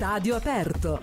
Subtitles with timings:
[0.00, 0.98] Stadio aperto.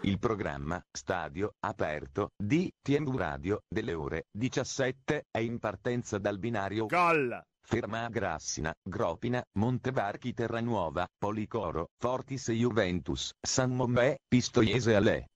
[0.00, 6.86] Il programma Stadio Aperto di TMV Radio delle ore 17 è in partenza dal binario
[6.86, 7.40] Gol!
[7.64, 15.28] Ferma Grassina, Gropina, Montevarchi Terranuova, Policoro, Fortis Juventus, San Mombè, Pistoiese Ale.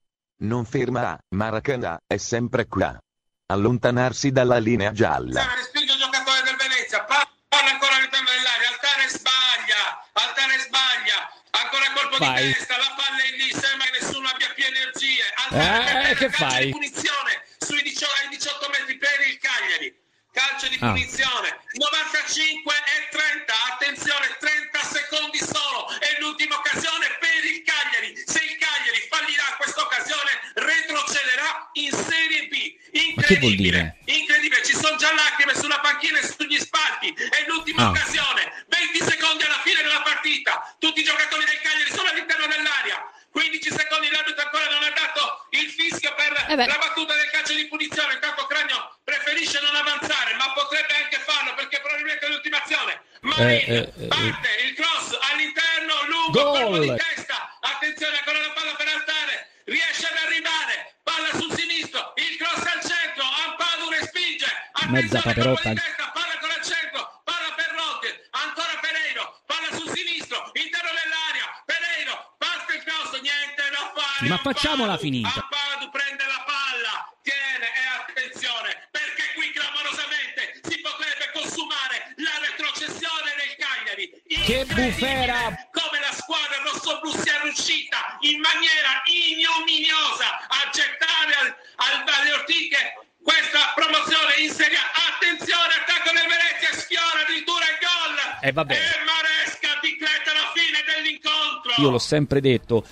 [0.42, 2.98] Non ferma a Maracanã, è sempre qua.
[3.46, 5.42] Allontanarsi dalla linea gialla.
[5.42, 11.18] Sara respinge il giocatore del Venezia, pa- palla ancora all'interno dell'area, Altare sbaglia, Altare sbaglia,
[11.50, 12.46] ancora colpo Fai.
[12.46, 15.22] di testa, la palla è lì, sembra che nessuno abbia più energie.
[15.22, 16.64] Eh, Altare che fai?
[16.66, 19.98] di punizione sui 18, ai 18 metri per il Cagliari.
[20.32, 20.90] Calcio di Ah.
[20.92, 28.14] punizione, 95 e 30, attenzione, 30 secondi solo, è l'ultima occasione per il Cagliari.
[28.26, 32.78] Se il Cagliari fallirà questa occasione, retrocederà in Serie B.
[32.92, 33.96] Ma che vuol Incredibile.
[34.04, 34.16] dire?
[34.18, 37.12] Incredibile, ci sono già lacrime sulla panchina e sugli spalti.
[37.14, 37.88] È l'ultima Ah.
[37.90, 38.64] occasione.
[38.68, 40.74] 20 secondi alla fine della partita.
[40.78, 42.98] Tutti i giocatori del Cagliari sono all'interno dell'area.
[43.30, 47.54] 15 secondi, l'arbitro ancora non ha dato il fischio per Eh la battuta del calcio
[47.54, 48.14] di punizione.
[48.14, 53.02] Intanto Cranio preferisce non avanzare, ma potrebbe anche farlo perché probabilmente è l'ultima azione.
[53.20, 56.58] Marin Eh, eh, eh, parte il cross all'interno, lungo, Gol!
[56.60, 57.56] colpo di testa.
[57.60, 59.49] Attenzione, ancora la palla per Altare.
[59.70, 60.98] Riesce ad arrivare.
[61.06, 62.12] Palla sul sinistro.
[62.18, 63.22] Il cross al centro.
[63.46, 64.46] Ampadu respinge.
[64.90, 65.70] Mezza Attenzione, paperotta.
[65.78, 66.04] testa.
[66.10, 67.00] Palla ancora al centro.
[67.22, 68.10] Palla per Roque.
[68.30, 69.24] Ancora Pereiro.
[69.46, 70.38] Palla sul sinistro.
[70.58, 71.46] Interno dell'area.
[71.70, 72.14] Pereiro.
[72.42, 73.10] Parte il cross.
[73.22, 74.26] Niente da fare.
[74.28, 75.06] Ma facciamola Ampadu.
[75.06, 75.30] finita.
[75.38, 76.94] Ampadu prende la palla.
[77.22, 78.70] Tiene e attenzione.
[78.90, 84.04] Perché qui clamorosamente si potrebbe consumare la retrocessione del Cagliari.
[84.26, 85.38] Che bufera!
[85.70, 85.89] come
[86.30, 92.78] squadra rossoblù sia riuscita in maniera ignominiosa a gettare al, al- alle ortiche
[93.18, 95.10] questa promozione in Serie A.
[95.10, 98.14] Attenzione, attacco del Venezia, sfiora addirittura il gol.
[98.46, 98.74] Eh, vabbè.
[98.78, 101.82] E Maresca decreta la fine dell'incontro.
[101.82, 102.86] Io l'ho sempre detto.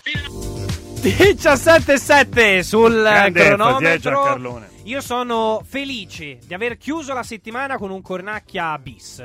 [0.99, 4.67] 17-7 sul Grande eh, cronometro.
[4.83, 9.25] Io sono felice di aver chiuso la settimana con un cornacchia bis.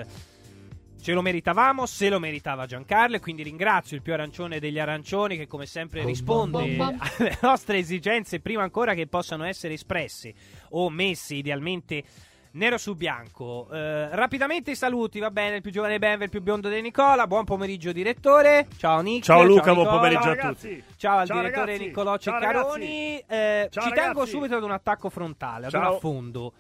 [1.03, 5.36] Ce lo meritavamo, se lo meritava Giancarlo e quindi ringrazio il più arancione degli arancioni
[5.36, 10.34] che come sempre risponde alle nostre esigenze prima ancora che possano essere espresse
[10.69, 12.03] o messe idealmente
[12.52, 13.68] nero su bianco.
[13.69, 17.28] Eh, rapidamente i saluti, va bene, il più giovane Benver, il più biondo di Nicola,
[17.28, 19.25] buon pomeriggio direttore, ciao Nick.
[19.25, 19.96] Ciao Luca, buon Nicola.
[19.97, 20.69] pomeriggio Ciao, a ragazzi.
[20.69, 20.84] tutti.
[20.96, 21.86] Ciao al Ciao, direttore ragazzi.
[21.86, 23.24] Niccolò Ciao, Ceccaroni.
[23.28, 24.30] Eh, Ciao, ci tengo ragazzi.
[24.30, 25.96] subito ad un attacco frontale, ad un Ciao.
[25.96, 26.53] affondo.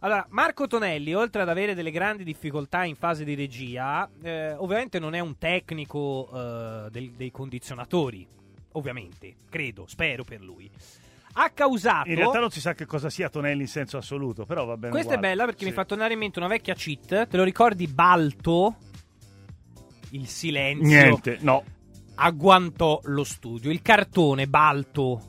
[0.00, 4.98] Allora, Marco Tonelli, oltre ad avere delle grandi difficoltà in fase di regia, eh, ovviamente
[4.98, 8.26] non è un tecnico eh, del- dei condizionatori.
[8.72, 10.70] Ovviamente, credo, spero per lui.
[11.40, 12.08] Ha causato.
[12.08, 14.92] In realtà non si sa che cosa sia Tonelli in senso assoluto, però va bene.
[14.92, 15.34] Questa è uguale.
[15.34, 15.70] bella perché Sì.
[15.70, 17.26] mi fa tornare in mente una vecchia cheat.
[17.28, 18.76] Te lo ricordi Balto?
[20.10, 21.62] Il silenzio Niente, no.
[22.16, 23.70] agguantò lo studio.
[23.70, 25.22] Il cartone Balto.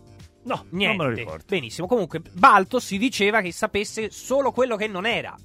[0.43, 0.97] No, Niente.
[0.97, 1.43] non me lo ricordo.
[1.47, 1.87] Benissimo.
[1.87, 5.35] Comunque, Balto si diceva che sapesse solo quello che non era.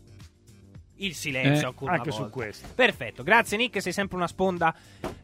[0.99, 2.33] Il silenzio, Eh, Anche su volta.
[2.33, 2.69] questo.
[2.73, 4.73] Grazie, grazie Nick, sei sempre una sponda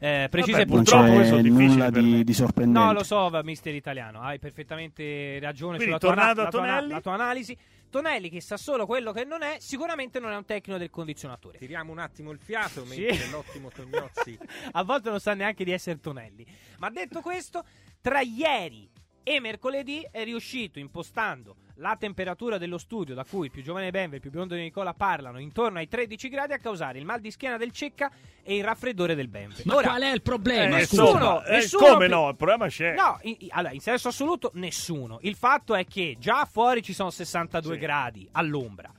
[0.00, 2.78] eh, precisa Vabbè, e Non Purtroppo c'è questo è difficile nulla di, di sorprendente.
[2.86, 6.50] No, lo so, va, mister italiano, hai perfettamente ragione Quindi, sulla tua, tornando a la
[6.50, 6.88] tua- Tonelli?
[6.90, 7.56] la tua analisi.
[7.88, 11.58] Tonelli che sa solo quello che non è, sicuramente non è un tecnico del condizionatore.
[11.58, 13.02] Tiriamo un attimo il fiato Sì.
[13.02, 14.38] mentre l'ottimo Tognozzi
[14.72, 16.44] A volte non sa neanche di essere Tonelli.
[16.78, 17.64] Ma detto questo,
[18.00, 18.88] tra ieri
[19.22, 24.14] e mercoledì è riuscito, impostando la temperatura dello studio da cui il più giovane Benve
[24.14, 27.20] e il più biondo di Nicola parlano intorno ai 13 gradi a causare il mal
[27.20, 28.10] di schiena del Cecca
[28.42, 29.62] e il raffreddore del Benve.
[29.64, 30.76] Ma Ora, qual è il Eh, problema?
[30.76, 31.16] nessuno- scusa?
[31.18, 32.28] insomma, eh, nessuno come no?
[32.28, 32.94] Il problema c'è.
[32.94, 35.18] No, in, in- allora, in senso assoluto nessuno.
[35.22, 37.80] Il fatto è che già fuori ci sono 62 Sì.
[37.80, 38.92] gradi all'ombra.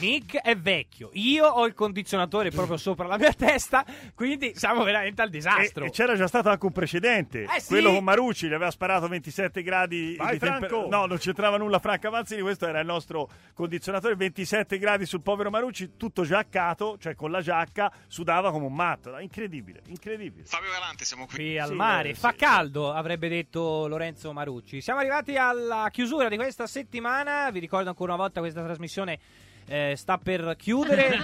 [0.00, 3.84] Nick è vecchio, io ho il condizionatore proprio sopra la mia testa,
[4.14, 5.84] quindi siamo veramente al E, disastro.
[5.84, 7.42] e c'era già stato anche un precedente.
[7.42, 7.68] Eh, sì.
[7.68, 10.88] Quello con Marucci gli aveva sparato 27 gradi Vai, di temper- Franco!
[10.88, 15.50] No, non c'entrava nulla Franco Avanzini, questo era il nostro condizionatore, 27 gradi sul povero
[15.50, 19.18] Marucci, tutto giaccato, cioè con la giacca, sudava come un matto.
[19.18, 20.44] Incredibile, incredibile.
[20.46, 21.34] Fabio Galante, siamo qui.
[21.36, 24.80] Qui al Sì, mare, eh, fa sì, caldo, avrebbe detto Lorenzo Marucci.
[24.80, 27.50] Siamo arrivati alla chiusura di questa settimana.
[27.50, 29.18] Vi ricordo ancora una volta questa trasmissione
[29.66, 31.16] eh, sta per chiudere,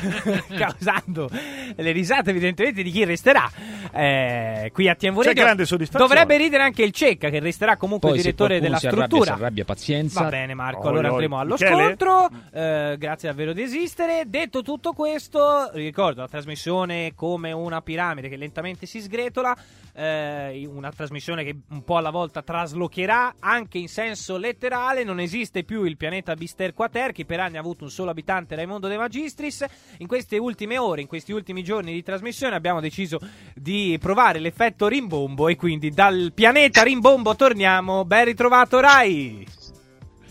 [0.56, 1.28] causando
[1.76, 3.50] le risate evidentemente di chi resterà.
[3.92, 6.06] eh, qui a TMV C'è grande soddisfazione.
[6.08, 9.34] Dovrebbe ridere anche il Cecca, che resterà comunque Poi direttore della si arrabbia, struttura.
[9.36, 10.22] si arrabbia, pazienza.
[10.22, 11.12] Va bene Marco, Oi, allora oi.
[11.12, 11.82] andremo allo Michele?
[11.84, 12.30] scontro.
[12.52, 14.24] Eh, grazie davvero di esistere.
[14.26, 19.56] Detto tutto questo, ricordo la trasmissione come una piramide che lentamente si sgretola.
[19.94, 25.04] eh, una trasmissione che un po' alla volta traslocherà anche in senso letterale.
[25.04, 28.54] Non esiste più il pianeta Bister Quater, che per anni ha avuto un solo abitante,
[28.54, 29.64] Raimondo De Magistris.
[29.98, 33.18] In queste ultime ore, in questi ultimi giorni di trasmissione, abbiamo deciso
[33.54, 35.48] di provare l'effetto rimbombo.
[35.48, 38.04] E quindi dal pianeta rimbombo torniamo.
[38.04, 39.46] Ben ritrovato, Rai!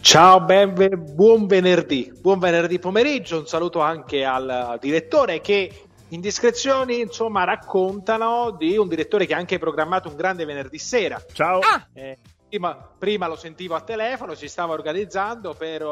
[0.06, 0.76] Ciao, ben,
[1.16, 8.78] buon venerdì, buon venerdì pomeriggio, un saluto anche al direttore che indiscrezioni insomma raccontano di
[8.78, 11.20] un direttore che ha anche programmato un grande venerdì sera.
[11.34, 11.60] Ciao.
[11.60, 11.88] Ah!
[11.94, 15.84] Eh, prima, prima lo sentivo a telefono, si stava organizzando per,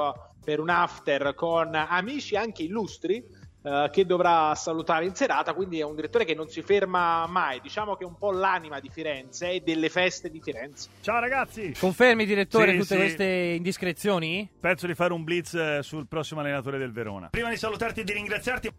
[0.44, 3.24] per un after con amici anche illustri
[3.66, 7.62] eh, che dovrà salutare in serata, quindi è un direttore che non si ferma mai,
[7.62, 10.90] diciamo che è un po' l'anima di Firenze e delle feste di Firenze.
[11.02, 11.74] Ciao ragazzi.
[11.80, 13.00] Confermi, direttore, Sì, tutte sì.
[13.00, 13.24] queste
[13.56, 14.50] indiscrezioni?
[14.60, 17.30] Penso di fare un blitz eh, sul prossimo allenatore del Verona.
[17.30, 18.72] Prima di salutarti e di ringraziarti,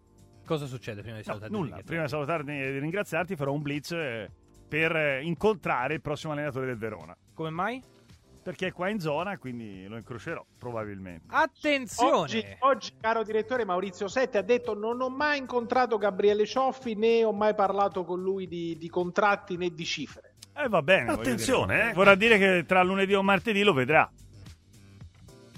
[0.44, 1.50] Cosa succede prima di no, salutare?
[1.50, 1.78] nulla.
[1.82, 4.30] Prima di salutarti e di ringraziarti, farò un blitz eh,
[4.68, 7.16] per eh, incontrare il prossimo allenatore del Verona.
[7.32, 7.82] Come mai?
[8.44, 11.24] Perché è qua in zona, quindi lo incrocerò probabilmente.
[11.30, 12.12] Attenzione!
[12.18, 17.24] Oggi, oggi, caro direttore Maurizio Setti ha detto non ho mai incontrato Gabriele Cioffi né
[17.24, 20.34] ho mai parlato con lui di, di contratti né di cifre.
[20.54, 21.10] Eh va bene.
[21.10, 21.90] Attenzione, dire.
[21.90, 21.92] eh.
[21.94, 24.08] Vorrà dire che tra lunedì o martedì lo vedrà.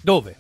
[0.01, 0.37] Dove?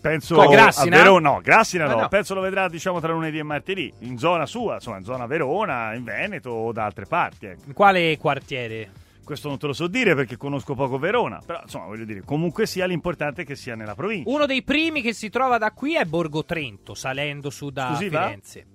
[0.00, 0.96] Penso A Grassina?
[0.96, 1.30] a Verona.
[1.30, 2.00] No, Grassina Ah, no.
[2.02, 2.08] no.
[2.08, 3.92] Penso lo vedrà diciamo tra lunedì e martedì.
[4.00, 7.46] In zona sua, insomma, in zona Verona, in Veneto o da altre parti.
[7.46, 7.62] Ecco.
[7.66, 8.90] In quale quartiere?
[9.28, 11.38] Questo non te lo so dire perché conosco poco Verona.
[11.44, 14.30] Però insomma, voglio dire, comunque sia l'importante è che sia nella provincia.
[14.30, 18.22] Uno dei primi che si trova da qui è Borgo Trento, salendo su da Esclusiva?
[18.24, 18.66] Firenze.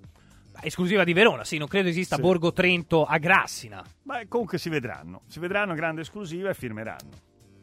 [0.60, 2.22] Esclusiva di Verona, sì, non credo esista Sì.
[2.22, 3.82] Borgo Trento a Grassina.
[4.04, 5.22] Ma comunque si vedranno.
[5.26, 7.10] Si vedranno grande esclusiva e firmeranno.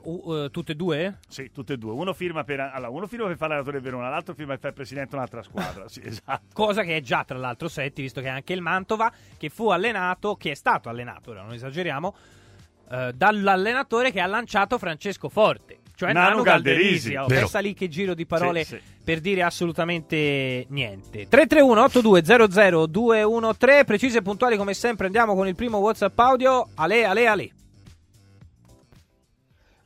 [0.04, 1.20] Uh, eh, tutte e due?
[1.30, 1.94] Sì, tutte e due.
[1.94, 5.16] Uno firma per, allora, uno firma per fare l'allenatore Verona, l'altro firma per fare presidente
[5.16, 5.88] un'altra squadra.
[5.92, 6.48] Sì, esatto.
[6.52, 10.36] Cosa che è già tra l'altro Setti, visto che anche il Mantova, che fu allenato,
[10.36, 12.16] che è stato allenato, ora non esageriamo,
[12.92, 17.16] eh, dall'allenatore che ha lanciato Francesco Forte, cioè Nano Nano Galderisi, Galderisi.
[17.16, 18.82] Oh, pensa lì che giro di parole Sì, sì.
[19.04, 21.28] per dire assolutamente niente.
[21.30, 26.68] 331 8200 213 precisi e puntuali come sempre andiamo con il primo WhatsApp audio.
[26.76, 27.52] Ale, ale, ale.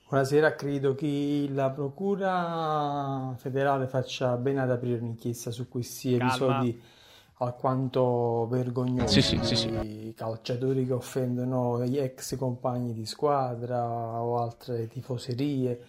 [0.07, 6.25] Buonasera, credo che la Procura federale faccia bene ad aprire un'inchiesta su questi Calma.
[6.33, 6.81] episodi
[7.37, 13.83] alquanto vergognosi Sì, sì, sì, calciatori che offendono gli ex compagni di squadra
[14.21, 15.79] o altre tifoserie.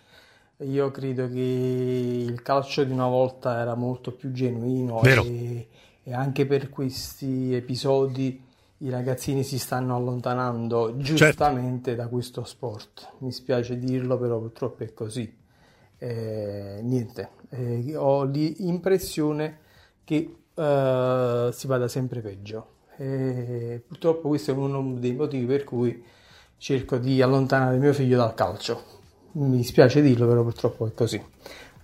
[0.61, 5.69] Io credo che il calcio di una volta era molto più genuino e,
[6.03, 8.43] e anche per questi episodi
[8.79, 13.13] i ragazzini si stanno allontanando giustamente da questo sport.
[13.19, 15.35] Mi spiace dirlo, però purtroppo è così.
[15.99, 19.61] Eh, niente, eh, ho l'impressione
[20.05, 22.67] che eh, si vada sempre peggio.
[22.99, 26.03] E purtroppo questo è uno dei motivi per cui
[26.59, 28.83] cerco di allontanare mio figlio dal calcio.
[29.33, 31.23] Mi spiace dirlo, però purtroppo è così.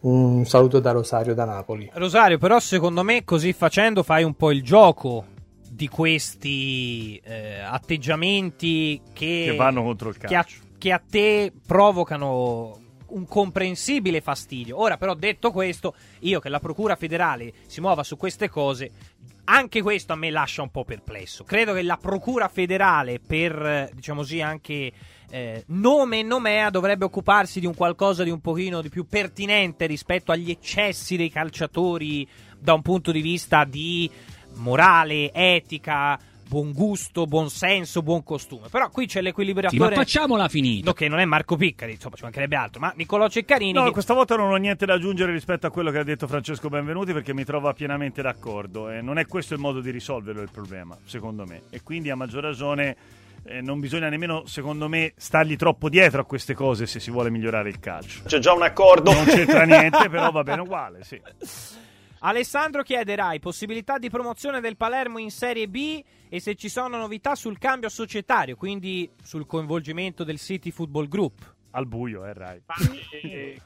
[0.01, 1.91] Un saluto da Rosario da Napoli.
[1.95, 5.27] Rosario, però secondo me così facendo fai un po' il gioco
[5.71, 10.61] di questi eh, atteggiamenti che, Che vanno contro il che a, calcio.
[10.79, 12.79] che a te provocano
[13.13, 14.79] un comprensibile fastidio.
[14.81, 18.91] Ora però detto questo, io che la Procura federale si muova su queste cose,
[19.45, 21.45] anche questo a me lascia un po' perplesso.
[21.45, 24.93] Credo che la Procura federale per, eh, diciamo così, anche
[25.31, 29.87] eh, nome e nomea dovrebbe occuparsi di un qualcosa di un pochino di più pertinente
[29.87, 34.11] rispetto agli eccessi dei calciatori da un punto di vista di
[34.55, 36.19] morale, etica,
[36.53, 38.69] buon gusto, buon senso, buon costume.
[38.71, 40.89] Però qui c'è Sì, l'equilibratore ma facciamola finita.
[40.91, 43.73] No, che non è Marco Piccari, insomma, ci mancherebbe altro, ma Niccolò Ceccarini.
[43.73, 46.27] No, che- questa volta non ho niente da aggiungere rispetto a quello che ha detto
[46.27, 50.43] Francesco Benvenuti perché mi trova pienamente d'accordo e non è questo il modo di risolverlo
[50.43, 51.63] il problema, secondo me.
[51.71, 52.97] E quindi a maggior ragione
[53.45, 57.31] eh, non bisogna nemmeno, secondo me, stargli troppo dietro a queste cose se si vuole
[57.31, 58.25] migliorare il calcio.
[58.27, 59.11] C'è già un accordo.
[59.11, 61.19] Non c'entra niente, però va bene uguale, sì.
[62.25, 67.35] Alessandro chiederai possibilità di promozione del Palermo in Serie B e se ci sono novità
[67.35, 71.55] sul cambio societario, quindi sul coinvolgimento del City Football Group.
[71.71, 72.63] Al buio, eh, Rai.
[72.67, 72.75] Ma,
[73.23, 73.61] eh,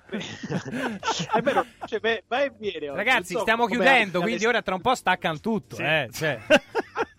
[1.32, 2.94] è vero, cioè, beh, vai e viene.
[2.94, 5.76] Ragazzi, stiamo chiudendo, quindi ora tra un po' staccano tutto.
[5.76, 5.82] Sì.
[5.82, 6.40] Eh, cioè.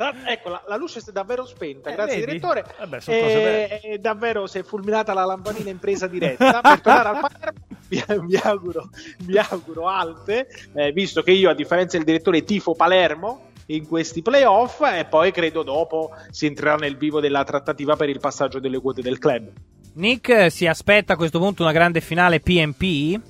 [0.00, 2.26] Tra- Ecco, la, la luce si è davvero spenta, Eh, grazie vedi?
[2.26, 2.64] direttore.
[2.78, 3.80] Vabbè, sono cose belle.
[3.82, 6.60] E, e davvero si è fulminata la lampadina in presa diretta.
[6.62, 8.88] per tornare al Palermo, mi, mi auguro,
[9.26, 13.48] mi auguro alte, eh, visto che io, a differenza del direttore, tifo Palermo.
[13.66, 18.18] in questi playoff e poi credo dopo si entrerà nel vivo della trattativa per il
[18.20, 19.50] passaggio delle quote del club.
[19.92, 23.20] Nick si aspetta a questo punto una grande finale PMP.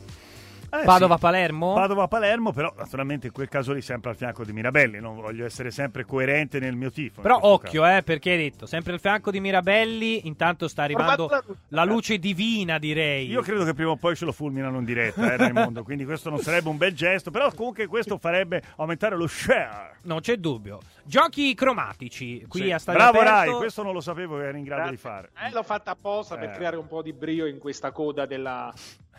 [0.72, 1.74] Eh, Padova-Palermo?
[1.74, 1.80] Sì.
[1.80, 5.70] Padova-Palermo, però naturalmente in quel caso lì sempre al fianco di Mirabelli, non voglio essere
[5.70, 7.20] sempre coerente nel mio tifo.
[7.22, 11.28] Però occhio, eh, perché hai detto, sempre al fianco di Mirabelli, intanto sta arrivando
[11.68, 13.26] la luce divina, direi.
[13.28, 16.30] Io credo che prima o poi ce lo fulminano in diretta, eh, Raimondo, quindi questo
[16.30, 19.96] non sarebbe un bel gesto, però comunque questo farebbe aumentare lo share.
[20.02, 20.78] Non c'è dubbio.
[21.04, 22.70] Giochi cromatici, qui Sì.
[22.72, 23.50] a Stadio Bravo Aperto.
[23.50, 25.30] Rai, questo non lo sapevo che era in grado di fare.
[25.44, 26.52] Eh, l'ho fatta apposta per Eh.
[26.52, 28.72] creare un po' di brio in questa coda della-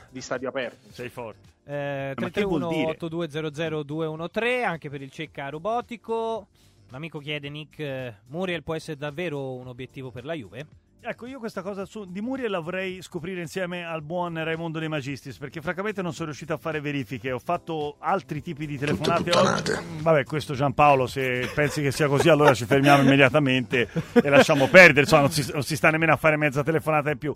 [0.10, 0.91] di stadio aperto.
[0.91, 1.50] Sei forte.
[1.63, 2.89] Eh, Ma che vuol 331 dire?
[2.91, 6.48] 8200 213 anche per il cecca robotico.
[6.89, 10.65] Un amico chiede Nick, eh, Muriel può essere davvero un obiettivo per la Juve?
[11.03, 14.88] Ecco, io questa cosa su, di Muriel la vorrei scoprire insieme al buon Raimondo De
[14.88, 17.31] Magistris, perché francamente non sono riuscito a fare verifiche.
[17.31, 19.72] Ho fatto altri tipi di telefonate oggi.
[19.72, 24.67] Mm, Vabbè, questo Giampaolo, se pensi che sia così, allora ci fermiamo immediatamente e lasciamo
[24.67, 25.01] perdere.
[25.01, 27.34] Insomma, non si, non si sta nemmeno a fare mezza telefonata in più.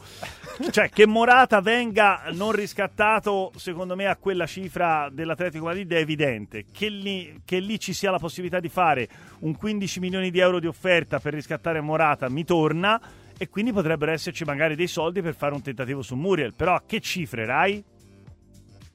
[0.69, 6.65] Cioè, che Morata venga non riscattato, secondo me, a quella cifra dell'Atletico Madrid è evidente.
[6.71, 10.59] Che lì, che lì ci sia la possibilità di fare un 15 milioni di euro
[10.59, 13.01] di offerta per riscattare Morata mi torna
[13.37, 16.53] e quindi potrebbero esserci magari dei soldi per fare un tentativo su Muriel.
[16.55, 17.83] Però a che cifre, Rai?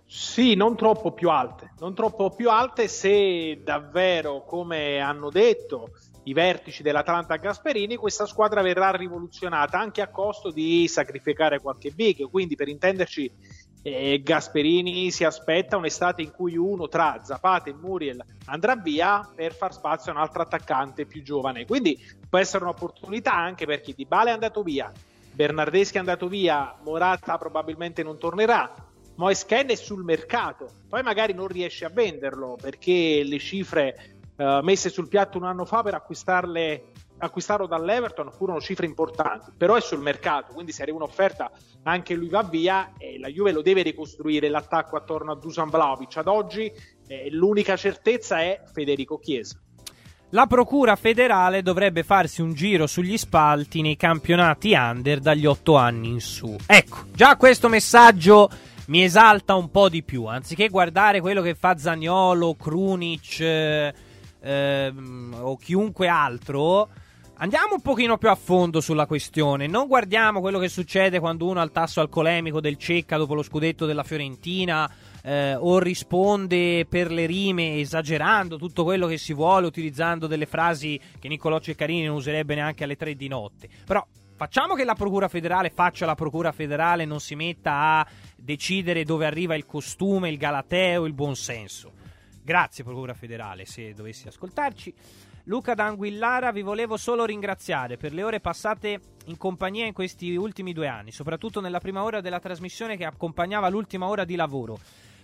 [0.07, 5.91] Sì, non troppo più alte, non troppo più alte se davvero, come hanno detto
[6.25, 12.29] i vertici dell'Atalanta Gasperini, questa squadra verrà rivoluzionata anche a costo di sacrificare qualche big.
[12.29, 13.31] Quindi, per intenderci,
[13.83, 19.55] eh, Gasperini si aspetta un'estate in cui uno tra Zapata e Muriel andrà via per
[19.55, 21.65] far spazio a un altro attaccante più giovane.
[21.65, 24.93] Quindi può essere un'opportunità anche per chi Di Bale è andato via,
[25.33, 28.73] Bernardeschi è andato via, Morata probabilmente non tornerà.
[29.47, 34.89] Ken è sul mercato, poi magari non riesce a venderlo perché le cifre eh, messe
[34.89, 36.85] sul piatto un anno fa per acquistarle,
[37.21, 41.51] acquistarlo dall'Everton furono cifre importanti, però è sul mercato, quindi se arriva un'offerta
[41.85, 46.17] anche lui va via e la Juve lo deve ricostruire l'attacco attorno a Dusan Vlaovic.
[46.17, 46.71] Ad oggi
[47.07, 49.59] eh, l'unica certezza è Federico Chiesa.
[50.33, 56.09] La procura federale dovrebbe farsi un giro sugli spalti nei campionati under dagli 8 anni
[56.09, 56.57] in su.
[56.67, 58.49] Ecco, già questo messaggio
[58.87, 60.27] mi esalta un po' di più.
[60.27, 63.95] Anziché guardare quello che fa Zagnolo, Krunic eh,
[64.41, 66.89] ehm, o chiunque altro,
[67.41, 69.67] andiamo un pochino più a fondo sulla questione.
[69.67, 73.43] Non guardiamo quello che succede quando uno ha il tasso alcolemico del Cecca dopo lo
[73.43, 74.91] scudetto della Fiorentina.
[75.23, 80.99] eh, o risponde per le rime esagerando tutto quello che si vuole, utilizzando delle frasi
[81.19, 83.69] che Niccolò Ceccarini non userebbe neanche alle tre di notte.
[83.85, 84.07] Però
[84.37, 88.07] facciamo che la Procura federale faccia la Procura federale, non si metta a
[88.37, 91.93] decidere dove arriva il costume, il galateo, il buonsenso.
[92.43, 94.95] Grazie Procura federale se dovessi ascoltarci.
[95.45, 100.73] Luca D'Anguillara, vi volevo solo ringraziare per le ore passate in compagnia in questi ultimi
[100.73, 104.79] due anni, soprattutto nella prima ora della trasmissione che accompagnava l'ultima ora di lavoro,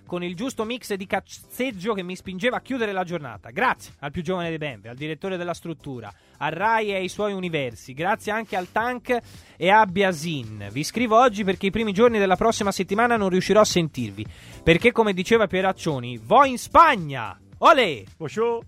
[0.07, 3.51] con il giusto mix di cazzeggio che mi spingeva a chiudere la giornata.
[3.51, 7.33] Grazie al più giovane dei Bembe, al direttore della struttura, a Rai e ai suoi
[7.33, 9.19] universi, grazie anche al Tank
[9.57, 10.69] e a Biasin.
[10.71, 14.25] Vi scrivo oggi perché i primi giorni della prossima settimana non riuscirò a sentirvi,
[14.63, 17.39] perché come diceva Pieraccioni, vo in Spagna!
[17.59, 18.05] Olè!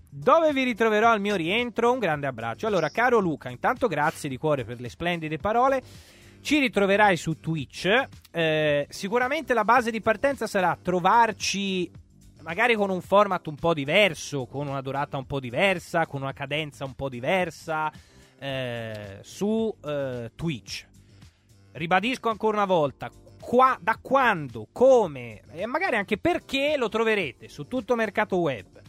[0.09, 1.91] Dove vi ritroverò al mio rientro?
[1.91, 2.65] Un grande abbraccio.
[2.65, 5.83] Allora, caro Luca, intanto grazie di cuore per le splendide parole.
[6.41, 7.87] Ci ritroverai su Twitch.
[8.31, 11.91] Eh, sicuramente la base di partenza sarà trovarci
[12.41, 16.33] magari con un format un po' diverso, con una durata un po' diversa, con una
[16.33, 17.91] cadenza un po' diversa
[18.39, 20.87] eh, su eh, Twitch.
[21.73, 27.67] Ribadisco ancora una volta, qua- da quando, come e magari anche perché lo troverete su
[27.67, 28.79] tutto mercato web.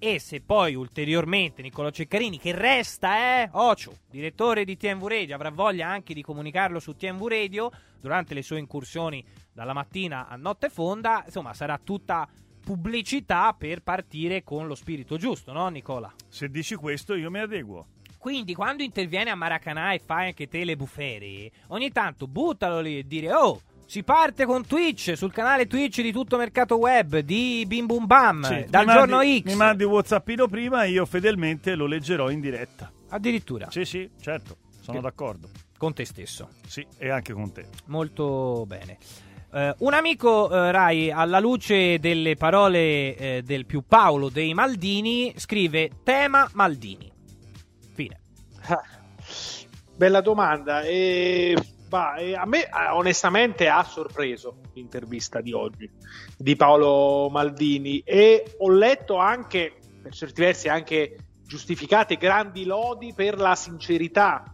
[0.00, 5.50] E se poi ulteriormente Niccolò Ceccarini, che resta, eh, Ocio, direttore di TMV Radio, avrà
[5.50, 10.68] voglia anche di comunicarlo su TMV Radio durante le sue incursioni dalla mattina a notte
[10.68, 12.28] fonda, insomma, sarà tutta
[12.64, 16.12] pubblicità per partire con lo spirito giusto, no, Nicola?
[16.28, 17.86] Se dici questo, io mi adeguo.
[18.18, 22.98] Quindi quando intervieni a Maracanà e fai anche te le bufere, ogni tanto buttalo lì
[22.98, 27.64] e dire "Oh, si parte con Twitch sul canale Twitch di tutto mercato web di
[27.66, 29.44] Bim Bum Bam Sì, dal giorno mandi- X.
[29.46, 32.92] Mi mandi Whatsappino prima e io fedelmente lo leggerò in diretta.
[33.08, 33.70] Addirittura.
[33.70, 35.48] Sì, sì, certo, sono Che- d'accordo.
[35.78, 36.50] Con te stesso.
[36.66, 37.64] Sì, e anche con te.
[37.86, 38.98] Molto bene.
[39.54, 45.32] Eh, un amico eh, Rai, alla luce delle parole eh, del più Paolo dei Maldini,
[45.38, 47.10] scrive tema Maldini.
[47.94, 48.20] Fine.
[49.96, 50.82] Bella domanda.
[50.82, 51.56] E,
[51.88, 55.90] bah, e a me eh, onestamente ha sorpreso l'intervista di oggi
[56.36, 63.38] di Paolo Maldini e ho letto anche, per certi versi, anche giustificate grandi lodi per
[63.38, 64.44] la sincerità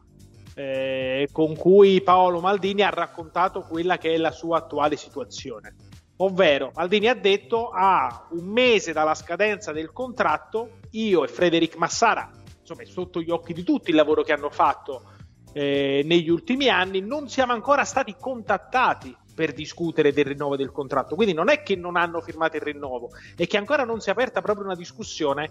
[0.54, 5.74] eh, con cui Paolo Maldini ha raccontato quella che è la sua attuale situazione.
[6.18, 12.30] Ovvero, Maldini ha detto a un mese dalla scadenza del contratto, io e Frederic Massara,
[12.60, 15.13] insomma è sotto gli occhi di tutti il lavoro che hanno fatto
[15.54, 21.14] eh, negli ultimi anni, non siamo ancora stati contattati per discutere del rinnovo del contratto.
[21.14, 24.12] Quindi non è che non hanno firmato il rinnovo, è che ancora non si è
[24.12, 25.50] aperta proprio una discussione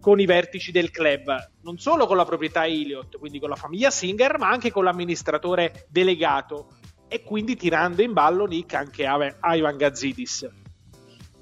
[0.00, 3.90] con i vertici del club, non solo con la proprietà Iliot, quindi con la famiglia
[3.90, 6.76] Singer, ma anche con l'amministratore delegato
[7.08, 10.48] e quindi tirando in ballo Nick anche Ivan Gazzidis.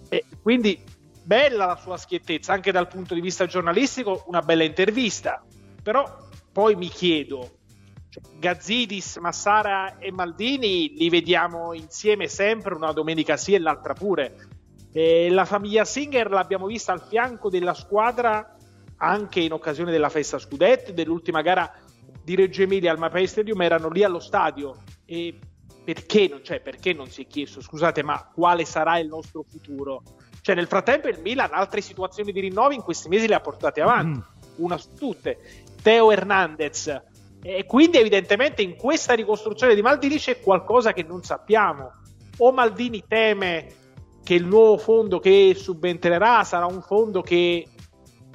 [0.08, 0.82] E quindi
[1.22, 5.44] bella la sua schiettezza, anche dal punto di vista giornalistico, una bella intervista.
[5.82, 7.55] Però poi mi chiedo,
[8.38, 14.48] Gazzidis, Massara e Maldini li vediamo insieme sempre, una domenica sì e l'altra pure.
[14.92, 18.56] E la famiglia Singer l'abbiamo vista al fianco della squadra
[18.98, 21.70] anche in occasione della festa scudetto, dell'ultima gara
[22.22, 25.38] di Reggio Emilia al Mapei Stadium, erano lì allo stadio e
[25.84, 30.02] perché non, cioè, perché non si è chiesto, scusate, ma quale sarà il nostro futuro?
[30.40, 33.80] Cioè, nel frattempo il Milan altre situazioni di rinnovi in questi mesi le ha portate
[33.80, 34.64] avanti, mm.
[34.64, 35.38] una su tutte.
[35.82, 37.02] Teo Hernandez.
[37.48, 41.92] E quindi evidentemente in questa ricostruzione di Maldini c'è qualcosa che non sappiamo.
[42.38, 43.68] O Maldini teme
[44.24, 47.68] che il nuovo fondo che subentrerà sarà un fondo che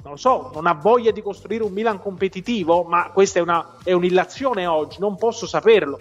[0.02, 3.92] non so, non ha voglia di costruire un Milan competitivo, ma questa è, una, è
[3.92, 5.98] un'illazione oggi, non posso saperlo.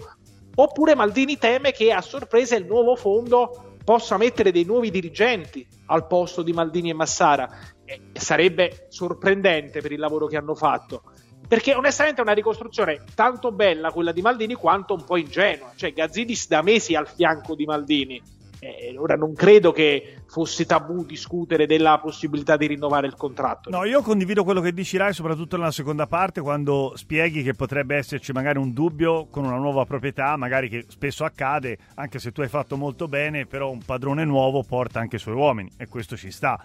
[0.56, 6.08] Oppure Maldini teme che a sorpresa il nuovo fondo possa mettere dei nuovi dirigenti al
[6.08, 7.50] posto di Maldini e Massara.
[7.84, 11.04] E sarebbe sorprendente per il lavoro che hanno fatto.
[11.48, 15.72] Perché onestamente è una ricostruzione tanto bella quella di Maldini quanto un po' ingenua.
[15.76, 18.22] Cioè Gazzidis da mesi al fianco di Maldini
[18.62, 23.72] eh, ora non credo che fosse tabù discutere della possibilità di rinnovare il contratto.
[23.72, 27.96] No, io condivido quello che dici Rai, soprattutto nella seconda parte, quando spieghi che potrebbe
[27.96, 32.42] esserci magari un dubbio con una nuova proprietà, magari che spesso accade, anche se tu
[32.42, 36.16] hai fatto molto bene, però un padrone nuovo porta anche i suoi uomini e questo
[36.16, 36.64] ci sta.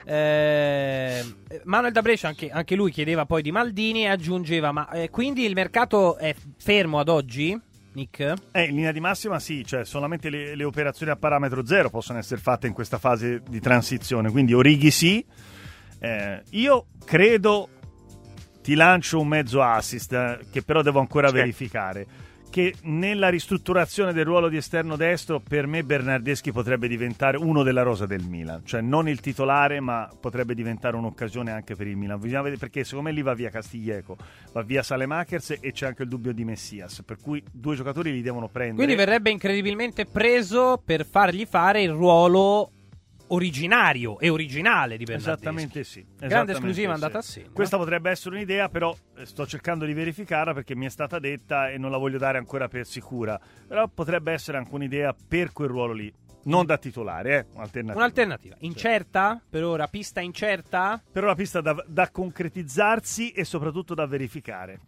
[0.04, 1.22] Eh,
[1.64, 5.44] Manuel da Brescia, anche, anche, lui chiedeva poi di Maldini e aggiungeva: Ma eh, quindi
[5.44, 7.60] il mercato è fermo ad oggi?
[7.94, 8.34] Nick?
[8.52, 12.18] Eh, in linea di massima sì, cioè solamente le, le, operazioni a parametro zero possono
[12.18, 15.24] essere fatte in questa fase di transizione, quindi Orighi sì.
[15.98, 17.68] Eh, io credo
[18.62, 21.34] ti lancio un mezzo assist eh, che però devo ancora sì.
[21.34, 22.06] verificare
[22.52, 27.80] che nella ristrutturazione del ruolo di esterno destro per me Bernardeschi potrebbe diventare uno della
[27.80, 32.20] rosa del Milan, cioè non il titolare ma potrebbe diventare un'occasione anche per il Milan,
[32.20, 34.18] bisogna vedere perché secondo me lì va via Castiglieco,
[34.52, 38.20] va via Salemakers e c'è anche il dubbio di Messias, per cui due giocatori li
[38.20, 38.84] devono prendere.
[38.84, 42.70] Quindi verrebbe incredibilmente preso per fargli fare il ruolo
[43.32, 45.40] originario e originale di Bernardeschi.
[45.40, 46.00] Esattamente sì.
[46.00, 46.94] Grande esattamente esclusiva sì.
[46.94, 47.50] andata a segno.
[47.52, 51.70] Questa potrebbe essere un'idea, però eh, sto cercando di verificarla perché mi è stata detta
[51.70, 53.40] e non la voglio dare ancora per sicura.
[53.66, 56.12] Però potrebbe essere anche un'idea per quel ruolo lì.
[56.44, 57.46] Non da titolare, eh?
[57.54, 57.98] Un'alternativa.
[57.98, 58.56] Un'alternativa.
[58.60, 59.40] Incerta?
[59.48, 61.00] Per ora pista incerta?
[61.10, 64.80] Per ora pista da, da concretizzarsi e soprattutto da verificare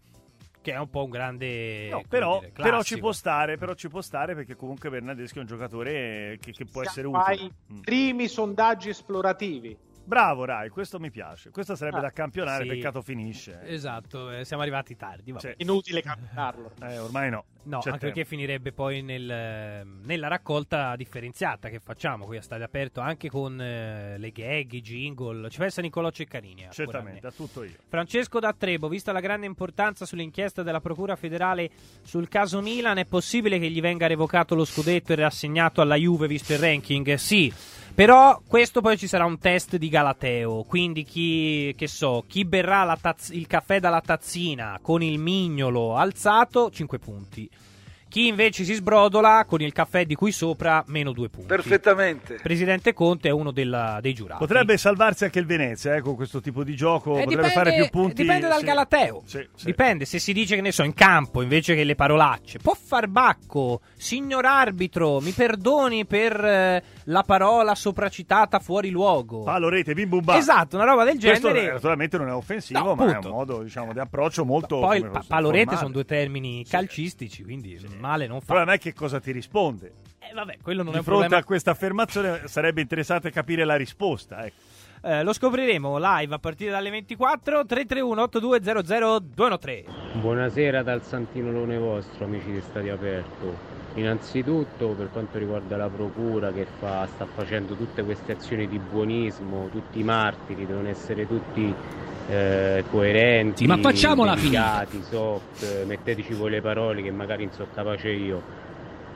[0.64, 3.90] che è un po' un grande no, però, dire, però, ci può stare però ci
[3.90, 7.52] può stare perché comunque Bernardeschi è un giocatore che, che può Siamo essere utile ai
[7.74, 7.80] mm.
[7.80, 11.50] primi sondaggi esplorativi Bravo Rai, questo mi piace.
[11.50, 12.68] Questo sarebbe Ah, da campionare, sì.
[12.70, 13.60] peccato finisce.
[13.64, 15.32] Esatto, eh, siamo arrivati tardi.
[15.32, 15.54] vabbè.
[15.56, 15.62] Sì.
[15.62, 17.44] inutile campionarlo Eh, ormai no.
[17.66, 18.14] No, C'è anche tempo.
[18.14, 23.30] perché finirebbe poi nel, eh, nella raccolta differenziata che facciamo qui a Stadio Aperto anche
[23.30, 25.48] con eh, le gag, i jingle.
[25.48, 26.66] Ci pensa Nicolò Ceccarini.
[26.66, 27.72] a Certamente, da tutto io.
[27.88, 31.70] Francesco da Trebo, vista la grande importanza sull'inchiesta della Procura federale
[32.02, 36.26] sul caso Milan, è possibile che gli venga revocato lo scudetto e rassegnato alla Juve
[36.26, 37.14] visto il ranking?
[37.14, 37.50] Sì,
[37.94, 42.82] Però questo poi ci sarà un test di Galateo, quindi chi, che so, chi berrà
[42.82, 47.48] la tazz- il caffè dalla tazzina con il mignolo alzato, 5 punti.
[48.08, 51.48] Chi invece si sbrodola con il caffè di cui sopra, meno 2 punti.
[51.48, 52.38] Perfettamente.
[52.40, 54.38] Presidente Conte è uno della- dei giurati.
[54.38, 57.74] Potrebbe salvarsi anche il Venezia eh, con questo tipo di gioco, Eh, potrebbe dipende, fare
[57.74, 58.22] più punti.
[58.22, 58.64] dipende dal sì.
[58.66, 59.22] Galateo.
[59.24, 59.64] Sì, sì.
[59.64, 62.60] Dipende se si dice che ne so in campo invece che le parolacce.
[62.60, 69.42] Può far bacco, signor arbitro, mi perdoni per eh, la parola sopracitata fuori luogo.
[69.42, 70.36] Palo, rete, bim bum bam.
[70.36, 71.72] Esatto, una roba del Questo genere.
[71.72, 73.28] naturalmente non è offensivo, No, ma è appunto.
[73.28, 74.78] un modo diciamo, di approccio molto.
[74.80, 78.52] Poi pa- palo rete sono due termini calcistici, quindi male non Il fa.
[78.54, 79.92] problema è che cosa ti risponde.
[80.18, 81.42] Eh, vabbè, quello non Di è un fronte problema.
[81.42, 84.44] a questa affermazione sarebbe interessante capire la risposta.
[84.46, 84.56] Ecco.
[85.02, 89.88] Eh, lo scopriremo live a partire dalle 24 331 8200 213.
[90.14, 93.73] Buonasera dal Santinolone vostro, amici di Stadio Aperto.
[93.96, 99.68] Innanzitutto per quanto riguarda la procura che fa- sta facendo tutte queste azioni di buonismo,
[99.70, 101.72] tutti i martiri devono essere tutti
[102.28, 107.66] eh, coerenti, Sì, ma facciamola delicati, soft, metteteci voi le parole che magari non so
[107.72, 108.62] capace io.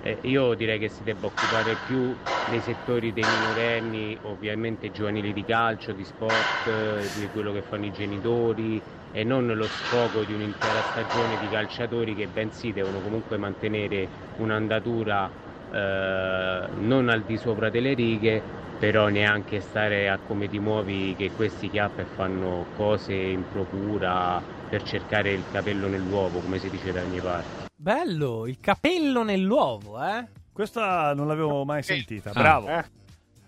[0.03, 2.15] Eh, io direi che si debba occupare più
[2.49, 7.87] dei settori dei minorenni, ovviamente giovanili di calcio, di sport, eh, di quello che fanno
[7.87, 8.81] i genitori
[9.13, 15.31] e non lo sfogo di un'intera stagione di calciatori che bensì devono comunque mantenere un'andatura
[15.73, 18.43] eh, non al di sopra delle righe,
[18.79, 24.41] però neanche stare a come ti muovi che questi chiappa e fanno cose in procura
[24.69, 27.68] per cercare il capello nell'uovo, come si dice da ogni parte.
[27.81, 30.27] Bello, il capello nell'uovo, eh?
[30.53, 32.33] Questa non l'avevo mai sentita.
[32.33, 32.67] Bravo.
[32.67, 32.85] Eh.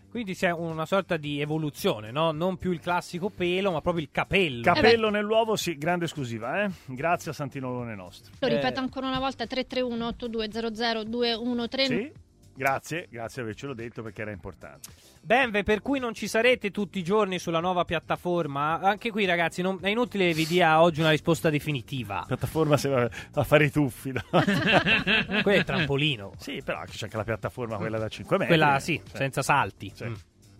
[0.08, 2.30] Quindi c'è una sorta di evoluzione, no?
[2.30, 4.62] Non più il classico pelo, ma proprio il capello.
[4.62, 6.70] Capello nell'uovo, sì, grande esclusiva, eh?
[6.86, 8.32] Grazie a Santinolone nostro.
[8.38, 8.82] Lo ripeto Eh.
[8.82, 12.12] ancora una volta 331 8200 213 Sì?
[12.54, 14.90] Grazie, grazie di avercelo detto perché era importante.
[15.22, 18.80] Benve, per cui non ci sarete tutti i giorni sulla nuova piattaforma.
[18.80, 22.24] Anche qui, ragazzi, non- è inutile vi dia oggi una risposta definitiva.
[22.26, 24.12] Piattaforma se va a fare i tuffi.
[24.12, 24.22] no?
[24.30, 26.32] Quello è il trampolino.
[26.38, 28.54] sì, però c'è anche la piattaforma, quella da 5 metri.
[28.56, 29.90] Quella sì, Cioè, senza salti.
[29.94, 30.04] Sì.
[30.04, 30.14] Mm.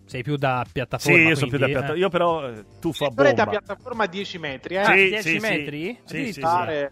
[0.05, 1.29] Sei più da Sì, piattaforma.
[1.29, 1.93] io sono più da quindi, piattaforma.
[1.93, 1.99] eh.
[1.99, 3.59] Io però eh, tuffo a Dovrete a bomba.
[3.59, 4.79] piattaforma a 10 metri, eh?
[4.79, 5.39] Ah, Sì, 10 sì, sì.
[5.39, 5.99] metri?
[6.03, 6.41] Sì, sì, sì.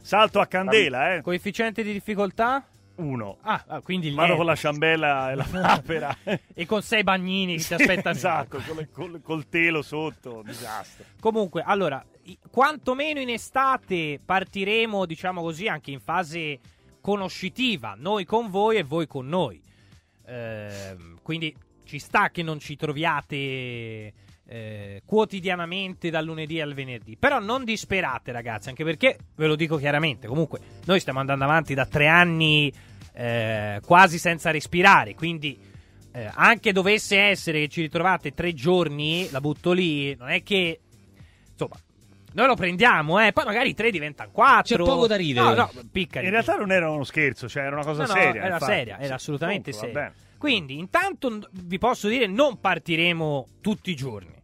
[0.01, 1.21] Salto a candela, eh.
[1.21, 2.65] Coefficiente di difficoltà?
[2.99, 3.37] Uno.
[3.41, 6.17] Ah, ah, quindi Vado con la ciambella e la papera.
[6.53, 8.15] E con sei bagnini che Sì, ti aspettano.
[8.15, 11.05] Esatto, col, col- col telo sotto, disastro.
[11.19, 12.03] Comunque, allora,
[12.51, 16.59] quantomeno in estate partiremo, diciamo così, anche in fase
[17.01, 19.61] conoscitiva, noi con voi e voi con noi.
[20.25, 24.13] Ehm, quindi ci sta che non ci troviate
[24.51, 27.15] eh, quotidianamente dal lunedì al venerdì.
[27.17, 30.27] Però non disperate, ragazzi, anche perché ve lo dico chiaramente.
[30.27, 32.73] Comunque, noi stiamo andando avanti da tre anni
[33.13, 35.13] eh, quasi senza respirare.
[35.13, 35.57] Quindi,
[36.11, 40.15] eh, anche dovesse essere che ci ritrovate tre giorni, la butto lì.
[40.15, 40.79] Non è che
[41.51, 41.75] insomma.
[42.31, 43.31] Noi lo prendiamo, eh.
[43.33, 44.77] Poi magari tre diventano quattro.
[44.77, 45.45] C'è poco da ridere.
[45.47, 46.21] No, no, picca.
[46.21, 48.43] In realtà non era uno scherzo, cioè era una cosa No, no, seria.
[48.43, 48.71] era infatti.
[48.71, 49.13] seria, era Sì.
[49.13, 50.13] assolutamente Comunque, seria.
[50.37, 54.38] Quindi, intanto vi posso dire, non partiremo tutti i giorni.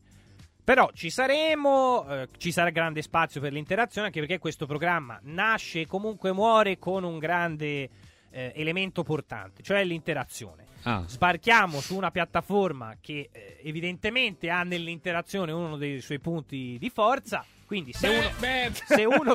[0.65, 5.82] Però ci saremo, eh, ci sarà grande spazio per l'interazione, anche perché questo programma nasce
[5.82, 7.88] e comunque muore con un grande
[8.32, 10.65] eh, elemento portante, cioè l'interazione.
[10.82, 11.04] Ah.
[11.06, 17.45] Sbarchiamo su una piattaforma che eh, evidentemente ha nell'interazione uno dei suoi punti di forza.
[17.67, 18.30] Quindi se uno,
[18.73, 19.34] se uno,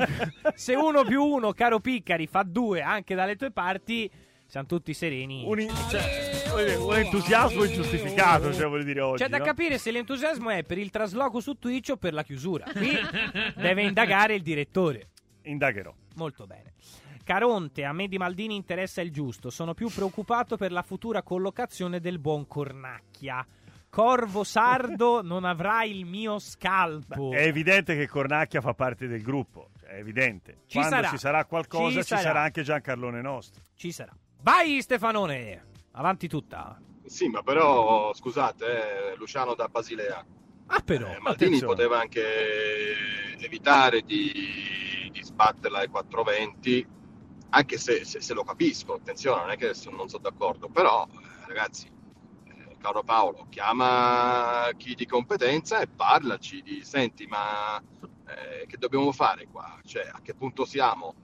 [0.55, 4.11] se uno più uno, caro Piccari, fa due anche dalle tue parti,
[4.51, 5.45] siamo tutti sereni.
[5.47, 9.23] Un, in- cioè, un entusiasmo ingiustificato, cioè, voglio dire oggi.
[9.23, 9.45] C'è da no?
[9.45, 12.65] capire se l'entusiasmo è per il trasloco su Twitch o per la chiusura.
[12.73, 12.91] Qui
[13.55, 15.11] deve indagare il direttore.
[15.43, 15.95] Indagherò.
[16.17, 16.73] Molto bene.
[17.23, 19.51] Caronte, a me di Maldini interessa il giusto.
[19.51, 23.47] Sono più preoccupato per la futura collocazione del buon Cornacchia.
[23.89, 27.31] Corvo sardo non avrà il mio scalpo.
[27.31, 30.63] È evidente che Cornacchia fa parte del gruppo, cioè, è evidente.
[30.67, 31.09] Ci Quando sarà.
[31.09, 32.21] ci sarà qualcosa Ci ci sarà.
[32.21, 33.63] sarà, anche Giancarlone nostro.
[33.77, 34.13] Ci sarà.
[34.43, 36.81] Vai Stefanone, avanti tutta.
[37.05, 40.25] Sì, ma però scusate, eh, Luciano da Basilea.
[40.67, 41.75] Ah però, Eh, Maldini attenzione.
[41.75, 42.95] poteva anche
[43.39, 46.87] evitare di, di sbatterla ai 420,
[47.51, 51.47] anche se, se- se lo capisco, attenzione, non è che non sono d'accordo, però eh,
[51.49, 58.77] ragazzi, eh, caro Paolo, chiama chi di competenza e parlaci di, senti, ma eh, che
[58.79, 59.81] dobbiamo fare qua?
[59.85, 61.15] Cioè, a che punto siamo?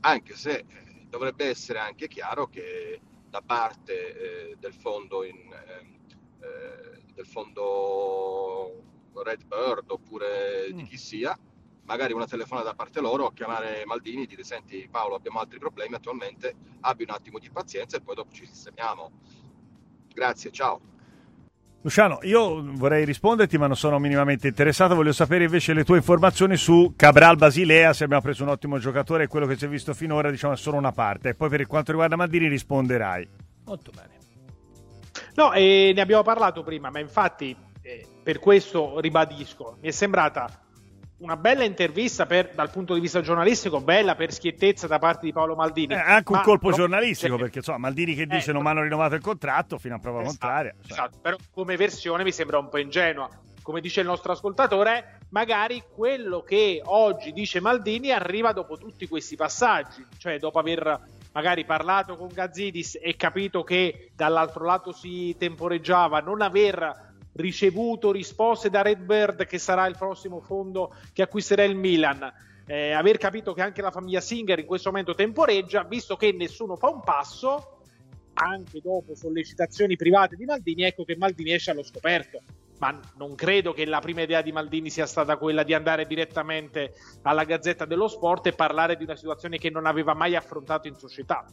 [0.00, 5.98] Anche se eh, dovrebbe essere anche chiaro che da parte eh, del fondo in, ehm,
[6.40, 8.82] eh, del fondo
[9.22, 11.36] Red Bird oppure di chi sia,
[11.84, 15.58] magari una telefonata da parte loro a chiamare Maldini e dire senti Paolo abbiamo altri
[15.58, 19.10] problemi attualmente, abbi un attimo di pazienza e poi dopo ci sistemiamo.
[20.14, 20.97] Grazie, ciao.
[21.88, 24.94] Luciano, io vorrei risponderti, ma non sono minimamente interessato.
[24.94, 27.94] Voglio sapere invece le tue informazioni su Cabral Basilea.
[27.94, 30.56] Se abbiamo preso un ottimo giocatore e quello che si è visto finora, diciamo, è
[30.58, 31.30] solo una parte.
[31.30, 33.28] E poi per quanto riguarda Maldini risponderai.
[33.64, 34.16] Molto bene.
[35.34, 40.46] No, e ne abbiamo parlato prima, ma infatti eh, per questo ribadisco, mi è sembrata
[41.18, 45.32] una bella intervista per- dal punto di vista giornalistico, bella per schiettezza da parte di
[45.32, 45.92] Paolo Maldini.
[45.94, 48.68] Eh, anche un colpo pro- giornalistico, cioè, perché insomma, Maldini che dice Eh, non mi
[48.68, 50.74] hanno rinnovato il contratto fino a prova Esatto, contraria.
[50.80, 53.28] Cioè, esatto, però come versione mi sembra un po' ingenua.
[53.62, 59.36] Come dice il nostro ascoltatore, magari quello che oggi dice Maldini arriva dopo tutti questi
[59.36, 60.98] passaggi, cioè dopo aver
[61.32, 67.07] magari parlato con Gazzidis e capito che dall'altro lato si temporeggiava, non aver
[67.38, 72.32] ricevuto risposte da Redbird che sarà il prossimo fondo che acquisterà il Milan.
[72.66, 76.76] eh, aver capito che anche la famiglia Singer in questo momento temporeggia, visto che nessuno
[76.76, 77.80] fa un passo,
[78.34, 82.42] anche dopo sollecitazioni private di Maldini, ecco che Maldini esce allo scoperto.
[82.78, 86.92] Ma non credo che la prima idea di Maldini sia stata quella di andare direttamente
[87.22, 90.94] alla Gazzetta dello Sport e parlare di una situazione che non aveva mai affrontato in
[90.94, 91.44] società.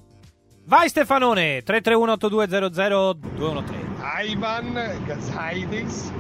[0.68, 3.84] Vai Stefanone, 331-8200-213.
[4.28, 4.74] Ivan
[5.06, 6.12] Gazaidis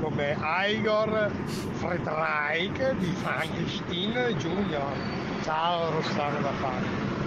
[0.00, 0.36] come
[0.68, 1.28] Igor
[1.74, 4.92] Fredreich di Frankenstein Junior.
[5.42, 7.26] Ciao Rossano da Parma.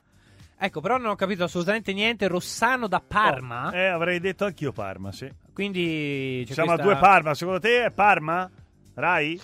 [0.57, 2.27] Ecco, però non ho capito assolutamente niente.
[2.27, 3.69] Rossano da Parma?
[3.73, 5.29] Eh, avrei detto anch'io Parma, sì.
[5.53, 8.49] Quindi c'è Siamo questa- a due Parma, secondo te è Parma?
[8.95, 9.39] Rai?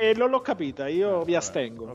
[0.00, 1.92] E non l'ho capita, io mi astengo.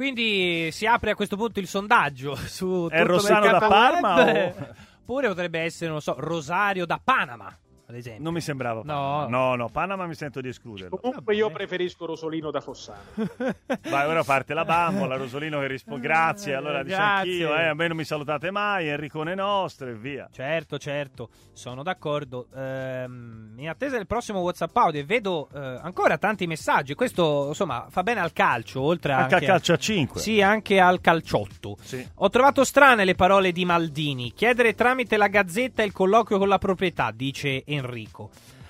[0.00, 4.54] Quindi si apre a questo punto il sondaggio su È tutto Rossano da Parma web.
[4.56, 7.54] o- Oppure potrebbe essere, non lo so, Rosario da Panama,
[7.90, 8.22] ad esempio.
[8.22, 8.82] Non mi sembrava.
[8.84, 9.28] No.
[9.28, 10.96] no, no, Panama mi sento di escluderlo.
[10.96, 13.00] Comunque io preferisco Rosolino da Fossano.
[13.90, 17.30] Vai, ora parte la bambola, Rosolino che risponde grazie, allora dice grazie.
[17.30, 20.28] anch'io, eh, a me non mi salutate mai, Enricone nostro e via.
[20.32, 22.46] Certo, certo, sono d'accordo.
[22.54, 26.94] Ehm, in attesa del prossimo WhatsApp audio, e vedo eh, ancora tanti messaggi.
[26.94, 30.20] Questo, insomma, fa bene al calcio, oltre Anche anche, al calcio a 5.
[30.20, 31.76] Sì, anche al calciotto.
[31.80, 32.06] Sì.
[32.16, 34.32] Ho trovato strane le parole di Maldini.
[34.32, 37.79] Chiedere tramite la gazzetta il colloquio con la proprietà, dice Enrico.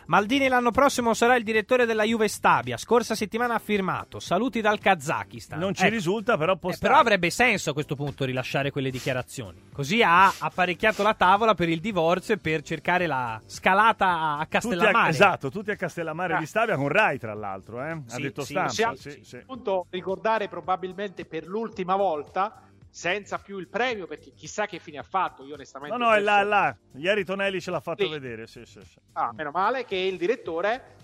[0.07, 2.77] Maldini l'anno prossimo sarà il direttore della Juve Stabia.
[2.77, 4.19] Scorsa settimana ha firmato.
[4.19, 5.61] Saluti dal Kazakistan.
[5.61, 5.95] Non ci Ecco.
[5.95, 6.91] risulta, però può Eh, stare.
[6.93, 9.69] però avrebbe senso a questo punto rilasciare quelle dichiarazioni.
[9.73, 14.43] Così ha apparecchiato la tavola per il divorzio e per cercare la scalata a Tutti
[14.43, 15.11] a, Castellammare.
[15.11, 16.39] esatto, tutti a Castellammare Ah.
[16.41, 17.91] di Stabia con Rai, tra l'altro, eh?
[17.91, 18.69] ha Sì, detto sì, stampa.
[18.71, 19.37] Possiamo sì, sì.
[19.37, 25.03] appunto ricordare probabilmente per l'ultima volta, senza più il premio, perché chissà che fine ha
[25.03, 25.45] fatto.
[25.45, 25.97] Io onestamente.
[25.97, 26.77] No, no, è là, è penso- là.
[26.97, 28.11] Ieri Tonelli ce l'ha fatto Sì.
[28.11, 28.99] vedere, sì, sì, sì.
[29.13, 30.97] Ah, meno male che il direttore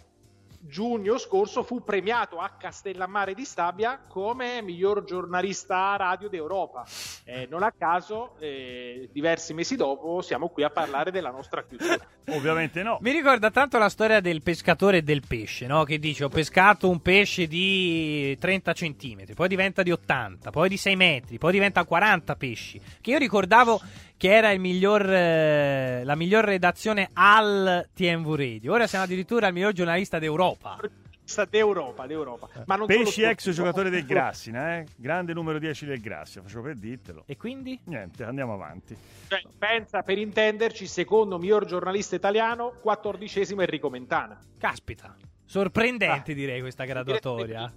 [0.61, 6.85] giugno scorso fu premiato a Castellammare di Stabia come miglior giornalista radio d'Europa.
[7.25, 11.99] Eh, non a caso, eh, diversi mesi dopo, siamo qui a parlare della nostra chiusura.
[12.31, 12.99] Ovviamente no.
[13.01, 15.85] Mi ricorda tanto la storia del pescatore e del pesce, no?
[15.85, 20.77] Che dice: Ho pescato un pesce di 30 centimetri, poi diventa di 80, poi di
[20.77, 22.81] 6 metri, poi diventa 40 pesci.
[23.01, 23.81] Che io ricordavo
[24.17, 28.73] che era il miglior, eh, la miglior redazione al TMV Radio.
[28.73, 30.77] Ora siamo addirittura il miglior giornalista d'Europa.
[30.81, 32.49] Giornalista d'Europa, d'Europa.
[32.67, 33.33] Ma non solo Pesci tutti.
[33.33, 34.87] ex giocatore del Grassina, eh?
[34.97, 37.25] grande numero 10 del Grassia, facevo per dirtelo.
[37.27, 37.79] E quindi?
[37.85, 38.97] Niente, andiamo avanti.
[39.29, 44.39] Cioè, pensa per intenderci, secondo miglior giornalista italiano, quattordicesimo Enrico Mentana.
[44.57, 45.17] Caspita.
[45.45, 46.35] Sorprendente Ah.
[46.35, 47.73] direi questa graduatoria.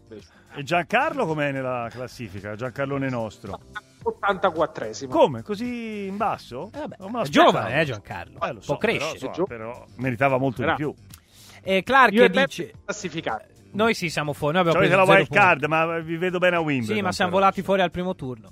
[0.55, 2.55] E Giancarlo com'è nella classifica?
[2.55, 3.59] Giancarlone nostro.
[4.03, 5.09] 84esimo.
[5.09, 5.41] Come?
[5.43, 6.69] Così in basso?
[6.73, 8.39] Eh vabbè, è giovane, eh, Giancarlo.
[8.41, 9.17] Eh, lo so, Può crescere.
[9.17, 10.93] Però, insomma, però meritava molto Però- di più.
[11.61, 13.57] E Clark Io dice: classificati.
[13.71, 14.53] Noi sì, siamo fuori.
[14.53, 15.67] Noi abbiamo Avete la preso wild zero punti.
[15.67, 16.95] card, ma vi vedo bene a Wimbledon.
[16.95, 17.41] Sì, ma siamo però.
[17.43, 18.49] volati fuori al primo turno.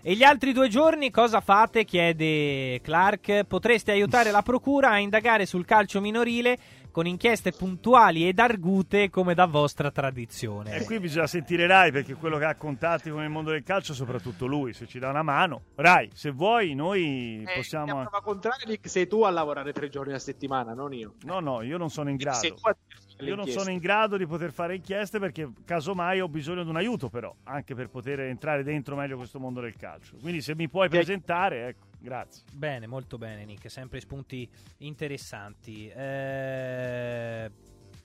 [0.00, 1.84] E gli altri due giorni cosa fate?
[1.84, 3.44] chiede Clark.
[3.48, 6.56] Potreste aiutare la procura a indagare sul calcio minorile
[6.90, 10.74] con inchieste puntuali ed argute come da vostra tradizione.
[10.76, 13.94] E qui bisogna sentire Rai perché quello che ha contatti con il mondo del calcio,
[13.94, 15.62] soprattutto lui, se ci dà una mano.
[15.76, 17.98] Rai, se vuoi, noi Eh, possiamo.
[17.98, 21.14] la prova contraria, Nick, sei tu a lavorare tre giorni a settimana, non io.
[21.24, 22.76] No, no, io non sono in Sei grado.
[23.20, 26.76] Io non sono in grado di poter fare inchieste perché casomai ho bisogno di un
[26.76, 30.16] aiuto però, anche per poter entrare dentro meglio questo mondo del calcio.
[30.22, 32.42] Quindi se mi puoi presentare, ecco, grazie.
[32.52, 33.70] Bene, molto bene, Nick.
[33.70, 35.88] Sempre spunti interessanti.
[35.88, 37.50] Eh,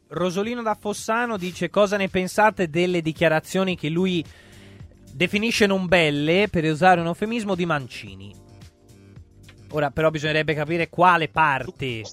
[0.08, 4.24] Rosolino da Fossano dice: Cosa ne pensate delle dichiarazioni che lui
[5.12, 8.36] definisce non belle, per usare un eufemismo, di Mancini?
[9.72, 12.04] Ora, però, bisognerebbe capire quale parte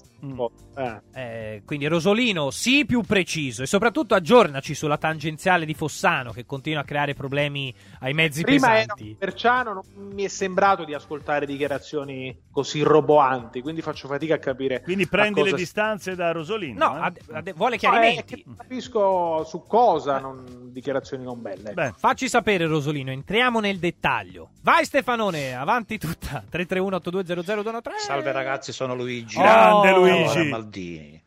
[0.75, 1.01] Eh.
[1.13, 6.81] Eh, quindi Rosolino, sì, più preciso e soprattutto aggiornaci sulla tangenziale di Fossano che continua
[6.81, 9.15] a creare problemi ai mezzi Prima pesanti.
[9.19, 9.83] Perciano, non
[10.13, 14.81] mi è sembrato di ascoltare dichiarazioni così roboanti, quindi faccio fatica a capire.
[14.81, 16.87] Quindi prendi le distanze da Rosolino.
[16.87, 17.01] No, eh?
[17.01, 18.33] ad- ad- vuole No, chiarimenti.
[18.33, 21.73] eh, che capisco su cosa, non dichiarazioni non belle.
[21.73, 24.49] Beh, Facci sapere Rosolino, entriamo nel dettaglio.
[24.61, 26.43] Vai Stefanone, avanti tutta.
[26.49, 29.37] 331 8200 Salve ragazzi, sono Luigi.
[29.37, 29.97] Grande Oh.
[29.97, 30.12] Luigi.
[30.13, 31.23] Allora, Maldini.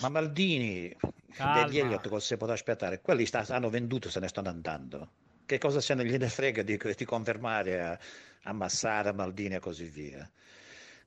[0.00, 0.96] Ma Maldini
[1.32, 1.64] Calma.
[1.64, 3.00] degli Elliott cosa si può aspettare?
[3.00, 5.10] Quelli sta- hanno venduto, se ne stanno andando.
[5.46, 7.98] Che cosa se ne gliene frega di, di confermare a,
[8.44, 10.28] a Massara, Maldini e così via.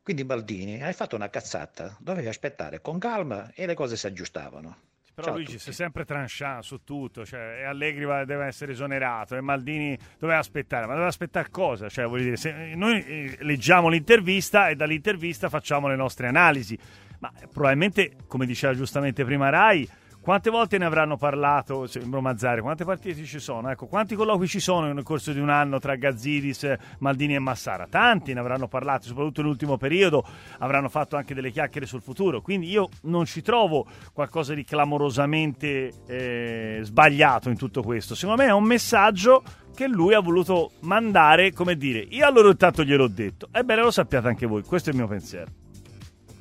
[0.01, 4.77] Quindi Maldini, hai fatto una cazzata, dovevi aspettare con calma e le cose si aggiustavano.
[5.13, 8.71] Però Ciao Luigi si è sempre tranchant su tutto, cioè e Allegri va- deve essere
[8.71, 11.87] esonerato e Maldini doveva aspettare, ma doveva aspettare cosa?
[11.87, 16.77] Cioè, voglio dire, se noi eh, leggiamo l'intervista e dall'intervista facciamo le nostre analisi,
[17.19, 19.87] ma probabilmente, come diceva giustamente prima Rai,
[20.23, 23.69] quante volte ne avranno parlato, sembro Mazzari, quante partite ci sono?
[23.69, 27.87] Ecco, quanti colloqui ci sono nel corso di un anno tra Gazzidis, Maldini e Massara?
[27.87, 30.25] Tanti ne avranno parlato, soprattutto nell'ultimo periodo
[30.59, 35.91] avranno fatto anche delle chiacchiere sul futuro, quindi io non ci trovo qualcosa di clamorosamente
[36.07, 38.15] eh, sbagliato in tutto questo.
[38.15, 39.43] Secondo me è un messaggio
[39.75, 44.29] che lui ha voluto mandare, come dire, io allora intanto gliel'ho detto, ebbene lo sappiate
[44.29, 45.51] anche voi, questo è il mio pensiero.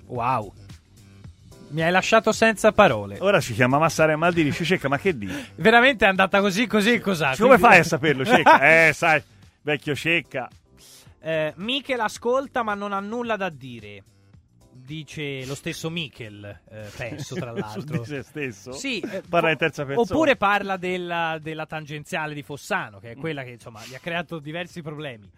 [0.06, 0.52] Wow.
[1.72, 3.16] Mi hai lasciato senza parole.
[3.20, 5.34] Ora ci chiama Massara e Maldini, ci cerca, ma che dici?
[5.56, 7.34] Veramente è andata così, così, cos'ha?
[7.38, 8.60] Come fai a saperlo, Cecca?
[8.88, 9.22] Eh, sai,
[9.62, 10.50] vecchio Cecca.
[11.20, 14.04] Eh, Michel ascolta ma non ha nulla da dire.
[14.74, 17.98] Dice lo stesso Michel, eh, penso tra Su l'altro.
[18.00, 18.72] di se stesso?
[18.72, 20.10] Sì, eh, Parla in terza persona.
[20.10, 24.38] Oppure parla della, della tangenziale di Fossano, che è quella che insomma gli ha creato
[24.38, 25.30] diversi problemi.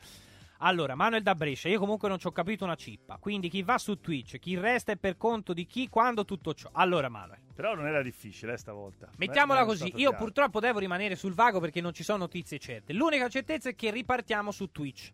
[0.59, 3.19] Allora, Manuel da Brescia, io comunque non ci ho capito una cippa.
[3.19, 6.71] Quindi chi va su Twitch, chi resta è per conto di chi, quando tutto ciò.
[6.73, 7.41] Allora, Manuel.
[7.55, 9.09] Però non era difficile, eh, stavolta.
[9.17, 10.17] Mettiamola non così, io chiaro.
[10.17, 12.93] purtroppo devo rimanere sul vago perché non ci sono notizie certe.
[12.93, 15.11] L'unica certezza è che ripartiamo su Twitch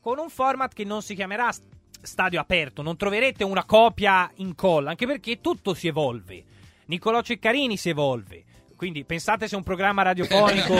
[0.00, 1.64] con un format che non si chiamerà st-
[2.02, 6.44] stadio aperto, non troverete una copia in colla, anche perché tutto si evolve.
[6.86, 8.44] Niccolò Ceccarini si evolve.
[8.84, 10.74] Quindi pensate se un programma radiofonico,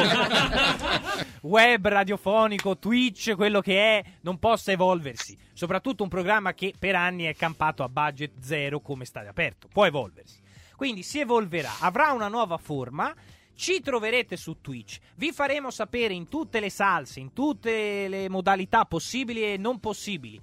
[1.40, 5.34] web radiofonico, Twitch, quello che è, non possa evolversi.
[5.54, 9.68] Soprattutto un programma che per anni è campato a budget zero come stadio aperto.
[9.72, 10.38] Può evolversi.
[10.76, 13.10] Quindi si evolverà, avrà una nuova forma.
[13.54, 18.84] Ci troverete su Twitch, vi faremo sapere in tutte le salse, in tutte le modalità
[18.84, 20.38] possibili e non possibili,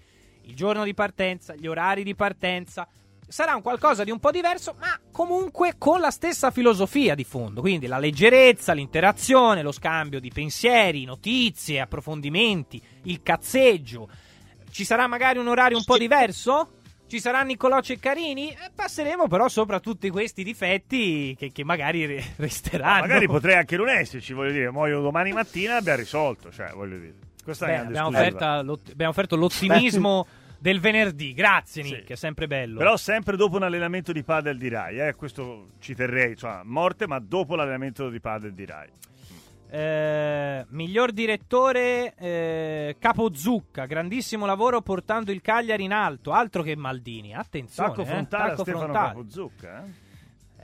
[0.45, 2.87] il giorno di partenza, gli orari di partenza.
[3.31, 7.61] Sarà un qualcosa di un po' diverso, ma comunque con la stessa filosofia di fondo.
[7.61, 14.09] Quindi la leggerezza, l'interazione, lo scambio di pensieri, notizie, approfondimenti, il cazzeggio.
[14.69, 16.73] Ci sarà magari un orario un po' diverso?
[17.07, 18.49] Ci sarà Niccolò Ceccarini?
[18.49, 22.99] Eh, passeremo però sopra tutti questi difetti che, che magari re- resteranno.
[22.99, 26.97] Magari potrei anche non esserci, voglio dire, muoio domani mattina e abbiamo risolto, cioè, voglio
[26.97, 27.15] dire.
[27.43, 30.27] Questa Beh, è abbiamo, offerta l'ott- abbiamo offerto l'ottimismo
[30.61, 31.33] del venerdì.
[31.33, 32.77] Grazie, Nick, è sempre bello.
[32.77, 37.07] Però sempre dopo un allenamento di padel di Rai, eh, questo ci terrei, cioè, morte,
[37.07, 38.89] ma dopo l'allenamento di padel di Rai.
[39.73, 46.75] Eh, miglior direttore eh, Capo Zucca, grandissimo lavoro portando il Cagliari in alto, altro che
[46.75, 47.33] Maldini.
[47.33, 48.93] Attenzione, Tacco eh, frontale tacco Stefano.
[48.93, 50.09] Capozucca, eh?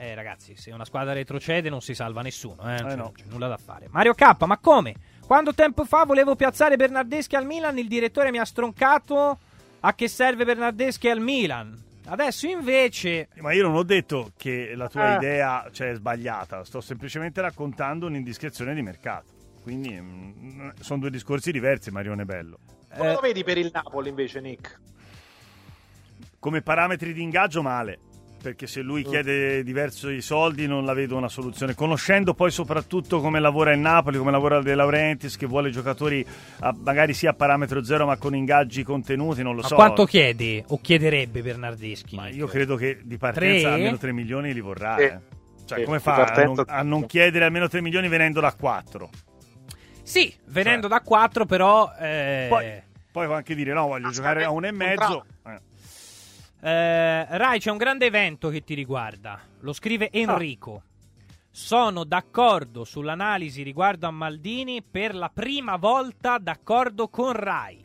[0.09, 3.03] Eh, ragazzi, se una squadra retrocede non si salva nessuno, eh, Eh, cioè, no.
[3.03, 3.87] non c'è nulla da fare.
[3.89, 4.93] Mario K, ma come?
[5.25, 9.39] Quando tempo fa volevo piazzare Bernardeschi al Milan, il direttore mi ha stroncato.
[9.81, 11.83] A che serve Bernardeschi al Milan?
[12.09, 15.15] Adesso invece Ma io non ho detto che la tua Ah.
[15.17, 19.35] idea cioè, è sbagliata, sto semplicemente raccontando un'indiscrezione di mercato.
[19.61, 22.57] Quindi mm, sono due discorsi diversi, Marione Bello.
[22.95, 23.13] Come Eh.
[23.13, 24.79] lo vedi per il Napoli invece, Nick?
[26.39, 27.99] Come parametri di ingaggio male,
[28.47, 28.85] perché se Mm.
[28.85, 31.73] lui chiede diversi soldi non la vedo una soluzione.
[31.75, 36.25] Conoscendo poi soprattutto come lavora il Napoli, come lavora De Laurentiis, che vuole giocatori
[36.59, 39.75] a- magari sia a parametro zero ma con ingaggi contenuti, non lo ma so.
[39.75, 42.15] quanto chiede o chiederebbe Bernardeschi?
[42.15, 43.73] Ma io credo che di partenza Tre?
[43.75, 44.95] almeno 3 milioni li vorrà.
[44.97, 45.03] Sì.
[45.03, 45.19] eh.
[45.65, 49.09] Cioè, come fa a non, a non chiedere almeno 3 milioni venendo da 4?
[50.03, 51.91] Sì, venendo da 4 però...
[51.99, 52.65] eh, Poi,
[53.11, 55.25] poi può anche dire no, voglio giocare a 1 e mezzo.
[55.45, 55.59] Eh.
[56.67, 59.39] Eh, Rai, c'è un grande evento che ti riguarda.
[59.61, 60.81] Lo scrive Enrico.
[61.49, 67.81] Sono d'accordo sull'analisi riguardo a Maldini per la prima volta d'accordo con Rai.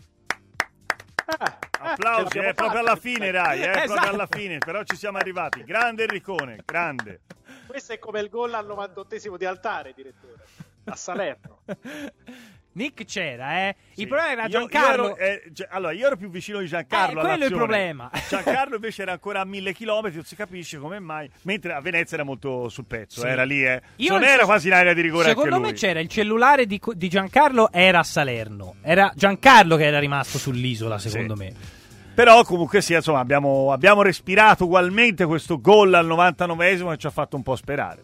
[1.24, 3.92] Applausi, ce l'abbiamo è proprio alla fine, Rai, è Esatto.
[3.92, 5.62] proprio alla fine, però ci siamo arrivati.
[5.62, 7.20] Grande Enricone, grande.
[7.68, 10.44] Questo è come il gol al 98esimo di altare, direttore.
[10.86, 11.60] A Salerno.
[12.74, 13.76] Nick c'era, eh.
[13.92, 14.02] Sì.
[14.02, 15.16] Il problema era Io- io Giancarlo.
[15.16, 17.20] ero- eh, Gi- allora, io ero più vicino di Giancarlo.
[17.20, 18.10] Eh, quello è il problema.
[18.28, 21.30] Giancarlo invece era ancora a mille chilometri, non si capisce come mai.
[21.42, 23.26] Mentre a Venezia era molto sul pezzo, Sì.
[23.26, 23.80] era lì, eh.
[23.96, 27.08] Io non era quasi in area di rigore Secondo me c'era il cellulare di, di
[27.08, 28.76] Giancarlo era a Salerno.
[28.82, 31.52] Era Giancarlo che era rimasto sull'isola, secondo me.
[32.14, 37.10] Però comunque sia, insomma, abbiamo, abbiamo respirato ugualmente questo gol al 99esimo che ci ha
[37.10, 38.02] fatto un po' sperare.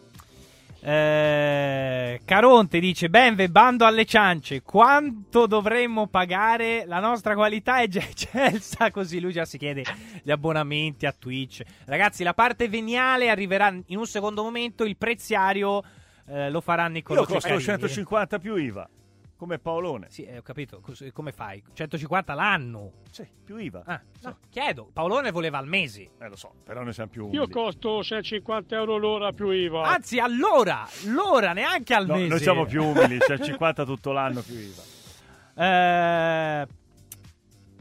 [0.81, 4.61] Eh, Caronte dice: Benve, bando alle ciance.
[4.61, 6.85] Quanto dovremmo pagare?
[6.85, 8.91] La nostra qualità è già eccelsa.
[8.91, 9.83] Così lui già si chiede
[10.23, 11.61] gli abbonamenti a Twitch.
[11.85, 14.83] Ragazzi, la parte veniale arriverà in un secondo momento.
[14.85, 15.83] Il preziario
[16.27, 17.63] eh, lo farà Niccolò Io costo Ceccarini.
[17.63, 18.89] 150 più IVA,
[19.39, 20.07] come Paolone.
[20.09, 20.81] Sì, eh, ho capito.
[20.81, 21.63] Cos- Come fai?
[21.73, 22.91] 150 l'anno?
[23.09, 23.83] Sì, più IVA.
[23.85, 24.89] Ah, no, chiedo.
[24.91, 26.09] Paolone voleva al mese.
[26.19, 27.49] Eh, lo so, però noi siamo più Io umili.
[27.51, 29.87] costo 650 euro l'ora più IVA.
[29.87, 32.27] Anzi, allora, l'ora, neanche al No, mese.
[32.27, 34.83] noi siamo più umili, c'è 50 tutto l'anno più IVA.
[35.55, 36.67] Eh,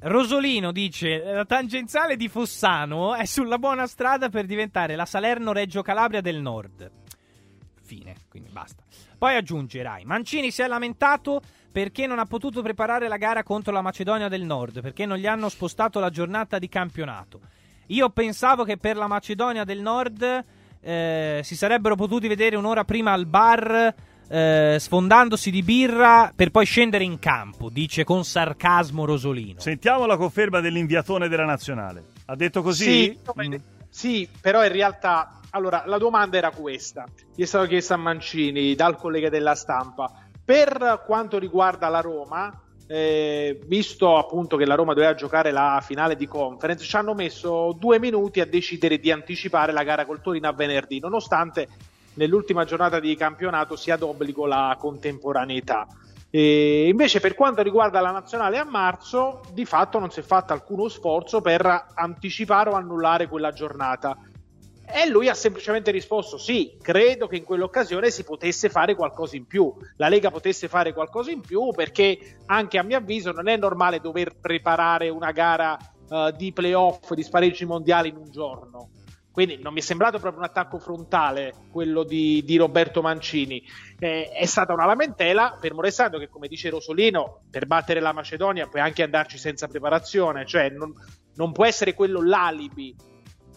[0.01, 6.21] Rosolino dice: La tangenziale di Fossano è sulla buona strada per diventare la Salerno-Reggio Calabria
[6.21, 6.89] del Nord.
[7.83, 8.85] Fine, quindi basta.
[9.19, 13.73] Poi aggiunge Rai: Mancini si è lamentato perché non ha potuto preparare la gara contro
[13.73, 17.41] la Macedonia del Nord, perché non gli hanno spostato la giornata di campionato.
[17.89, 20.45] Io pensavo che per la Macedonia del Nord
[20.81, 23.95] eh, si sarebbero potuti vedere un'ora prima al bar
[24.29, 29.61] eh, sfondandosi di birra per poi scendere in campo, dice con sarcasmo Rosolino.
[29.61, 32.05] Sentiamo la conferma dell'inviatone della nazionale.
[32.27, 32.85] Ha detto così?
[32.85, 37.07] Sì, come- sì, però in realtà, allora, la domanda era questa.
[37.35, 40.11] Gli è stato chiesto a Mancini dal collega della stampa.
[40.45, 42.53] Per quanto riguarda la Roma,
[42.87, 47.75] eh, visto appunto che la Roma doveva giocare la finale di conference, ci hanno messo
[47.79, 51.69] due minuti a decidere di anticipare la gara col Torino a venerdì, nonostante
[52.15, 55.87] nell'ultima giornata di campionato sia d'obbligo la contemporaneità.
[56.31, 60.53] E invece per quanto riguarda la nazionale a marzo, di fatto non si è fatto
[60.53, 64.17] alcuno sforzo per anticipare o annullare quella giornata.
[64.91, 69.47] E lui ha semplicemente risposto: Sì, credo che in quell'occasione si potesse fare qualcosa in
[69.47, 69.75] più.
[69.97, 74.01] La Lega potesse fare qualcosa in più perché, anche a mio avviso, non è normale
[74.01, 75.77] dover preparare una gara
[76.11, 78.91] eh, di playoff, di spareggi mondiali in un giorno.
[79.39, 83.63] Quindi non mi è sembrato proprio un attacco frontale quello di, di Roberto Mancini.
[83.97, 88.67] Eh, è stata una lamentela, fermo restando che, come dice Rosolino, per battere la Macedonia
[88.67, 90.93] puoi anche andarci senza preparazione, cioè non,
[91.37, 92.97] non può essere quello l'alibi.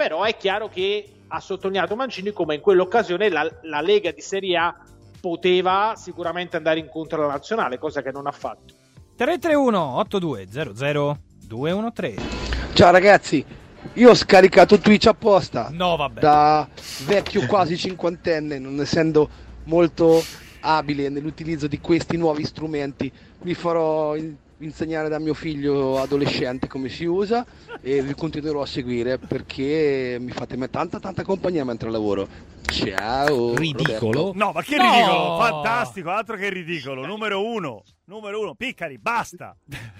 [0.01, 4.57] Però è chiaro che ha sottolineato Mancini come in quell'occasione la, la Lega di Serie
[4.57, 4.75] A
[5.19, 8.73] poteva sicuramente andare incontro alla nazionale, cosa che non ha fatto.
[9.15, 12.27] 331 8200 213
[12.73, 13.45] Ciao ragazzi,
[13.93, 15.69] io ho scaricato Twitch apposta.
[15.71, 16.19] No, vabbè.
[16.19, 16.67] Da
[17.05, 19.29] vecchio quasi cinquantenne, non essendo
[19.65, 20.19] molto
[20.61, 26.89] abile nell'utilizzo di questi nuovi strumenti, vi farò in- insegnare da mio figlio adolescente come
[26.89, 27.45] si usa
[27.81, 32.27] e vi continuerò a seguire perché mi fate me- tanta tanta compagnia mentre lavoro.
[32.71, 33.55] Ciao.
[33.55, 34.31] Roberto.
[34.33, 34.83] No, ma che No!
[34.83, 37.05] ridicolo, fantastico, altro che ridicolo.
[37.05, 39.55] Numero uno, numero uno, Piccari, basta.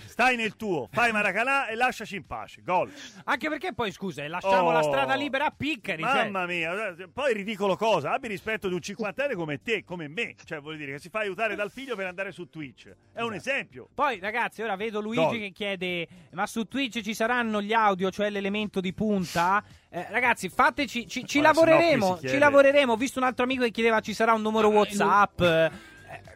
[0.05, 2.61] Stai nel tuo, fai Maracanà e lasciaci in pace.
[2.63, 2.91] Gol.
[3.25, 4.71] Anche perché poi, scusa, lasciamo Oh.
[4.71, 6.01] la strada libera a Piccari.
[6.03, 8.11] cioè- Mamma mia, poi ridicolo cosa?
[8.11, 10.35] Abbi rispetto di un cinquantenne come te, come me.
[10.43, 12.93] Cioè, vuol dire che si fa aiutare dal figlio per andare su Twitch.
[13.13, 13.87] È un esempio.
[13.93, 15.39] Poi, ragazzi, ora vedo Luigi Gol.
[15.39, 19.63] che chiede: Ma su Twitch ci saranno gli audio, cioè l'elemento di punta?
[19.89, 22.19] Eh, ragazzi, fateci, ci, ci no lavoreremo.
[22.19, 22.93] Ci lavoreremo.
[22.93, 25.41] Ho visto un altro amico che chiedeva ci sarà un numero WhatsApp.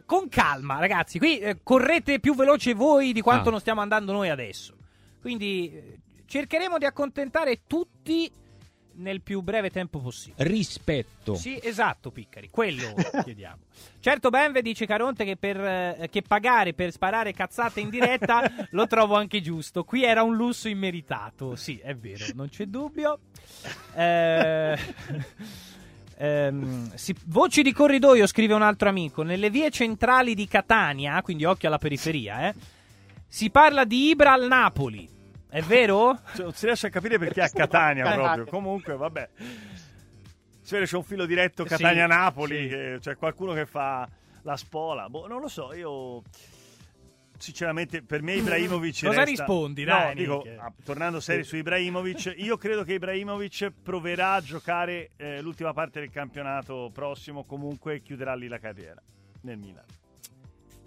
[0.05, 1.17] Con calma, ragazzi.
[1.19, 3.51] Qui eh, correte più veloce voi di quanto Ah.
[3.51, 4.75] non stiamo andando noi adesso.
[5.21, 8.31] Quindi eh, cercheremo di accontentare tutti
[8.97, 10.47] nel più breve tempo possibile.
[10.47, 11.35] Rispetto.
[11.35, 12.93] Sì, esatto, Piccari, quello
[13.25, 13.63] chiediamo.
[13.99, 18.87] Certo, Benve dice Caronte che, per, eh, che pagare per sparare cazzate in diretta lo
[18.87, 19.83] trovo anche giusto.
[19.83, 21.57] Qui era un lusso immeritato.
[21.57, 23.19] Sì, è vero, non c'è dubbio.
[23.95, 24.77] Eh,
[26.17, 29.23] ehm, si- voci di corridoio, scrive un altro amico.
[29.23, 32.53] Nelle vie centrali di Catania, quindi occhio alla periferia, eh,
[33.27, 35.09] si parla di Ibra al Napoli.
[35.49, 36.19] È vero?
[36.35, 38.45] Cioè, non si riesce a capire perché a Catania proprio.
[38.45, 39.29] Comunque, vabbè.
[40.61, 42.67] Si vede c'è un filo diretto Sì, Catania-Napoli, sì.
[42.67, 44.07] che c'è qualcuno che fa
[44.41, 45.07] la spola.
[45.09, 46.23] Boh, non lo so, io
[47.45, 50.59] sinceramente per me Ibrahimovic Cosa resta- rispondi, No, dai, dico, Nick?
[50.59, 55.99] ah, tornando serio su Ibrahimovic, io credo che Ibrahimovic proverà a giocare eh, l'ultima parte
[55.99, 59.01] del campionato prossimo, comunque chiuderà lì la carriera
[59.41, 59.83] nel Milan.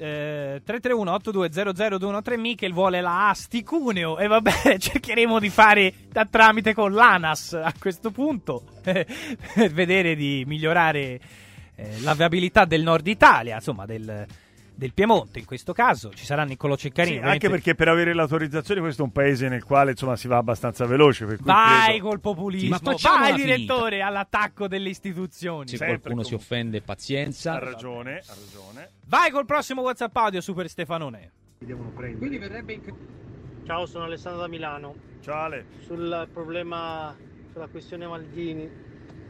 [0.01, 6.73] Eh, 331 8200 Michel vuole la Asti Cuneo e vabbè cercheremo di fare da tramite
[6.73, 9.05] con l'ANAS a questo punto per
[9.73, 11.21] vedere di migliorare
[11.75, 14.25] eh, la viabilità del nord Italia insomma del,
[14.79, 16.11] del Piemonte in questo caso.
[16.15, 17.15] Ci sarà Niccolò Ceccarini.
[17.15, 20.29] Sì, ovviamente- anche perché per avere l'autorizzazione questo è un paese nel quale insomma si
[20.29, 21.27] va abbastanza veloce.
[21.27, 23.55] Per cui Vai credo- col populismo, Sì, ma vai finita.
[23.57, 25.67] direttore all'attacco delle istituzioni.
[25.67, 27.55] Se Sempre qualcuno si offende, pazienza.
[27.55, 28.91] Ha ragione, ha ragione.
[29.07, 31.33] Vai col prossimo WhatsApp audio Super Stefanone.
[31.59, 32.83] Quindi verrebbe in...
[33.67, 34.95] Ciao, sono Alessandro da Milano.
[35.23, 35.67] Ciao Ale.
[35.81, 37.17] Sul problema,
[37.53, 38.71] sulla questione Maldini,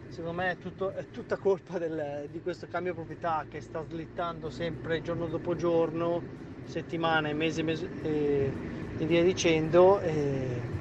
[0.09, 4.51] secondo me è, tutto- è tutta colpa del- di questo cambio proprietà che sta slittando
[4.51, 6.23] sempre giorno dopo giorno,
[6.65, 8.51] settimane, mese, mese e,
[8.99, 10.01] e via dicendo.
[10.01, 10.77] e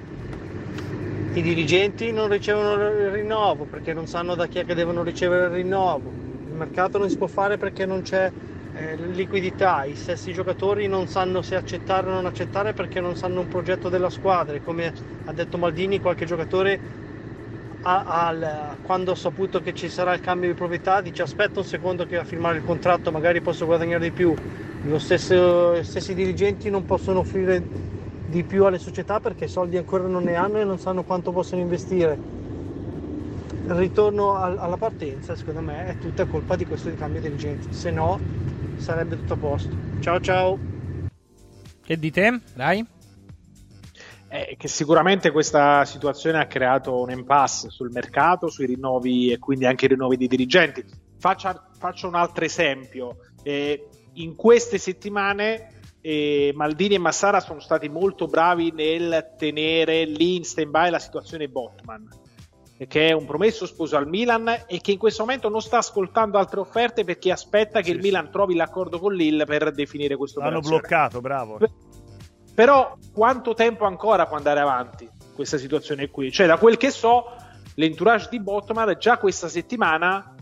[1.33, 5.45] I dirigenti non ricevono il rinnovo perché non sanno da chi è che devono ricevere
[5.45, 6.09] il rinnovo.
[6.49, 8.31] Il mercato non si può fare perché non c'è
[8.73, 13.41] eh, liquidità, i stessi giocatori non sanno se accettare o non accettare perché non sanno
[13.41, 14.91] un progetto della squadra e come
[15.25, 16.79] ha detto Maldini qualche giocatore
[18.05, 22.05] al- quando ha saputo che ci sarà il cambio di proprietà dice aspetta un secondo
[22.05, 24.33] che a firmare il contratto magari posso guadagnare di più.
[24.81, 27.63] Lo stesso, gli stessi dirigenti non possono offrire
[28.25, 31.61] di più alle società perché soldi ancora non ne hanno e non sanno quanto possono
[31.61, 32.19] investire.
[33.67, 37.67] Il ritorno al- alla partenza secondo me è tutta colpa di questo cambio di dirigenti.
[37.69, 38.19] Se no
[38.75, 39.75] sarebbe tutto a posto.
[39.99, 40.59] Ciao ciao.
[41.85, 42.39] Che di te?
[42.53, 42.85] Dai.
[44.29, 49.65] Eh, che sicuramente questa situazione ha creato un impasse sul mercato, sui rinnovi e quindi
[49.65, 50.83] anche i rinnovi dei dirigenti.
[51.17, 53.17] Faccia- faccio un altro esempio.
[53.43, 60.35] Eh, in queste settimane eh, Maldini e Massara sono stati molto bravi nel tenere lì
[60.35, 62.07] in stand-by la situazione Botman,
[62.87, 66.37] che è un promesso sposo al Milan e che in questo momento non sta ascoltando
[66.37, 70.59] altre offerte perché aspetta che il Milan trovi l'accordo con Lille per definire questo L'hanno
[70.59, 71.59] bloccato, bravo.
[72.57, 76.31] Però quanto tempo ancora può andare avanti questa situazione qui?
[76.31, 77.35] Cioè, da quel che so,
[77.75, 80.33] l'entourage di Botman già questa settimana,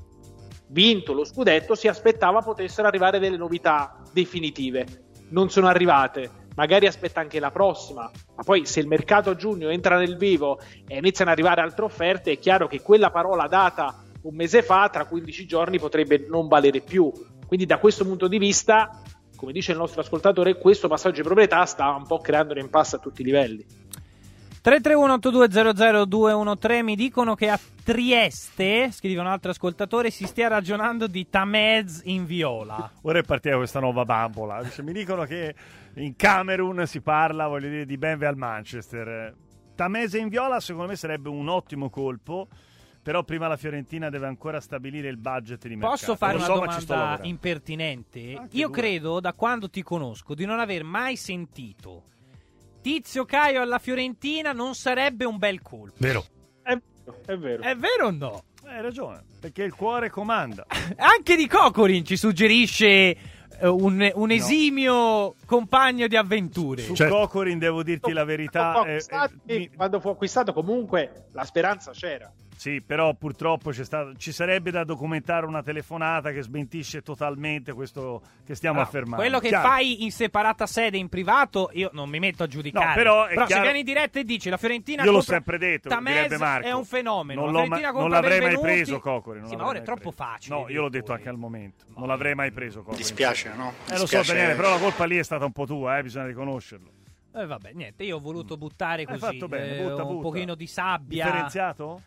[0.68, 4.86] vinto lo scudetto, si aspettava potessero arrivare delle novità definitive.
[5.32, 6.32] Non sono arrivate.
[6.56, 10.58] Magari aspetta anche la prossima, ma poi se il mercato a giugno entra nel vivo
[10.88, 14.88] e iniziano ad arrivare altre offerte, è chiaro che quella parola data un mese fa,
[14.88, 17.12] tra 15 giorni, potrebbe non valere più.
[17.46, 19.02] Quindi, da questo punto di vista,
[19.36, 22.96] come dice il nostro ascoltatore, questo passaggio di proprietà sta un po' creando un impasse
[22.96, 23.66] a tutti i livelli.
[24.66, 32.02] 331-8200-213 mi dicono che a Trieste, scrive un altro ascoltatore, si stia ragionando di Tamez
[32.06, 32.92] in viola.
[33.04, 34.68] Ora è partita questa nuova bambola.
[34.82, 35.54] Mi dicono che
[35.94, 39.36] in Camerun si parla, voglio dire, di Benve al Manchester.
[39.76, 42.48] Tamese in viola, secondo me, sarebbe un ottimo colpo.
[43.06, 45.92] Però prima la Fiorentina deve ancora stabilire il budget di mercato.
[45.92, 48.34] Posso fare Lo una so, domanda impertinente?
[48.36, 48.76] Anche Io due.
[48.76, 52.06] credo, da quando ti conosco, di non aver mai sentito
[52.82, 55.98] Tizio Caio alla Fiorentina non sarebbe un bel colpo.
[55.98, 56.26] Vero.
[56.64, 56.76] È,
[57.28, 57.62] è vero.
[57.62, 58.44] È vero o no?
[58.64, 60.66] Hai ragione, perché il cuore comanda.
[60.98, 66.82] Anche di Cocorin ci suggerisce eh, un, un esimio compagno di avventure.
[66.82, 68.72] Su Cocorin devo dirti la verità.
[68.74, 72.32] Quando fu eh, acquistato- eh, quando fu acquistato, comunque la speranza c'era.
[72.58, 78.22] Sì, però purtroppo c'è stato, ci sarebbe da documentare una telefonata che smentisce totalmente questo
[78.46, 79.18] che stiamo No, affermando.
[79.18, 79.68] Quello che Chiaro.
[79.68, 82.88] fai in separata sede in privato, io non mi metto a giudicare.
[82.88, 85.90] No, però è se vieni in diretta e dici la Fiorentina Io l'ho sempre detto,
[85.90, 86.68] Tamez direbbe Marco.
[86.68, 87.50] è un fenomeno.
[87.50, 89.40] Non, la non l'avrei mai preso Cocori.
[89.42, 90.16] non Sì, ma ora è troppo preso.
[90.16, 90.56] facile.
[90.56, 91.86] No, io l'ho detto anche al momento.
[91.98, 92.98] Non l'avrei mai preso Cocori.
[92.98, 93.74] Dispiace, no?
[93.90, 96.26] Eh, lo so, Daniele, però la colpa lì è stata un po' tua, eh, bisogna
[96.28, 96.90] riconoscerlo.
[97.36, 100.22] Eh, vabbè, niente, io ho voluto buttare Hai così fatto bene, eh, butta, un butta.
[100.30, 101.26] pochino di sabbia.
[101.26, 102.02] Differenziato?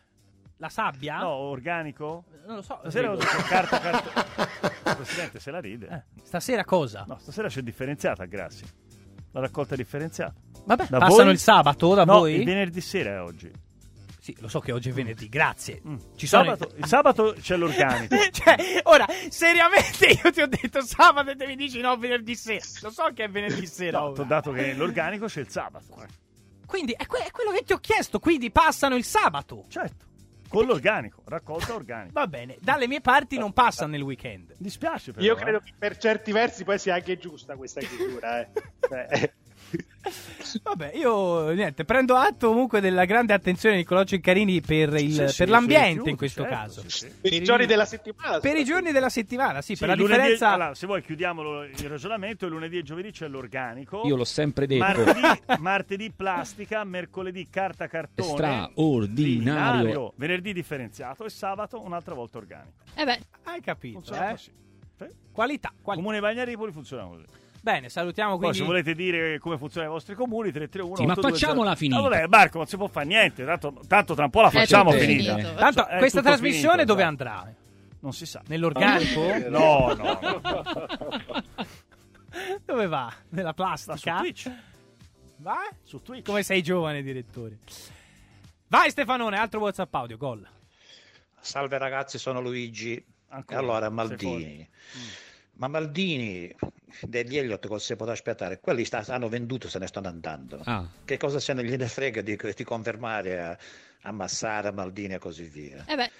[0.58, 1.18] La sabbia?
[1.18, 2.24] No, organico?
[2.46, 2.78] Non lo so.
[2.80, 3.30] Stasera ho credo.
[3.32, 4.94] detto carta, carta.
[4.96, 5.86] Presidente se la ride.
[5.88, 7.04] Eh, Stasera cosa?
[7.06, 8.66] No, stasera c'è differenziata, grazie.
[9.32, 10.34] La raccolta differenziata.
[10.64, 11.32] Vabbè, Da passano voi?
[11.32, 12.34] il sabato da no, voi?
[12.34, 13.50] il venerdì sera è oggi.
[14.20, 15.80] Sì, lo so che oggi è venerdì, grazie.
[15.86, 15.96] Mm.
[16.16, 18.16] Ci sono Sabato, il sabato c'è l'organico.
[18.32, 22.64] cioè, ora, seriamente io ti ho detto sabato e te mi dici no, venerdì sera.
[22.82, 24.00] Lo so che è venerdì sera.
[24.00, 26.02] No, ti ho dato che l'organico c'è il sabato.
[26.02, 26.06] eh.
[26.66, 29.64] Quindi è, que- è quello che ti ho chiesto, quindi passano il sabato.
[29.68, 30.04] Certo,
[30.48, 32.12] con l'organico, raccolta organica.
[32.12, 34.54] Va bene, dalle mie parti non passano nel weekend.
[34.56, 35.24] Dispiace però.
[35.24, 35.40] Io eh.
[35.40, 38.40] credo che per certi versi poi sia anche giusta questa chiusura.
[38.40, 38.48] Eh.
[38.88, 39.32] Cioè,
[40.62, 45.18] Vabbè, io niente, prendo atto comunque della grande attenzione di Nicolò Ceccarini per, il- Sì,
[45.18, 46.80] per sì, l'ambiente sui rifiuti, in questo certo, caso.
[46.82, 47.12] sì, sì.
[47.20, 48.40] per i giorni della settimana.
[48.40, 50.52] Per i giorni della settimana, sì, Sì, per la lunedì- differenza...
[50.52, 54.02] allora, se vuoi chiudiamo lo- il ragionamento, il lunedì e giovedì c'è l'organico.
[54.06, 54.84] Io l'ho sempre detto.
[54.84, 58.28] Martedì, martedì plastica, mercoledì carta cartone.
[58.28, 58.72] Straordinario.
[58.76, 60.12] Ordinario.
[60.16, 62.72] Venerdì differenziato e sabato un'altra volta organico.
[62.94, 64.36] Eh beh, Hai capito, eh?
[65.30, 66.02] Qualità, qualità.
[66.02, 67.24] Comune Bagnaripoli funziona così.
[67.60, 68.58] Bene, salutiamo Poi quindi...
[68.58, 71.38] se volete dire come funzionano i vostri comuni 331 Sì, ma 820.
[71.44, 71.98] facciamola finita.
[71.98, 74.50] Ah, vabbè, Marco, non si può fare niente, tanto, tanto tra un po' la È
[74.52, 75.34] facciamo finita.
[75.36, 75.54] finito.
[75.54, 77.08] Tanto, È questa trasmissione finito, dove dai.
[77.10, 77.54] andrà?
[78.00, 78.42] Non si sa.
[78.46, 79.20] Nell'organico?
[79.48, 80.18] No, no.
[82.64, 83.12] Dove va?
[83.30, 83.96] Nella plastica?
[83.96, 84.52] su Twitch.
[85.38, 85.56] Va?
[85.82, 86.24] Su Twitch.
[86.26, 87.58] Come sei giovane, direttore.
[88.68, 90.46] Vai Stefanone, altro WhatsApp audio, gol.
[91.40, 93.02] Salve ragazzi, sono Luigi.
[93.30, 94.68] Ancora, e allora sei Maldini.
[95.58, 96.54] Ma Maldini
[97.02, 98.60] degli Elliott cosa si può aspettare?
[98.60, 100.60] Quelli sta- hanno venduto, se ne stanno andando.
[100.64, 100.86] Ah.
[101.04, 103.58] Che cosa se ne gliene frega di, di confermare a,
[104.02, 105.84] a Massara, Maldini e così via.
[105.86, 106.10] Eh beh,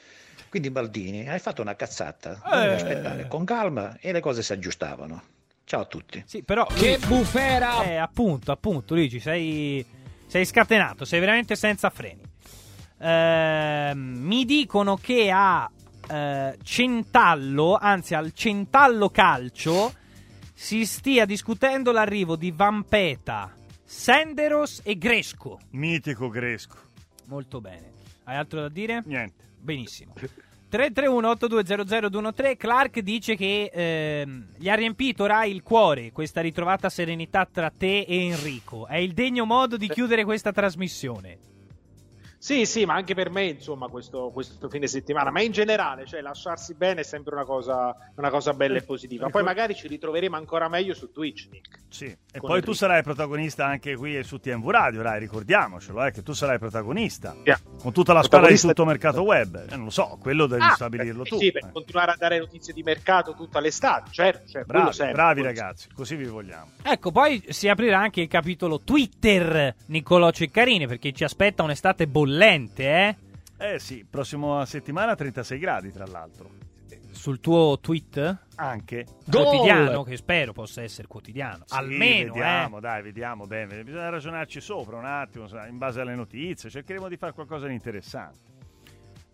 [0.49, 2.43] Quindi Maldini, hai fatto una cazzata.
[2.53, 2.74] Eh.
[2.74, 5.22] Aspettare con calma e le cose si aggiustavano.
[5.64, 6.22] Ciao a tutti.
[6.26, 7.84] Sì, però Che bufera!
[7.84, 9.84] Eh, appunto, appunto, Luigi, sei,
[10.26, 12.22] sei scatenato, sei veramente senza freni.
[13.01, 15.70] Ehm, mi dicono che a
[16.09, 19.93] eh, Centallo, anzi al Centallo Calcio,
[20.55, 23.55] si stia discutendo l'arrivo di Vampeta,
[23.85, 25.59] Senderos e Gresco.
[25.71, 26.77] Mitico Gresco.
[27.27, 27.93] Molto bene.
[28.25, 29.03] Hai altro da dire?
[29.07, 29.45] Niente.
[29.59, 30.15] Benissimo.
[30.71, 37.71] 331-8200-213 Clark dice che ehm, gli ha riempito Rai il cuore questa ritrovata serenità tra
[37.71, 38.87] te e Enrico.
[38.87, 41.39] È il degno modo di chiudere questa trasmissione.
[42.39, 46.20] Sì, sì, ma anche per me, insomma, questo, questo fine settimana, ma in generale, cioè
[46.20, 49.28] lasciarsi bene è sempre una cosa, una cosa bella e positiva.
[49.28, 51.78] Poi magari ci ritroveremo ancora meglio su Twitch, Nick.
[51.89, 52.05] Sì.
[52.07, 56.32] E poi tu sarai protagonista anche qui su TMV Radio, dai, ricordiamocelo, eh, che tu
[56.32, 57.34] sarai protagonista.
[57.43, 57.59] Yeah.
[57.80, 59.66] Con tutta la squadra di tutto mercato web.
[59.68, 61.39] Eh, non lo so, quello devi Ah, stabilirlo beh, tu.
[61.39, 61.72] Sì, per eh.
[61.72, 66.14] continuare a dare notizie di mercato tutta l'estate, certo, certo Bravi, sempre, bravi ragazzi, così
[66.14, 66.70] vi vogliamo.
[66.82, 72.85] Ecco, poi si aprirà anche il capitolo Twitter Niccolò Ceccarini perché ci aspetta un'estate bollente,
[72.85, 73.16] eh?
[73.57, 76.51] Eh sì, prossima settimana 36 gradi tra l'altro.
[77.11, 78.45] Sul tuo tweet?
[78.57, 79.07] Anche.
[79.29, 81.64] Quotidiano, che spero possa essere quotidiano.
[81.66, 82.81] Sì, Almeno, vediamo, eh.
[82.81, 83.83] dai, vediamo bene.
[83.83, 86.70] Bisogna ragionarci sopra un attimo, in base alle notizie.
[86.70, 88.58] Cercheremo di fare qualcosa di interessante.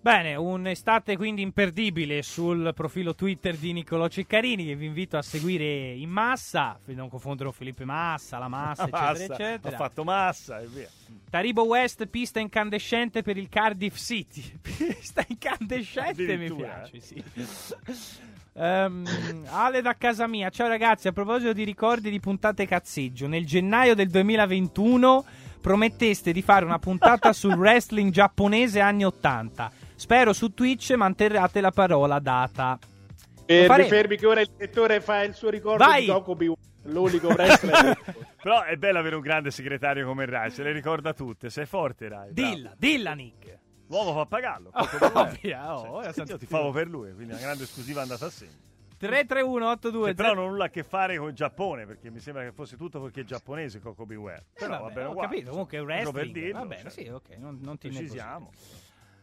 [0.05, 5.95] Bene, un'estate quindi imperdibile sul profilo Twitter di Niccolò Ceccarini che vi invito a seguire
[5.95, 9.75] in massa, non confondere con Filippo Massa, la Massa, eccetera, Massa, eccetera.
[9.75, 10.89] Ha fatto massa e via.
[11.31, 14.43] Taribo West, pista incandescente per il Cardiff City.
[14.61, 17.25] pista incandescente mi piace, sì.
[18.57, 19.07] Ehm,
[19.49, 23.95] Ale da casa mia, ciao ragazzi, a proposito di ricordi di puntate cazzeggio, nel gennaio
[23.95, 25.25] del 2021
[25.63, 29.84] prometteste di fare una puntata sul wrestling giapponese anni 80.
[29.97, 32.79] Spero su Twitch manterrate la parola data.
[33.47, 33.89] Fermi, faremo.
[33.89, 36.01] fermi che ora il direttore fa il suo ricordo Vai!
[36.03, 36.53] di Gokobi,
[36.85, 37.99] l'unico wrestler.
[38.43, 41.51] Però è bello avere un grande segretario come Rai, se le ricorda tutte.
[41.51, 42.33] Sei forte, Rai.
[42.33, 42.55] bravo.
[42.55, 43.59] Dilla, dilla Nick.
[43.89, 44.71] L'uomo fa pagarlo.
[44.73, 45.39] Oh, poco problema.
[45.43, 48.31] via, oh, Cioè, io ti favo per lui, quindi una grande esclusiva è andata a
[48.31, 48.63] segno.
[48.97, 52.21] 331 82 Che però non ha nulla a che fare con il Giappone, perché mi
[52.21, 54.47] sembra che fosse tutto perché giapponese Coco Beware.
[54.55, 56.15] Però Eh, va vabbè, bene ho capito, comunque è uno wrestling.
[56.17, 58.51] per dirlo, va bene, cioè, sì, ok, non, non ti precisiamo.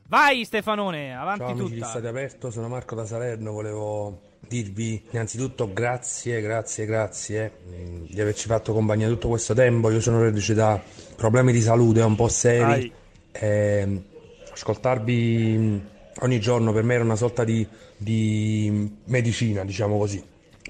[0.08, 1.90] Vai Stefanone, avanti Ciao amici di tutta.
[1.90, 8.48] Stadio Aperto, sono Marco da Salerno, volevo dirvi innanzitutto grazie, grazie, grazie mm, di averci
[8.48, 10.82] fatto compagnia tutto questo tempo, io sono reduce da
[11.16, 12.92] problemi di salute un po' seri Ai.
[13.32, 14.04] e
[14.52, 15.78] ascoltarvi mm,
[16.22, 20.22] ogni giorno per me era una sorta di, di medicina, diciamo così,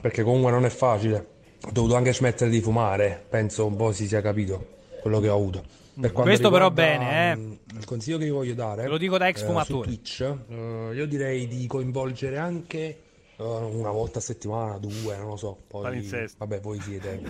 [0.01, 1.27] perché comunque non è facile,
[1.63, 4.67] ho dovuto anche smettere di fumare, penso un po' si sia capito
[5.01, 5.79] quello che ho avuto.
[5.93, 7.35] Per quanto Questo però bene, eh.
[7.35, 9.89] mm, Il consiglio che vi voglio dare Te lo dico da ex eh, fumatore.
[9.89, 13.01] su Twitch, eh, io direi di coinvolgere anche
[13.35, 15.57] eh, una volta a settimana, due, non lo so.
[15.67, 16.37] Poi, Palinsesto.
[16.39, 17.21] vabbè, voi siete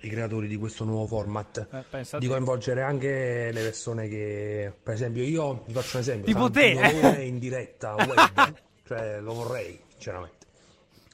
[0.00, 1.84] i creatori di questo nuovo format.
[1.90, 6.50] Eh, di coinvolgere anche le persone che, per esempio, io vi faccio un esempio: Tipo
[6.50, 7.24] te, eh.
[7.24, 8.54] In diretta web,
[8.86, 10.46] cioè lo vorrei, sinceramente.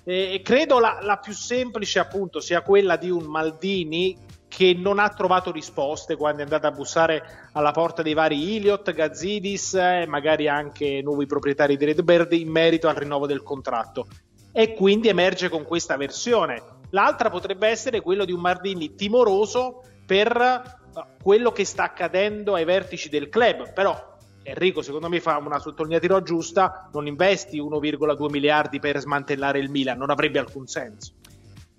[0.04, 4.16] E credo la, la più semplice appunto sia quella di un Maldini
[4.48, 8.90] che non ha trovato risposte quando è andata a bussare alla porta dei vari Iliot,
[8.92, 14.06] Gazidis e magari anche nuovi proprietari di Redbird in merito al rinnovo del contratto.
[14.50, 16.62] E quindi emerge con questa versione.
[16.90, 20.77] L'altra potrebbe essere quello di un Mardini timoroso per eh,
[21.22, 26.22] quello che sta accadendo ai vertici del club, però Enrico secondo me fa una sottolineatura
[26.22, 31.12] giusta, non investi 1,2 miliardi per smantellare il Milan, non avrebbe alcun senso.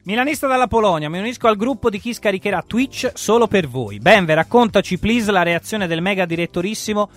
[0.03, 3.99] Milanista dalla Polonia, mi unisco al gruppo di chi scaricherà Twitch solo per voi.
[3.99, 7.09] Benve, raccontaci please la reazione del mega direttorissimo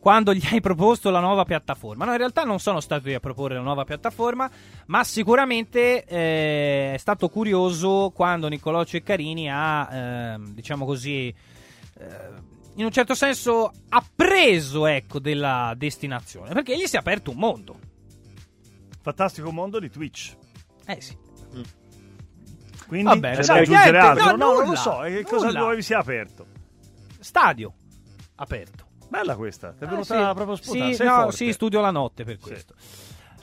[0.00, 2.06] quando gli hai proposto la nuova piattaforma.
[2.06, 4.50] No, in realtà non sono stato io a proporre la nuova piattaforma,
[4.86, 12.04] ma sicuramente eh, è stato curioso quando Niccolò Ceccarini ha, eh, diciamo così, eh,
[12.76, 17.78] in un certo senso appreso ecco, della destinazione, perché gli si è aperto un mondo.
[19.02, 20.34] Fantastico mondo di Twitch.
[20.86, 21.16] Eh sì.
[22.86, 24.24] Quindi Vabbè, c'è dai, da aggiungere niente, altro?
[24.24, 25.04] no, No, non lo nulla, so.
[25.04, 25.58] E cosa nulla.
[25.60, 26.46] nuovo vi si è aperto?
[27.20, 27.74] Stadio
[28.36, 28.88] aperto.
[29.10, 30.34] Bella questa, ti è Ah, venuta sì.
[30.34, 30.94] proprio spontanea.
[30.94, 31.36] Sì, no, forte.
[31.36, 32.74] sì, studio la notte per questo.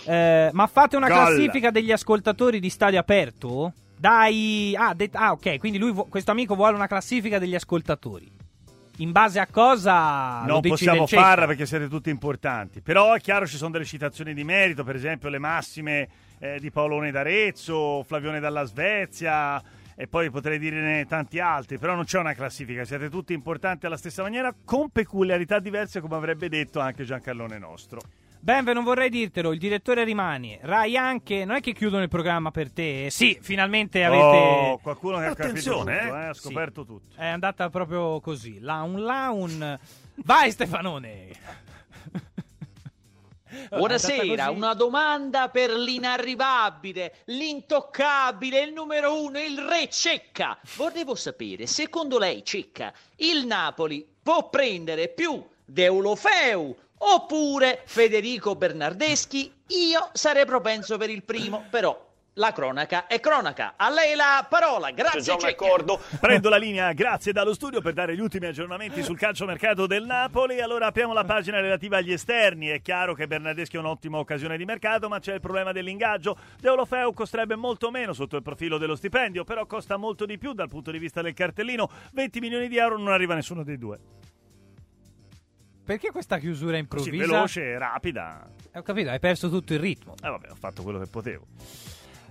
[0.05, 1.17] Eh, ma fate una Gol.
[1.17, 3.73] classifica degli ascoltatori di stadio aperto?
[3.97, 8.31] Dai, ah, det- ah, ok, quindi lui, vu- questo amico vuole una classifica degli ascoltatori.
[8.99, 12.79] In base a cosa Non possiamo farla perché siete tutti importanti.
[12.81, 16.07] Però è chiaro ci sono delle citazioni di merito, per esempio le massime
[16.39, 19.61] eh, di Paolone d'Arezzo, Flavione dalla Svezia
[19.99, 21.79] e poi potrei dirne tanti altri.
[21.79, 26.15] Però non c'è una classifica, siete tutti importanti alla stessa maniera, con peculiarità diverse, come
[26.15, 27.99] avrebbe detto anche Giancarlone nostro.
[28.39, 30.59] Benve, non vorrei dirtelo, il direttore rimane.
[30.61, 33.07] Rai anche, non è che chiudono il programma per te?
[33.09, 34.21] Sì, finalmente avete...
[34.23, 36.19] Oh, qualcuno che ha capito Attenzione, tutto, eh.
[36.19, 36.39] eh, ha Sì.
[36.41, 37.15] scoperto tutto.
[37.19, 38.59] È andata proprio così.
[38.59, 39.79] Laun laun.
[40.23, 41.27] Vai Stefanone!
[43.69, 50.57] Buonasera, una domanda per l'inarrivabile, l'intoccabile, il numero uno, il re Cecca.
[50.75, 59.53] Volevo sapere, secondo lei Cecca, il Napoli può prendere più Deulofeu oppure Federico Bernardeschi?
[59.67, 62.06] Io sarei propenso per il primo, però
[62.37, 63.73] la cronaca è cronaca.
[63.75, 65.65] A lei la parola, grazie Cecca.
[66.19, 70.61] Prendo la linea, grazie dallo studio per dare gli ultimi aggiornamenti sul calciomercato del Napoli.
[70.61, 72.67] Allora apriamo la pagina relativa agli esterni.
[72.67, 76.37] È chiaro che Bernardeschi è un'ottima occasione di mercato, ma c'è il problema dell'ingaggio.
[76.59, 80.69] Deulofeu costerebbe molto meno sotto il profilo dello stipendio, però costa molto di più dal
[80.69, 81.89] punto di vista del cartellino.
[82.13, 83.99] 20 milioni di euro non arriva nessuno dei due.
[85.83, 87.25] Perché questa chiusura Così improvvisa?
[87.25, 88.45] veloce e rapida.
[88.73, 90.15] Eh, Ho capito, hai perso tutto il ritmo.
[90.21, 91.45] Eh vabbè, ho fatto quello che potevo.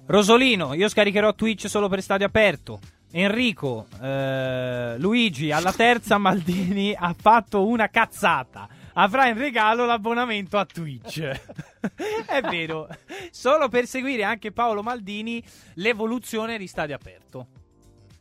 [0.06, 2.78] Rosolino, io scaricherò Twitch solo per stadio aperto.
[3.10, 8.68] Enrico, eh, Luigi, alla terza Maldini ha fatto una cazzata.
[8.94, 11.20] Avrà in regalo l'abbonamento a Twitch.
[12.26, 12.86] È vero,
[13.30, 15.42] solo per seguire anche Paolo Maldini
[15.74, 17.48] l'evoluzione di stadio aperto.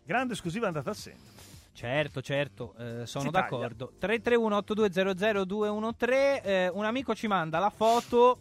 [0.03, 1.33] Grande esclusiva andata a segno.
[1.71, 3.93] Certo, certo, eh, sono Si d'accordo.
[4.01, 8.39] 331-8200-213, eh, un amico ci manda la foto.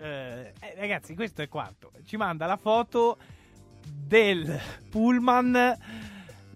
[0.00, 1.92] Eh, eh, ragazzi, questo è quanto.
[2.04, 3.18] Ci manda la foto
[3.82, 4.58] del
[4.90, 5.76] pullman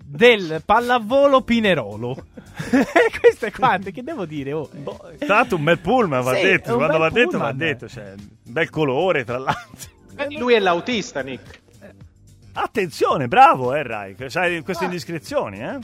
[0.05, 2.27] del pallavolo Pinerolo.
[3.21, 4.53] questo è quanto, che devo dire?
[4.53, 4.69] Oh.
[5.19, 6.77] Tra l'altro un bel pullman, va Sì, detto.
[6.77, 7.89] Quando va detto, va detto.
[7.89, 9.93] Cioè, un bel colore, tra l'altro.
[10.17, 11.63] Eh, lui è l'autista, Nick.
[12.53, 14.15] Attenzione, bravo, eh, Rai.
[14.15, 15.79] queste indiscrezioni, eh?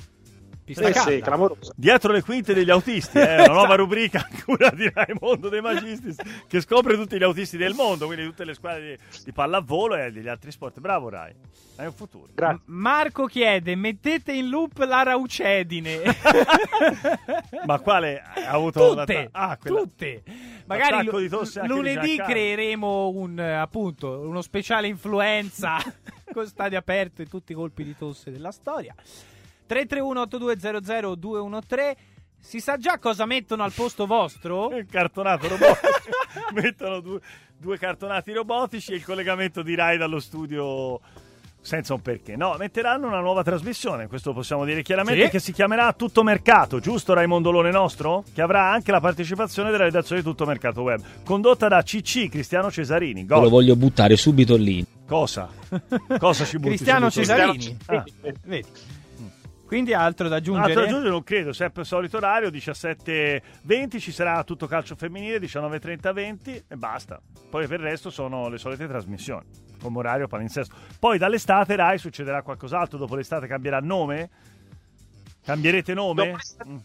[0.75, 1.73] Pista Eh sì, clamorosa.
[1.75, 3.43] Dietro le quinte degli autisti, eh?
[3.43, 6.17] Una nuova rubrica a cura di Raimondo De Magistris
[6.47, 10.13] che scopre tutti gli autisti del mondo, quindi tutte le squadre di, di pallavolo e
[10.13, 10.79] degli altri sport.
[10.79, 11.35] Bravo, Rai.
[11.77, 12.29] Hai un futuro.
[12.37, 16.03] M- Marco chiede: mettete in loop la raucedine.
[17.67, 20.23] Ma quale ha avuto tutte, Ah, quella- tutte.
[20.67, 25.79] Magari di lunedì creeremo un appunto uno speciale influenza
[26.33, 28.95] con stadio aperto e tutti i colpi di tosse della storia.
[29.71, 31.93] 331-8200-213
[32.41, 34.71] Si sa già cosa mettono al posto vostro?
[34.77, 35.89] Il cartonato robotico.
[36.55, 37.21] Mettono due,
[37.57, 41.01] due cartonati robotici e il collegamento di Rai dallo studio
[41.61, 42.37] senza un perché.
[42.37, 45.31] No, metteranno una nuova trasmissione, questo possiamo dire chiaramente, Sì.
[45.31, 48.25] che si chiamerà Tutto Mercato, giusto Raimondo Lone nostro?
[48.33, 52.71] Che avrà anche la partecipazione della redazione di Tutto Mercato Web, condotta da CC Cristiano
[52.71, 53.27] Cesarini.
[53.27, 53.43] Gol.
[53.43, 54.83] lo voglio buttare subito lì.
[55.07, 55.51] Cosa?
[56.19, 57.33] Cosa ci butti Cristiano subito?
[57.35, 57.77] Cesarini.
[57.87, 58.05] Ah.
[58.45, 58.65] Vedi.
[59.71, 60.67] Quindi altro da aggiungere?
[60.67, 65.39] Altro da aggiungere non credo, sempre il solito orario, 17.20, ci sarà tutto calcio femminile,
[65.39, 67.21] 19.30-20 e basta.
[67.49, 69.47] Poi per il resto sono le solite trasmissioni,
[69.81, 70.75] come orario palinsesto.
[70.99, 74.31] Poi dall'estate Rai succederà qualcos'altro, dopo l'estate cambierà nome?
[75.45, 76.37] Cambierete nome?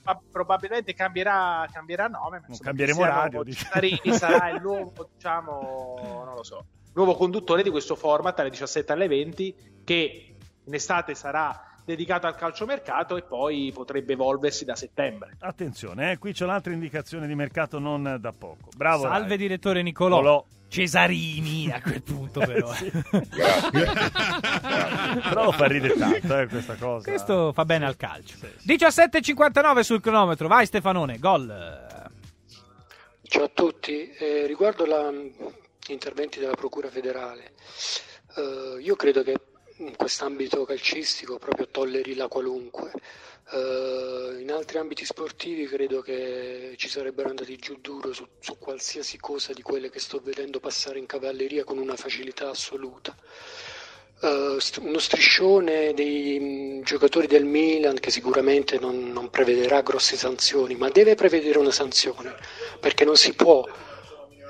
[0.04, 2.38] Prob- probabilmente cambierà, cambierà nome.
[2.42, 3.44] ma insomma, cambieremo radio.
[3.46, 6.64] Cesarini sarà il nuovo, diciamo, non lo so,
[6.94, 12.36] nuovo conduttore di questo format alle 17 alle 20 che in estate sarà dedicato al
[12.36, 15.38] calciomercato e poi potrebbe evolversi da settembre.
[15.40, 18.70] Attenzione, eh, qui c'è un'altra indicazione di mercato non da poco.
[18.76, 19.04] Bravo.
[19.04, 19.38] Salve Rai.
[19.38, 20.18] direttore Nicolò.
[20.18, 20.46] Nicolò.
[20.68, 22.74] Cesarini a quel punto però.
[22.74, 22.92] Sì.
[25.30, 27.08] Però fa ridere tanto eh, questa cosa.
[27.10, 28.36] Questo fa bene al calcio.
[28.66, 31.84] 17.59 sul cronometro, vai Stefanone, gol.
[33.22, 37.54] Ciao a tutti, Eh, riguardo gli interventi della Procura federale,
[38.36, 39.40] eh, io credo che
[39.78, 42.92] in quest'ambito calcistico proprio tolleri la qualunque.
[43.52, 49.18] Eh, in altri ambiti sportivi credo che ci sarebbero andati giù duro su, su qualsiasi
[49.20, 53.16] cosa di quelle che sto vedendo passare in cavalleria con una facilità assoluta.
[54.18, 56.40] St- uno striscione dei
[56.80, 61.70] mh, giocatori del Milan che sicuramente non, non prevederà grosse sanzioni, ma deve prevedere una
[61.70, 62.34] sanzione
[62.80, 63.64] perché non si può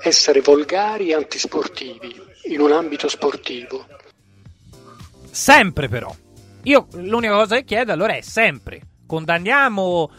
[0.02, 2.14] essere volgari e antisportivi
[2.44, 3.86] in un ambito sportivo.
[5.36, 6.16] Sempre però.
[6.62, 8.80] Io l'unica cosa che chiedo allora è sempre.
[9.04, 10.10] Condanniamo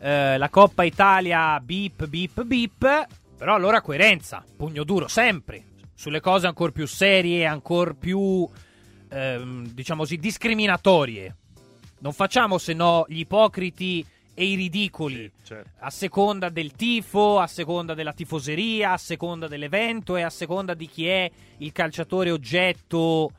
[0.00, 3.06] eh, la Coppa Italia bip bip bip,
[3.38, 5.62] però allora coerenza, pugno duro sempre,
[5.94, 8.48] sulle cose ancora più serie, ancora più,
[9.10, 11.36] ehm, diciamo così, discriminatorie.
[12.00, 14.04] Non facciamo se no gli ipocriti
[14.34, 15.70] e i ridicoli certo.
[15.78, 20.88] a seconda del tifo, a seconda della tifoseria, a seconda dell'evento e a seconda di
[20.88, 23.30] chi è il calciatore oggetto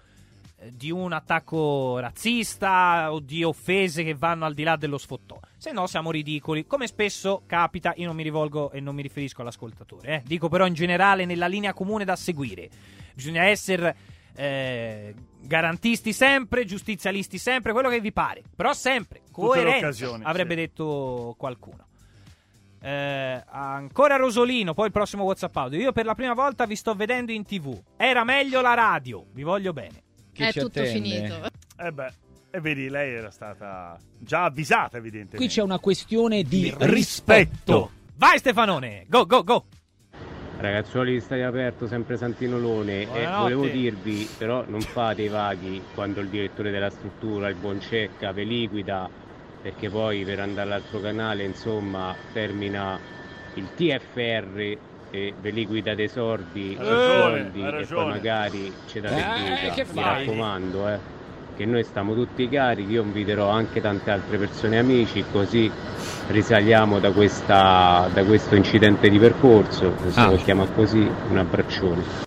[0.74, 5.40] di un attacco razzista o di offese che vanno al di là dello sfottò.
[5.58, 9.42] Se no siamo ridicoli, come spesso capita, io non mi rivolgo e non mi riferisco
[9.42, 10.22] all'ascoltatore, eh.
[10.26, 12.70] dico però in generale nella linea comune da seguire.
[13.14, 13.96] Bisogna essere
[14.36, 20.60] eh, garantisti sempre, giustizialisti sempre, quello che vi pare, però sempre, occasioni, avrebbe sì.
[20.60, 21.88] detto qualcuno.
[22.82, 25.80] Eh, ancora Rosolino, poi il prossimo WhatsApp audio.
[25.80, 27.82] Io per la prima volta vi sto vedendo in tv.
[27.98, 30.04] Era meglio la radio, vi voglio bene.
[30.36, 31.50] È tutto finito.
[31.78, 32.12] Eh beh,
[32.52, 35.38] e vedi, lei era stata già avvisata, evidentemente.
[35.38, 36.86] Qui c'è una questione di rispetto.
[36.86, 37.92] rispetto.
[38.16, 39.66] Vai Stefanone, go go go.
[40.58, 43.42] Ragazzuoli di Stadio Aperto, sempre Santinolone, e Buonanotte.
[43.42, 48.32] volevo dirvi, però non fate i vaghi quando il direttore della struttura, il buon Cecca,
[48.32, 49.10] vi liquida,
[49.62, 52.98] perché poi per andare all'altro canale, insomma, termina
[53.56, 54.78] il TFR
[55.16, 59.72] e vi liquida dei sordi, dei ragione, soldi, hai e poi magari ci date Eh,
[59.72, 61.00] che Mi raccomando, eh,
[61.56, 65.72] che noi stiamo tutti carichi, io inviterò anche tante altre persone amici, così
[66.28, 70.30] risaliamo da, questa, da questo incidente di percorso, se Ah.
[70.30, 72.25] lo chiama così, un abbraccione.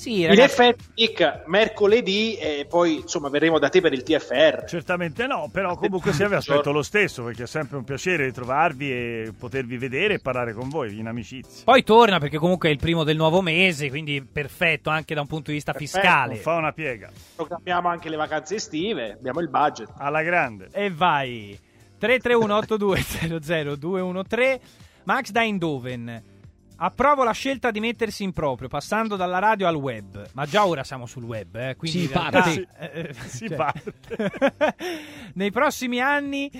[0.00, 4.64] Sì, In ragazzi, effetti, Nick, mercoledì e poi insomma verremo da te per il TFR.
[4.66, 8.90] Certamente no, però comunque sia vi aspetto lo stesso perché è sempre un piacere ritrovarvi
[8.90, 11.64] e potervi vedere e parlare con voi in amicizia.
[11.64, 15.26] poi torna perché comunque è il primo del nuovo mese, quindi perfetto anche da un
[15.26, 16.36] punto di vista Perfetto, fiscale.
[16.36, 17.10] Fa una piega.
[17.36, 19.90] Programmiamo anche le vacanze estive, abbiamo il budget.
[19.98, 20.68] Alla grande.
[20.72, 21.58] E vai.
[22.00, 24.60] 331-8200-213
[25.04, 26.38] Max da Eindhoven.
[26.82, 30.28] Approvo la scelta di mettersi in proprio, passando dalla radio al web.
[30.32, 32.68] Ma già ora siamo sul web, eh, quindi Si realtà- parte.
[32.78, 34.74] eh, eh, Si cioè, parte.
[35.34, 36.50] Nei prossimi anni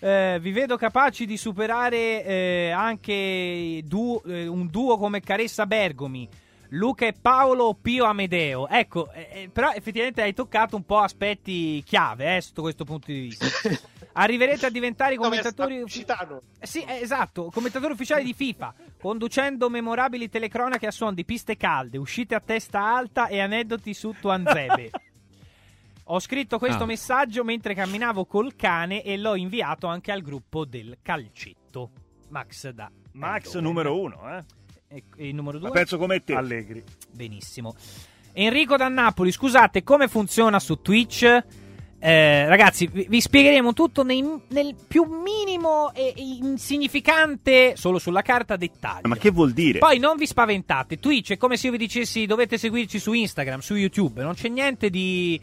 [0.00, 6.28] eh, vi vedo capaci di superare eh, anche duo- eh, un duo come Caressa Bergomi.
[6.72, 8.68] Luca e Paolo o Pio Amedeo.
[8.68, 13.06] Ecco, eh, eh, però effettivamente hai toccato un po' aspetti chiave eh, sotto questo punto
[13.12, 13.46] di vista.
[14.20, 16.42] Arriverete a diventare i commentatori Citano.
[16.58, 21.56] eh, Sì, eh, esatto, commentatori ufficiali di FIFA, conducendo memorabili telecronache a suon di piste
[21.56, 24.90] calde, uscite a testa alta e aneddoti su Tuanzebe.
[26.10, 26.86] Ho scritto questo Ah.
[26.86, 31.90] messaggio mentre camminavo col cane e l'ho inviato anche al gruppo del calcetto.
[32.30, 33.62] Max da Max Eindhoven.
[33.62, 34.44] numero uno, eh?
[34.88, 35.68] E, e il numero due?
[35.68, 36.34] Ma penso come te.
[36.34, 36.82] Allegri.
[37.12, 37.74] Benissimo.
[38.32, 41.44] Enrico da Napoli, scusate, come funziona su Twitch?
[42.00, 48.56] Eh, ragazzi, vi, vi spiegheremo tutto nei- nel più minimo e insignificante, solo sulla carta,
[48.56, 49.08] dettaglio.
[49.08, 49.78] Ma che vuol dire?
[49.80, 53.60] Poi non vi spaventate, Twitch è come se io vi dicessi dovete seguirci su Instagram,
[53.60, 55.40] su YouTube, non c'è niente di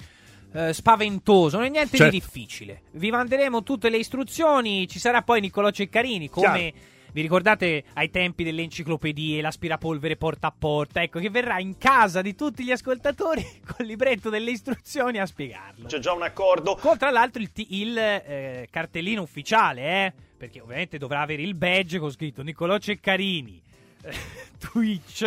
[0.54, 2.12] eh, spaventoso, non è niente Certo.
[2.14, 2.82] di difficile.
[2.92, 6.74] Vi manderemo tutte le istruzioni, ci sarà poi Niccolò Ceccarini, come
[7.16, 12.22] vi ricordate ai tempi delle enciclopedie, l'aspirapolvere porta a porta, ecco che verrà in casa
[12.22, 15.88] di tutti gli ascoltatori col libretto delle istruzioni a spiegarlo.
[15.88, 16.76] C'è già un accordo.
[16.76, 20.14] Con tra l'altro il, ti- il, eh, cartellino ufficiale, eh?
[20.36, 23.62] Perché ovviamente dovrà avere il badge con scritto Niccolò Ceccarini,
[24.60, 25.26] Twitch,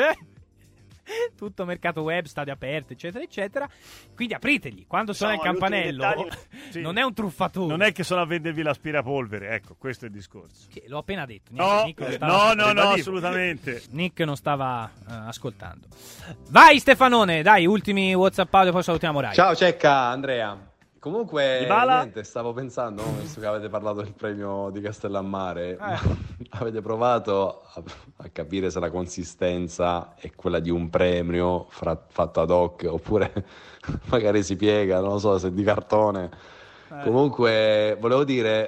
[1.36, 3.68] tutto mercato web, stadio aperto, eccetera, eccetera.
[4.14, 4.84] Quindi apriteli.
[4.86, 6.28] Quando suona il campanello,
[6.70, 6.80] Sì.
[6.80, 7.68] non è un truffatore.
[7.68, 10.66] Non è che sono a vendervi l'aspirapolvere, ecco, questo è il discorso.
[10.72, 11.50] Che l'ho appena detto.
[11.52, 13.82] No, Nick non eh, stava- no, no, no, assolutamente.
[13.90, 15.86] Nick non stava eh, ascoltando.
[16.50, 19.34] Vai Stefanone, dai, ultimi WhatsApp audio, poi salutiamo Rai.
[19.34, 20.56] Ciao Cecca, Andrea.
[21.00, 21.98] Comunque, Dybala?
[22.00, 26.46] niente, stavo pensando, visto che avete parlato del premio di Castellammare, Eh.
[26.58, 27.82] avete provato a,
[28.16, 33.32] a capire se la consistenza è quella di un premio fra- fatto ad hoc oppure
[34.10, 36.30] magari si piega, non lo so, se è di cartone.
[36.90, 37.02] Eh.
[37.04, 38.66] Comunque, volevo dire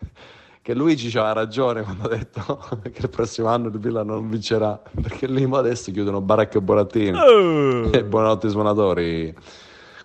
[0.62, 4.80] che Luigi aveva ragione quando ha detto che il prossimo anno il Villa non vincerà,
[5.02, 7.18] perché lì adesso chiudono Baracca e Borattini.
[7.18, 7.90] Oh.
[7.90, 9.34] E buonanotte suonatori.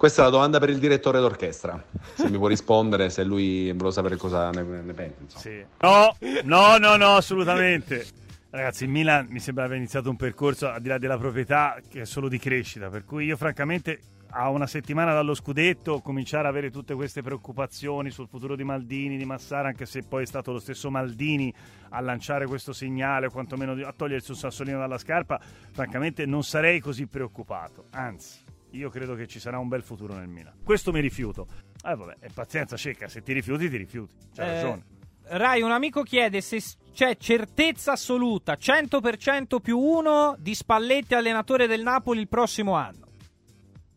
[0.03, 1.81] Questa è la domanda per il direttore d'orchestra.
[2.15, 5.17] Se mi può rispondere, se lui vuole sapere cosa ne, ne pensa.
[5.21, 5.65] insomma.
[5.79, 8.05] No, no, no, no, assolutamente.
[8.49, 12.01] Ragazzi, il Milan mi sembra aver iniziato un percorso al di là della proprietà che
[12.01, 14.01] è solo di crescita, per cui io francamente
[14.31, 19.15] a una settimana dallo scudetto cominciare a avere tutte queste preoccupazioni sul futuro di Maldini,
[19.15, 21.53] di Massara, anche se poi è stato lo stesso Maldini
[21.91, 25.39] a lanciare questo segnale, o quantomeno a togliersi un sassolino dalla scarpa,
[25.71, 27.85] francamente non sarei così preoccupato.
[27.91, 28.42] Anzi,
[28.73, 30.53] io credo che ci sarà un bel futuro nel Milan.
[30.63, 31.47] Questo mi rifiuto.
[31.85, 34.13] Eh vabbè, è pazienza cieca, se ti rifiuti ti rifiuti.
[34.35, 34.83] C'ha Eh, ragione.
[35.25, 36.61] Rai, un amico chiede se
[36.93, 43.07] c'è certezza assoluta, 100% più uno di Spalletti allenatore del Napoli il prossimo anno.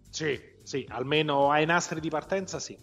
[0.09, 2.79] Sì, sì, almeno ai nastri di partenza sì.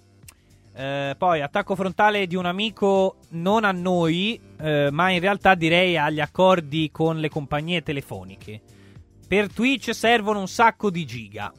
[0.76, 5.98] Eh, poi attacco frontale di un amico non a noi, eh, ma in realtà direi
[5.98, 8.62] agli accordi con le compagnie telefoniche.
[9.28, 11.52] Per Twitch servono un sacco di giga.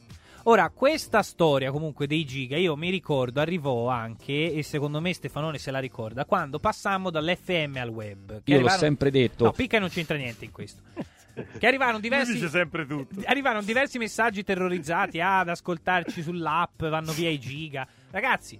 [0.47, 5.57] Ora, questa storia comunque dei giga, io mi ricordo, arrivò anche, e secondo me Stefanone
[5.57, 8.43] se la ricorda, quando passammo dall'FM al web.
[8.43, 9.45] che Io l'ho arrivarono- sempre detto.
[9.45, 10.83] No, Picca non c'entra niente in questo.
[11.33, 12.33] Che arrivarono diversi...
[12.33, 13.21] Lui dice sempre tutto.
[13.25, 17.87] Arrivarono diversi messaggi terrorizzati ah, ad ascoltarci sull'app, vanno via i giga.
[18.11, 18.59] Ragazzi,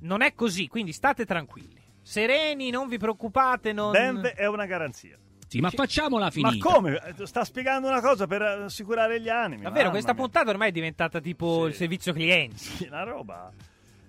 [0.00, 1.80] non è così, quindi state tranquilli.
[2.02, 3.92] Sereni, non vi preoccupate, non...
[3.92, 5.16] Bembe è una garanzia.
[5.52, 6.66] Sì, ma facciamola finita.
[6.66, 7.02] Ma come?
[7.18, 9.60] Eh, Sta spiegando una cosa per assicurare gli animi.
[9.64, 10.22] Davvero, questa mia.
[10.22, 12.56] puntata ormai è diventata tipo il servizio clienti.
[12.82, 13.50] Sì, una roba.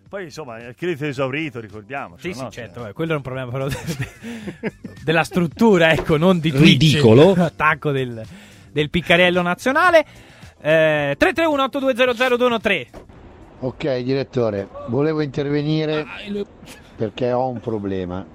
[0.08, 2.30] Poi insomma, il credito esaurito, ricordiamoci.
[2.30, 2.50] Sì, sì, no?
[2.50, 3.76] certo, vabbè, quello è un problema però de-
[5.04, 6.64] della struttura, ecco, non di Twitch.
[6.64, 7.34] Ridicolo.
[7.38, 8.24] Attacco del,
[8.72, 10.06] del piccariello nazionale.
[10.62, 12.88] Eh, 331-8200-213.
[13.60, 16.06] Ok, direttore, volevo intervenire
[16.96, 18.26] perché ho un problema.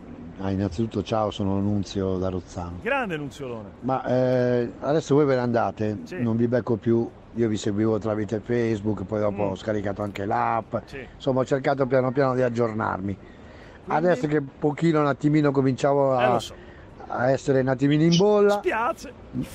[0.40, 2.78] Ah, innanzitutto, ciao, sono Nunzio da Rozzano.
[2.82, 3.68] Grande Nunziolone.
[3.80, 6.22] Ma eh, adesso voi ve ne andate, Sì.
[6.22, 7.08] non vi becco più.
[7.34, 9.50] Io vi seguivo tramite Facebook, poi dopo Mm.
[9.50, 10.76] ho scaricato anche l'app.
[10.86, 11.04] Sì.
[11.16, 13.16] Insomma, ho cercato piano piano di aggiornarmi.
[13.86, 16.54] Adesso che un pochino, un attimino cominciavo Eh, a, lo so.
[17.08, 19.12] a essere un attimino in bolla, Spiace.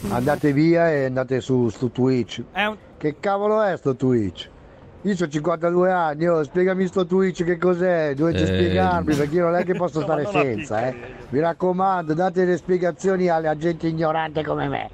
[0.09, 2.43] andate via e andate su, su Twitch.
[2.53, 4.49] Un- Che cavolo è sto Twitch?
[5.05, 9.43] Io ho 52 anni, oh, spiegami sto Twitch che cos'è, dovete Eh, spiegarmi perché io
[9.43, 10.95] non è che posso No, stare senza, eh.
[11.27, 14.89] Mi raccomando, date le spiegazioni alla gente ignorante come me.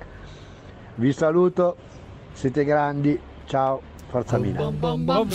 [0.96, 1.76] Vi saluto,
[2.34, 4.74] siete grandi, ciao, forza Milano.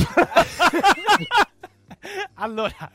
[2.35, 2.91] allora,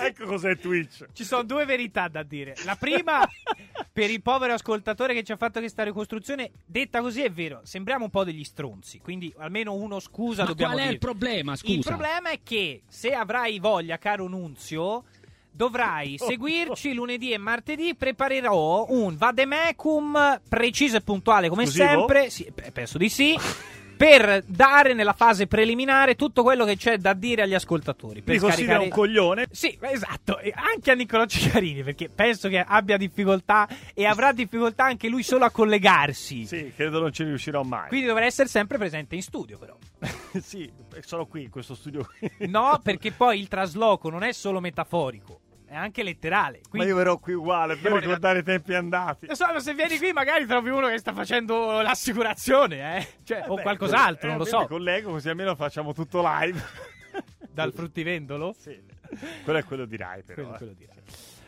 [0.00, 1.06] Ecco cos'è Twitch.
[1.12, 2.54] ci sono due verità da dire.
[2.64, 3.28] La prima,
[3.92, 8.04] per il povero ascoltatore che ci ha fatto questa ricostruzione, detta così è vero, sembriamo
[8.04, 11.04] un po' degli stronzi, quindi almeno uno scusa Ma dobbiamo qual è il dire.
[11.04, 11.72] problema, scusa?
[11.72, 15.04] Il problema è che se avrai voglia, caro Nunzio,
[15.50, 17.94] dovrai seguirci lunedì e martedì.
[17.94, 21.98] Preparerò un vademecum preciso e puntuale come Esclusivo?
[21.98, 22.30] sempre.
[22.30, 23.36] Sì, pe- penso di sì.
[23.98, 28.22] Per dare nella fase preliminare tutto quello che c'è da dire agli ascoltatori.
[28.22, 29.46] Per Mi scaricare- un coglione.
[29.50, 34.84] Sì, esatto, e anche a Niccolò Ciccarini, perché penso che abbia difficoltà e avrà difficoltà
[34.84, 36.46] anche lui solo a collegarsi.
[36.46, 37.88] Sì, credo non ci riuscirò mai.
[37.88, 39.76] Quindi dovrà essere sempre presente in studio, però.
[40.40, 40.70] sì,
[41.00, 42.46] sono qui in questo studio qui.
[42.46, 46.60] No, perché poi il trasloco non è solo metaforico, è anche letterale.
[46.64, 49.26] Ma Quindi, io verrò qui uguale per ricordare i tempi andati.
[49.26, 53.06] Lo so, ma se vieni qui magari trovi uno che sta facendo l'assicurazione, eh?
[53.24, 54.66] Cioè, o Beh, qualcos'altro, eh, non lo mi so.
[54.66, 56.62] collego così almeno facciamo tutto live.
[57.52, 58.54] Dal fruttivendolo?
[58.58, 58.80] Sì.
[59.44, 60.34] Quello è quello di Rai, però.
[60.42, 60.56] Quello- eh.
[60.58, 60.96] quello di Rai.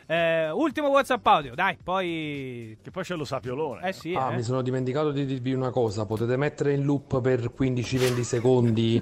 [0.07, 2.77] Eh, ultimo WhatsApp audio, dai, poi.
[2.83, 3.87] Che poi c'è lo sapiolone.
[3.87, 4.37] Eh sì, Ah, eh.
[4.37, 6.05] mi sono dimenticato di dirvi una cosa.
[6.05, 9.01] Potete mettere in loop per 15-20 secondi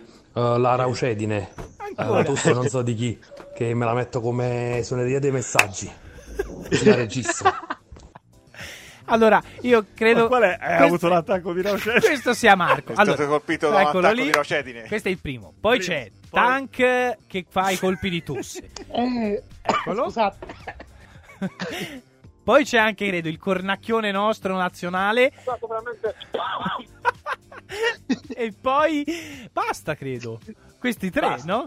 [0.55, 1.51] eh, la raucedine.
[1.97, 2.21] Ancora?
[2.21, 3.19] Eh, tu non so di chi.
[3.55, 5.91] Che me la metto come suoneria dei messaggi.
[6.85, 7.53] La registro.
[9.07, 10.23] Allora, io credo.
[10.23, 10.57] Ma qual è?
[10.61, 12.01] Hai questo- avuto l'attacco di Raucedine?
[12.07, 12.91] Questo sia Marco.
[12.91, 14.23] È stato Allora, colpito da un lì.
[14.25, 14.83] di Raucedine.
[14.87, 15.55] Questo è il primo.
[15.59, 15.93] Poi Primo.
[15.95, 18.71] c'è Poi- Tank che fa i colpi di tosse.
[19.63, 20.05] Eccolo.
[20.05, 20.47] Scusate.
[22.45, 25.33] Poi c'è anche, credo, il cornacchione nostro nazionale.
[28.49, 29.05] E poi
[29.53, 30.41] basta, credo.
[30.79, 31.53] Questi tre, Basta.
[31.53, 31.67] no?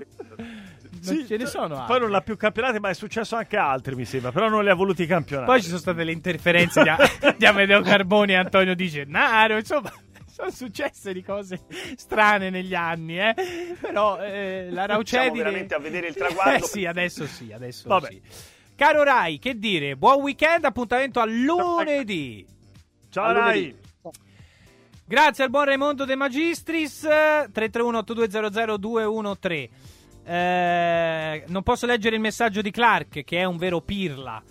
[1.04, 1.88] Non ce ne sono altri.
[1.88, 4.32] Poi non l'ha più campionati, ma è successo anche a altri, mi sembra.
[4.32, 5.48] Però non li ha voluti campionare.
[5.48, 6.90] Poi ci sono state le interferenze di,
[7.38, 9.58] di Amedeo Carboni e Antonio Di Gennaro.
[9.58, 9.92] Insomma,
[10.32, 11.62] sono successe di cose
[11.96, 13.36] strane negli anni, eh.
[13.80, 15.34] Però eh, la Raucedine...
[15.34, 16.64] Siamo veramente a vedere il traguardo.
[16.66, 18.08] Eh sì, adesso sì, adesso Vabbè.
[18.10, 18.22] sì.
[18.76, 19.96] Caro Rai, che dire?
[19.96, 22.46] Buon weekend, appuntamento a lunedì.
[23.10, 23.60] Ciao A Rai.
[23.62, 23.81] lunedì.
[25.06, 27.06] Grazie al buon Raimondo De Magistris.
[27.06, 29.70] 331-8200-213
[30.24, 34.42] Eh, Non posso leggere il messaggio di Clark Che è un vero pirla.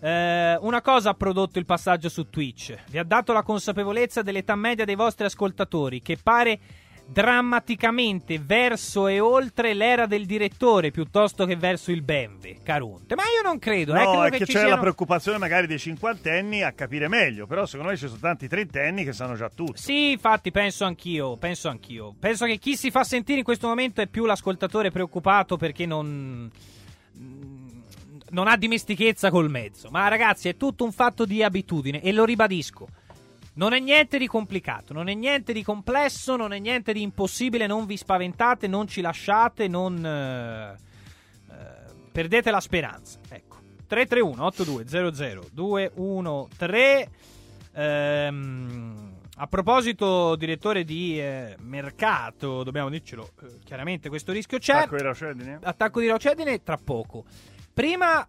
[0.00, 2.76] Eh, Una cosa ha prodotto il passaggio su Twitch.
[2.90, 6.58] Vi ha dato la consapevolezza dell'età media dei vostri ascoltatori Che pare
[7.08, 13.14] drammaticamente verso e oltre l'era del direttore piuttosto che verso il Benve, Carunte.
[13.14, 15.66] Ma io non credo, eh, No, credo è che che c'è la siano- preoccupazione magari
[15.66, 19.48] dei cinquantenni a capire meglio, però secondo me ci sono tanti trentenni che sanno già
[19.48, 19.76] tutto.
[19.76, 22.14] Sì, infatti penso anch'io, penso anch'io.
[22.18, 26.50] Penso che chi si fa sentire in questo momento è più l'ascoltatore preoccupato perché non
[28.28, 29.88] non ha dimestichezza col mezzo.
[29.90, 32.88] Ma ragazzi, è tutto un fatto di abitudine e lo ribadisco.
[33.56, 37.66] Non è niente di complicato, non è niente di complesso, non è niente di impossibile,
[37.66, 40.76] non vi spaventate, non ci lasciate, non eh,
[41.50, 43.18] eh, perdete la speranza.
[43.28, 43.56] Ecco.
[43.86, 47.34] 331 8200 213
[47.78, 54.72] Ehm, a proposito, direttore di eh, mercato, dobbiamo dircelo eh, chiaramente, questo rischio c'è.
[54.72, 55.58] Attacco di Raucedine?
[55.62, 57.24] Attacco di Raucedine tra poco.
[57.74, 58.26] Prima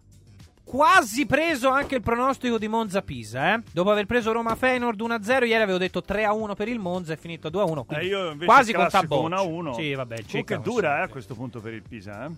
[0.68, 3.62] quasi preso anche il pronostico di Monza Pisa, eh?
[3.72, 7.48] Dopo aver preso Roma Feyenoord 1-0, ieri avevo detto 3-1 per il Monza, è finito
[7.48, 9.34] 2-1, quindi Eh, io invece quasi con tabocci.
[9.34, 9.74] 1-1.
[9.74, 12.26] Sì, vabbè, è non dura eh, a questo punto per il Pisa.
[12.26, 12.28] Eh?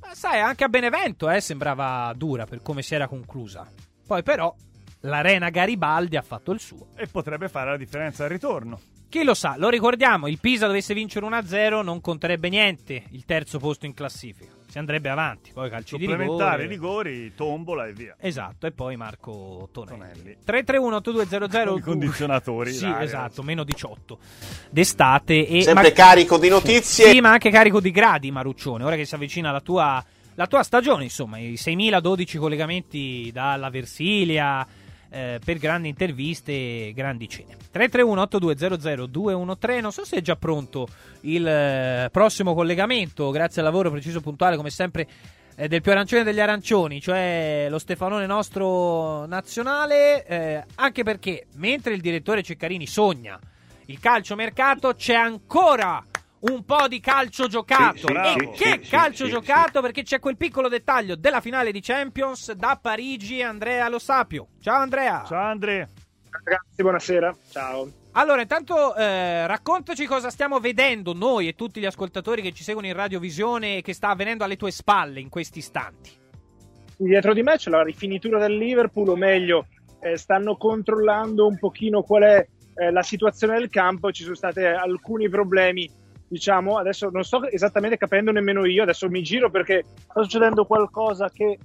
[0.00, 3.64] Ma sai, anche a Benevento eh, sembrava dura per come si era conclusa.
[4.04, 4.52] Poi però
[5.02, 6.88] l'Arena Garibaldi ha fatto il suo.
[6.96, 8.80] E potrebbe fare la differenza al ritorno.
[9.10, 13.58] Chi lo sa, lo ricordiamo, il Pisa dovesse vincere 1-0 non conterebbe niente il terzo
[13.58, 14.52] posto in classifica.
[14.68, 17.08] Si andrebbe avanti, poi calci di Supplementare, rigore.
[17.08, 18.14] rigori, tombola e via.
[18.20, 19.98] Esatto, e poi Marco Tonelli.
[19.98, 20.36] Tonelli.
[20.44, 24.18] 331 8200 I condizionatori, Sì, dai, esatto, meno 18
[24.70, 27.10] d'estate e Sempre carico di notizie.
[27.10, 30.04] Sì, ma anche carico di gradi, Maruccione, ora che si avvicina la tua
[30.34, 34.64] la tua stagione, insomma, i 6012 collegamenti dalla Versilia
[35.10, 37.56] eh, per grandi interviste e grandi cene.
[37.70, 40.88] 331 8200 213, non so se è già pronto
[41.22, 45.06] il eh, prossimo collegamento, grazie al lavoro preciso e puntuale come sempre
[45.56, 52.00] eh, del più arancione degli arancioni, cioè lo Stefanone nostro nazionale, anche perché mentre il
[52.00, 53.38] direttore Ceccarini sogna
[53.90, 56.04] il calcio mercato c'è ancora
[56.40, 57.98] un po' di calcio giocato.
[57.98, 61.40] Sì, sì, e sì, che sì, calcio sì, giocato perché c'è quel piccolo dettaglio della
[61.40, 64.48] finale di Champions da Parigi Andrea Lo Sapio.
[64.60, 65.24] Ciao Andrea.
[65.26, 65.88] Ciao Andrea.
[66.30, 67.36] Ragazzi, buonasera.
[67.50, 67.92] Ciao.
[68.12, 72.88] Allora, intanto eh, raccontaci cosa stiamo vedendo noi e tutti gli ascoltatori che ci seguono
[72.88, 76.10] in radiovisione e che sta avvenendo alle tue spalle in questi istanti.
[76.96, 79.66] Dietro di me c'è la rifinitura del Liverpool, o meglio,
[80.00, 84.10] eh, stanno controllando un pochino qual è eh, la situazione del campo.
[84.10, 85.88] Ci sono stati alcuni problemi,
[86.30, 91.28] diciamo, adesso non sto esattamente capendo nemmeno io, adesso mi giro perché sta succedendo qualcosa
[91.28, 91.58] che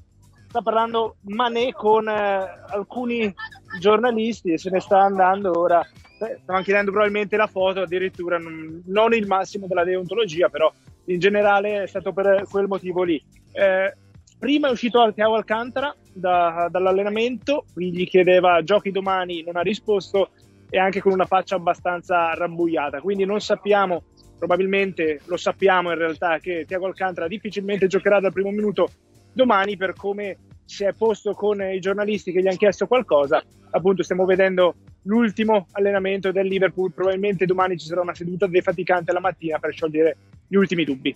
[0.48, 3.32] sta parlando Mané con eh, alcuni
[3.80, 5.86] giornalisti e se ne sta andando ora.
[6.42, 10.72] Stavano chiedendo probabilmente la foto, addirittura non, il massimo della deontologia, però
[11.06, 13.22] in generale è stato per quel motivo lì.
[13.52, 13.94] Eh,
[14.40, 20.30] prima è uscito Thiago Alcantara da- dall'allenamento, gli chiedeva giochi domani, non ha risposto
[20.70, 24.04] e anche con una faccia abbastanza rabbuiata, quindi non sappiamo,
[24.46, 28.90] probabilmente lo sappiamo in realtà che Thiago Alcantara difficilmente giocherà dal primo minuto
[29.34, 34.04] domani per come si è posto con i giornalisti che gli hanno chiesto qualcosa, appunto
[34.04, 39.58] stiamo vedendo l'ultimo allenamento del Liverpool, probabilmente domani ci sarà una seduta defaticante la mattina
[39.58, 40.18] per sciogliere
[40.48, 41.16] gli ultimi dubbi.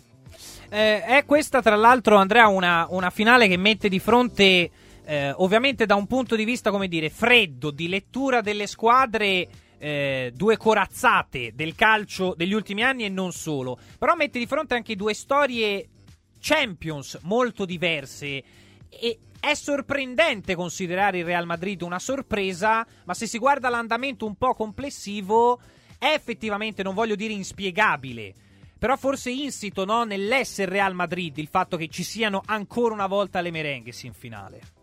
[0.69, 4.69] Eh, è questa, tra l'altro, Andrea, una, una finale che mette di fronte,
[5.05, 9.47] eh, ovviamente da un punto di vista, come dire, freddo, di lettura delle squadre,
[9.79, 13.79] eh, due corazzate del calcio degli ultimi anni e non solo.
[13.97, 15.87] Però mette di fronte anche due storie
[16.39, 18.43] Champions molto diverse
[18.89, 24.35] e è sorprendente considerare il Real Madrid una sorpresa, ma se si guarda l'andamento un
[24.35, 25.59] po' complessivo
[25.97, 28.33] è effettivamente, non voglio dire inspiegabile,
[28.77, 33.41] però forse insito no, nell'essere Real Madrid il fatto che ci siano ancora una volta
[33.41, 34.78] le merengues in finale.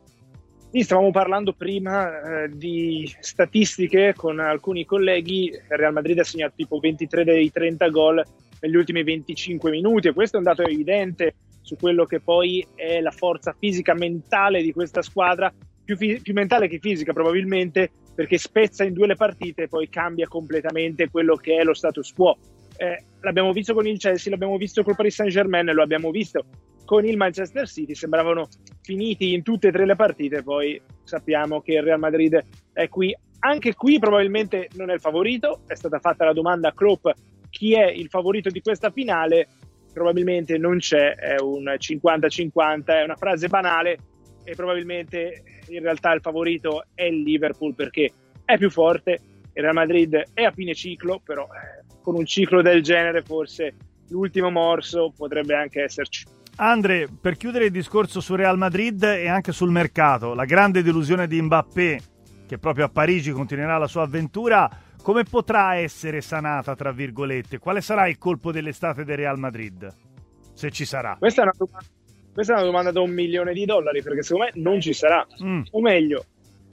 [0.71, 5.47] Stavamo parlando prima eh, di statistiche con alcuni colleghi.
[5.47, 8.23] Il Real Madrid ha segnato tipo 23 dei 30 gol
[8.61, 13.01] negli ultimi 25 minuti e questo è un dato evidente su quello che poi è
[13.01, 15.53] la forza fisica mentale di questa squadra,
[15.85, 19.89] più, fi- più mentale che fisica probabilmente, perché spezza in due le partite e poi
[19.89, 22.37] cambia completamente quello che è lo status quo.
[22.77, 26.45] Eh, l'abbiamo visto con il Chelsea, l'abbiamo visto col Paris Saint Germain, lo abbiamo visto
[26.85, 28.49] con il Manchester City, sembravano
[28.83, 32.41] finiti in tutte e tre le partite, poi sappiamo che il Real Madrid
[32.73, 33.17] è qui.
[33.41, 37.07] Anche qui probabilmente non è il favorito, è stata fatta la domanda a Klopp
[37.57, 39.49] chi è il favorito di questa finale,
[39.91, 43.99] probabilmente non c'è, è un 50-50, è una frase banale
[44.45, 48.13] e probabilmente in realtà il favorito è il Liverpool perché
[48.45, 49.21] è più forte,
[49.55, 53.75] il Real Madrid è a fine ciclo, però eh, con un ciclo del genere forse
[54.11, 56.25] l'ultimo morso potrebbe anche esserci.
[56.59, 61.27] Andre, per chiudere il discorso su Real Madrid e anche sul mercato, la grande delusione
[61.27, 62.01] di Mbappé,
[62.47, 64.71] che proprio a Parigi continuerà la sua avventura,
[65.03, 67.59] come potrà essere sanata, tra virgolette?
[67.59, 69.93] Quale sarà il colpo dell'estate del Real Madrid?
[70.55, 71.17] Se ci sarà.
[71.19, 71.87] Questa è una domanda,
[72.33, 75.27] questa è una domanda da un milione di dollari, perché secondo me non ci sarà.
[75.43, 75.63] Mm.
[75.73, 76.25] O meglio,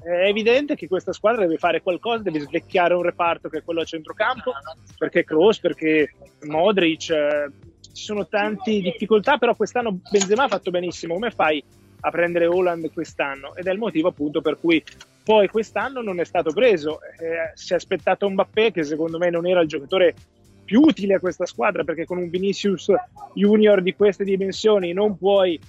[0.03, 3.81] è evidente che questa squadra deve fare qualcosa, deve svecchiare un reparto che è quello
[3.81, 4.51] a centrocampo,
[4.97, 7.49] perché Kroos, perché Modric, eh,
[7.93, 11.13] ci sono tante difficoltà, però quest'anno Benzema ha fatto benissimo.
[11.13, 11.63] Come fai
[12.01, 13.55] a prendere Holland quest'anno?
[13.55, 14.83] Ed è il motivo appunto per cui
[15.23, 16.99] poi quest'anno non è stato preso.
[17.01, 20.15] Eh, si è aspettato Mbappé, che secondo me non era il giocatore
[20.65, 22.91] più utile a questa squadra, perché con un Vinicius
[23.33, 25.59] Junior di queste dimensioni non puoi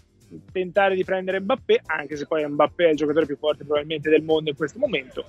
[0.52, 4.22] tentare di prendere Mbappé, anche se poi Mbappé è il giocatore più forte probabilmente del
[4.22, 5.24] mondo in questo momento.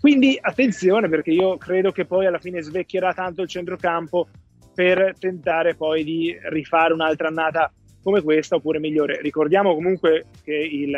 [0.00, 4.28] Quindi attenzione perché io credo che poi alla fine svecchierà tanto il centrocampo
[4.74, 9.20] per tentare poi di rifare un'altra annata come questa oppure migliore.
[9.20, 10.96] Ricordiamo comunque che il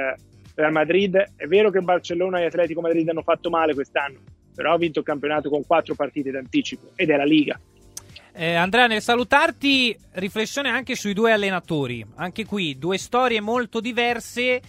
[0.54, 4.18] Real Madrid, è vero che Barcellona e Atletico Madrid hanno fatto male quest'anno,
[4.54, 7.58] però ha vinto il campionato con quattro partite d'anticipo ed è la Liga.
[8.40, 12.02] Eh, Andrea, nel salutarti, riflessione anche sui due allenatori.
[12.14, 14.62] Anche qui, due storie molto diverse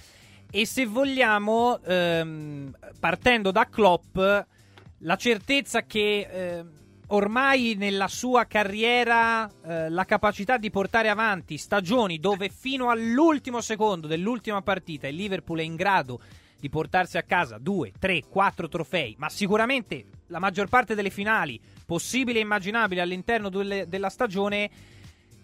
[0.51, 6.65] e se vogliamo, ehm, partendo da Klopp, la certezza che eh,
[7.07, 14.05] ormai nella sua carriera eh, la capacità di portare avanti stagioni dove fino all'ultimo secondo
[14.05, 16.19] dell'ultima partita il Liverpool è in grado
[16.59, 21.59] di portarsi a casa due, tre, quattro trofei, ma sicuramente la maggior parte delle finali
[21.91, 24.69] possibili e immaginabili all'interno delle, della stagione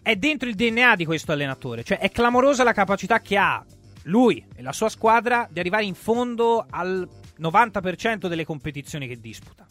[0.02, 1.84] è dentro il DNA di questo allenatore.
[1.84, 3.66] Cioè è clamorosa la capacità che ha
[4.04, 7.06] lui e la sua squadra di arrivare in fondo al
[7.38, 9.68] 90% delle competizioni che disputa.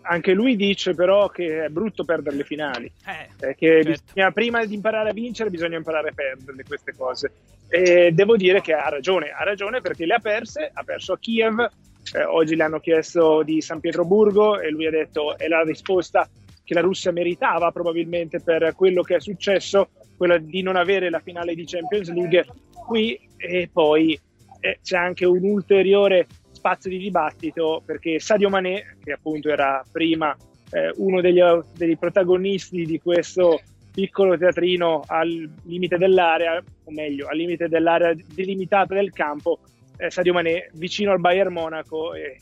[0.00, 4.02] Anche lui dice però che è brutto perdere le finali, eh, che certo.
[4.06, 7.32] bisogna, prima di imparare a vincere bisogna imparare a perderle queste cose.
[7.68, 11.18] E devo dire che ha ragione, ha ragione perché le ha perse, ha perso a
[11.18, 11.68] Kiev,
[12.14, 16.28] eh, oggi le hanno chiesto di San Pietroburgo e lui ha detto è la risposta
[16.64, 21.20] che la Russia meritava probabilmente per quello che è successo, quella di non avere la
[21.20, 22.44] finale di Champions League.
[22.86, 24.18] Qui e poi
[24.60, 30.36] eh, c'è anche un ulteriore spazio di dibattito perché Sadio Mané, che appunto era prima
[30.70, 31.40] eh, uno degli,
[31.74, 33.60] degli, protagonisti di questo
[33.90, 39.60] piccolo teatrino al limite dell'area, o meglio, al limite dell'area delimitata del campo,
[39.98, 42.38] eh, Sadio Mané vicino al Bayern Monaco e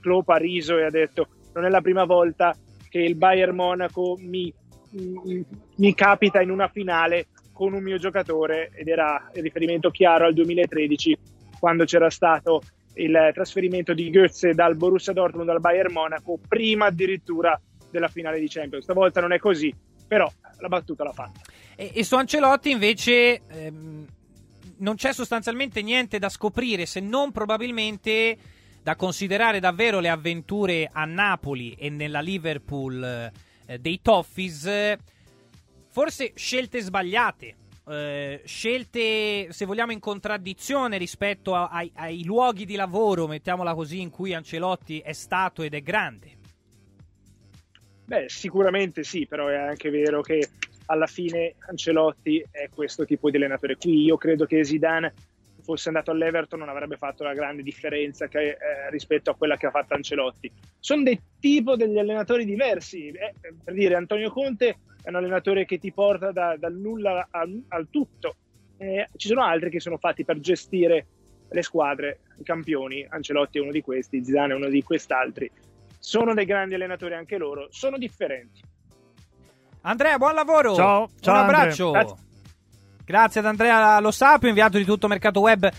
[0.00, 2.54] Klopp ha riso e ha detto non è la prima volta
[2.88, 4.52] che il Bayern Monaco mi,
[5.76, 10.34] mi, capita in una finale con un mio giocatore ed era il riferimento chiaro al
[10.34, 11.18] 2013
[11.58, 12.62] quando c'era stato
[12.94, 17.58] il trasferimento di Goetze dal Borussia Dortmund al Bayern Monaco prima addirittura
[17.90, 18.84] della finale di Champions.
[18.84, 19.74] Stavolta non è così,
[20.06, 21.40] però la battuta l'ha fatta.
[21.76, 24.06] E, e su Ancelotti invece ehm,
[24.78, 28.36] non c'è sostanzialmente niente da scoprire se non probabilmente
[28.82, 33.32] da considerare davvero le avventure a Napoli e nella Liverpool
[33.66, 34.96] eh, dei Toffees,
[35.88, 37.56] forse scelte sbagliate.
[37.86, 44.00] Eh, scelte, se vogliamo, in contraddizione rispetto a, ai, ai luoghi di lavoro, mettiamola così,
[44.00, 46.32] in cui Ancelotti è stato ed è grande.
[48.04, 50.46] Beh, sicuramente sì, però è anche vero che
[50.86, 54.04] alla fine Ancelotti è questo tipo di allenatore qui.
[54.04, 55.12] Io credo che Zidane
[55.62, 59.66] fosse andato all'Everton non avrebbe fatto la grande differenza che, eh, rispetto a quella che
[59.66, 60.52] ha fatto Ancelotti.
[60.78, 63.08] Sono dei tipo degli allenatori diversi.
[63.08, 63.34] Eh,
[63.64, 67.88] per dire, Antonio Conte è un allenatore che ti porta da, dal nulla al, al
[67.90, 68.36] tutto.
[68.76, 71.06] Eh, ci sono altri che sono fatti per gestire
[71.48, 73.06] le squadre, i campioni.
[73.08, 75.50] Ancelotti è uno di questi, Zidane è uno di quest'altri.
[75.98, 78.60] Sono dei grandi allenatori anche loro, sono differenti.
[79.86, 80.74] Andrea, buon lavoro.
[80.74, 81.90] Ciao, ciao Un abbraccio.
[81.90, 82.16] Grazie.
[83.04, 85.70] Grazie ad Andrea Lo Sapio, inviato di tutto Mercato Web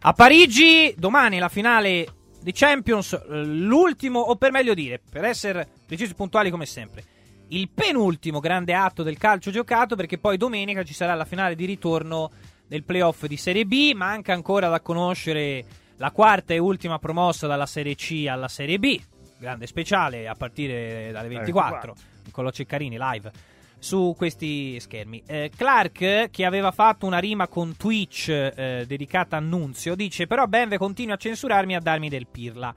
[0.00, 0.92] a Parigi.
[0.98, 2.08] Domani la finale
[2.40, 7.04] di Champions, l'ultimo, o per meglio dire, per essere precisi e puntuali come sempre,
[7.48, 11.66] il penultimo grande atto del calcio giocato, perché poi domenica ci sarà la finale di
[11.66, 12.32] ritorno
[12.66, 13.92] del playoff di Serie B.
[13.94, 15.64] Manca ancora da conoscere
[15.98, 19.00] la quarta e ultima promossa dalla Serie C alla Serie B.
[19.38, 21.94] Grande speciale a partire dalle 24.
[22.36, 23.32] Nicolò Ceccarini live
[23.78, 25.22] su questi schermi.
[25.26, 30.46] Eh, Clark, che aveva fatto una rima con Twitch eh, dedicata a Nunzio, dice: Però
[30.46, 32.74] Benve continua a censurarmi e a darmi del pirla.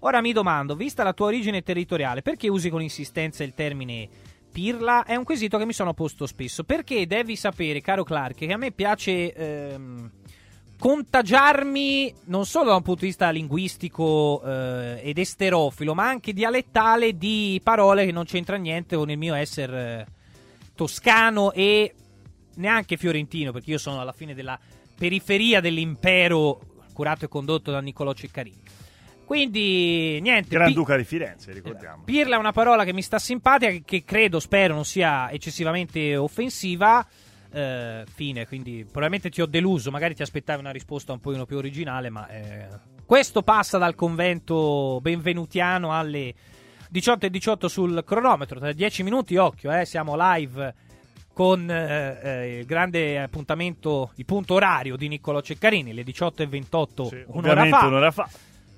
[0.00, 4.08] Ora mi domando, vista la tua origine territoriale, perché usi con insistenza il termine
[4.52, 5.04] pirla?
[5.04, 6.64] È un quesito che mi sono posto spesso.
[6.64, 10.10] Perché devi sapere, caro Clark, che a me piace ehm,
[10.78, 17.16] contagiarmi non solo da un punto di vista linguistico eh, ed esterofilo, ma anche dialettale
[17.16, 20.12] di parole che non c'entra niente con il mio essere eh,
[20.74, 21.94] toscano e
[22.54, 24.58] neanche fiorentino, perché io sono alla fine della
[24.96, 26.60] periferia dell'impero
[26.92, 28.62] curato e condotto da Niccolò Ceccarini.
[29.24, 30.48] Quindi, niente.
[30.48, 32.02] Granduca pi- di Firenze, ricordiamo.
[32.04, 37.06] Pirla è una parola che mi sta simpatica, che credo, spero, non sia eccessivamente offensiva.
[37.50, 39.90] Eh, fine, quindi probabilmente ti ho deluso.
[39.90, 42.68] Magari ti aspettavi una risposta un pochino più originale, ma eh,
[43.06, 46.34] questo passa dal convento benvenutiano alle
[46.90, 48.58] 18 e 18 sul cronometro.
[48.58, 50.74] Tra 10 minuti, occhio, eh, siamo live
[51.32, 56.46] con eh, eh, il grande appuntamento, il punto orario di Niccolò Ceccarini, le 18 e
[56.46, 57.86] 28, Sì, un'ora fa.
[57.86, 58.28] un'ora fa.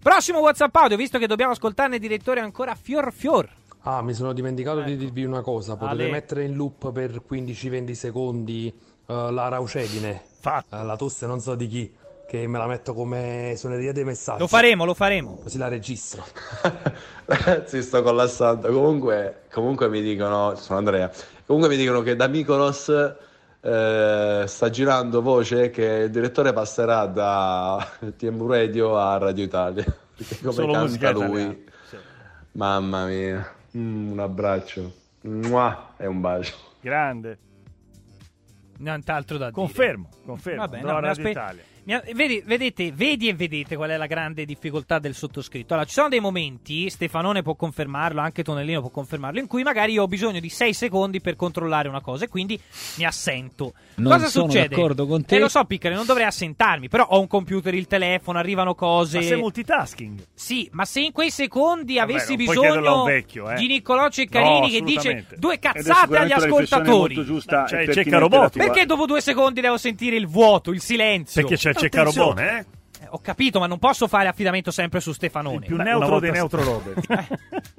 [0.03, 3.49] Prossimo WhatsApp audio, visto che dobbiamo ascoltarne direttore ancora fior fior.
[3.83, 5.77] Ah, mi sono dimenticato di dirvi una cosa.
[5.77, 6.11] Potete Ale.
[6.11, 8.73] mettere in loop per 15-20 secondi
[9.07, 10.23] eh, la raucedine.
[10.45, 11.95] Eh, la tosse non so di chi.
[12.29, 14.39] Che me la metto come suoneria dei messaggi.
[14.39, 15.41] Lo faremo, lo faremo.
[15.43, 16.25] Così la registro.
[17.25, 18.71] Ragazzi, sto collassando.
[18.71, 21.11] Comunque, comunque mi dicono, sono Andrea.
[21.45, 23.17] Comunque mi dicono che da Mykonos
[23.63, 27.87] eh, sta girando voce che il direttore passerà da
[28.17, 29.85] TM Radio a Radio Italia.
[30.17, 31.65] Perché come Solo musica canta lui, italiana,
[32.53, 34.93] mamma mia, Mm, un abbraccio
[35.23, 36.57] Mua, e un bacio.
[36.81, 37.39] Grande.
[38.79, 39.57] Nient'altro da dire.
[39.57, 40.61] Confermo, confermo.
[40.67, 41.63] Vabbè, no, Radio aspe- Italia.
[41.85, 45.73] Vedi, vedete, vedi e vedete qual è la grande difficoltà del sottoscritto.
[45.73, 49.93] Allora, ci sono dei momenti, Stefanone può confermarlo, anche Tonellino può confermarlo, in cui magari
[49.93, 52.61] io ho bisogno di 6 secondi per controllare una cosa e quindi
[52.97, 53.73] mi assento.
[53.97, 54.69] Non cosa sono succede?
[54.69, 55.37] d'accordo con te.
[55.37, 59.19] Eh, lo so, Piccare, non dovrei assentarmi, però ho un computer, il telefono, arrivano cose.
[59.19, 60.25] Ma sei multitasking.
[60.35, 63.57] Sì, ma se in quei secondi Vabbè, avessi bisogno vecchio, eh.
[63.57, 67.15] di Niccolò Ceccarini No, che dice due cazzate agli ascoltatori.
[67.15, 68.57] molto giusta Cioè, e Cecca Robot.
[68.57, 71.41] Perché dopo due secondi devo sentire il vuoto, il silenzio?
[71.43, 72.59] Perché c'è il Cecca Robot, eh?
[73.03, 75.57] Eh, Ho capito, ma non posso fare affidamento sempre su Stefanone.
[75.57, 76.37] Il più Beh, neutro dei sì.
[76.37, 77.07] neutro Robert.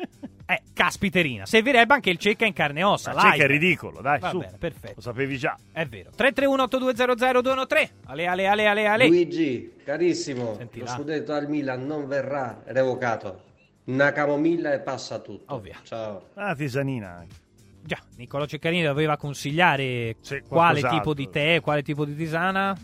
[0.52, 1.46] Eh, caspiterina.
[1.46, 3.14] Servirebbe anche il Cecca in carne e ossa.
[3.14, 4.40] Ma Cecca è ridicolo, dai, Va su.
[4.40, 4.96] bene, perfetto.
[4.98, 5.58] Lo sapevi già.
[5.72, 6.10] È vero.
[6.18, 7.90] 331-8200-213.
[8.08, 9.08] Ale, ale, ale, ale, ale.
[9.08, 10.92] Luigi, carissimo, Senti lo là.
[10.92, 13.44] scudetto al Milan non verrà revocato.
[13.86, 15.54] Una camomilla e passa tutto.
[15.54, 15.76] Ovvio.
[15.84, 16.28] Ciao.
[16.34, 17.36] Ah, tisanina anche.
[17.84, 20.18] Già, Niccolò Ceccarini doveva consigliare
[20.50, 22.76] quale tipo di tè, quale tipo di tisana.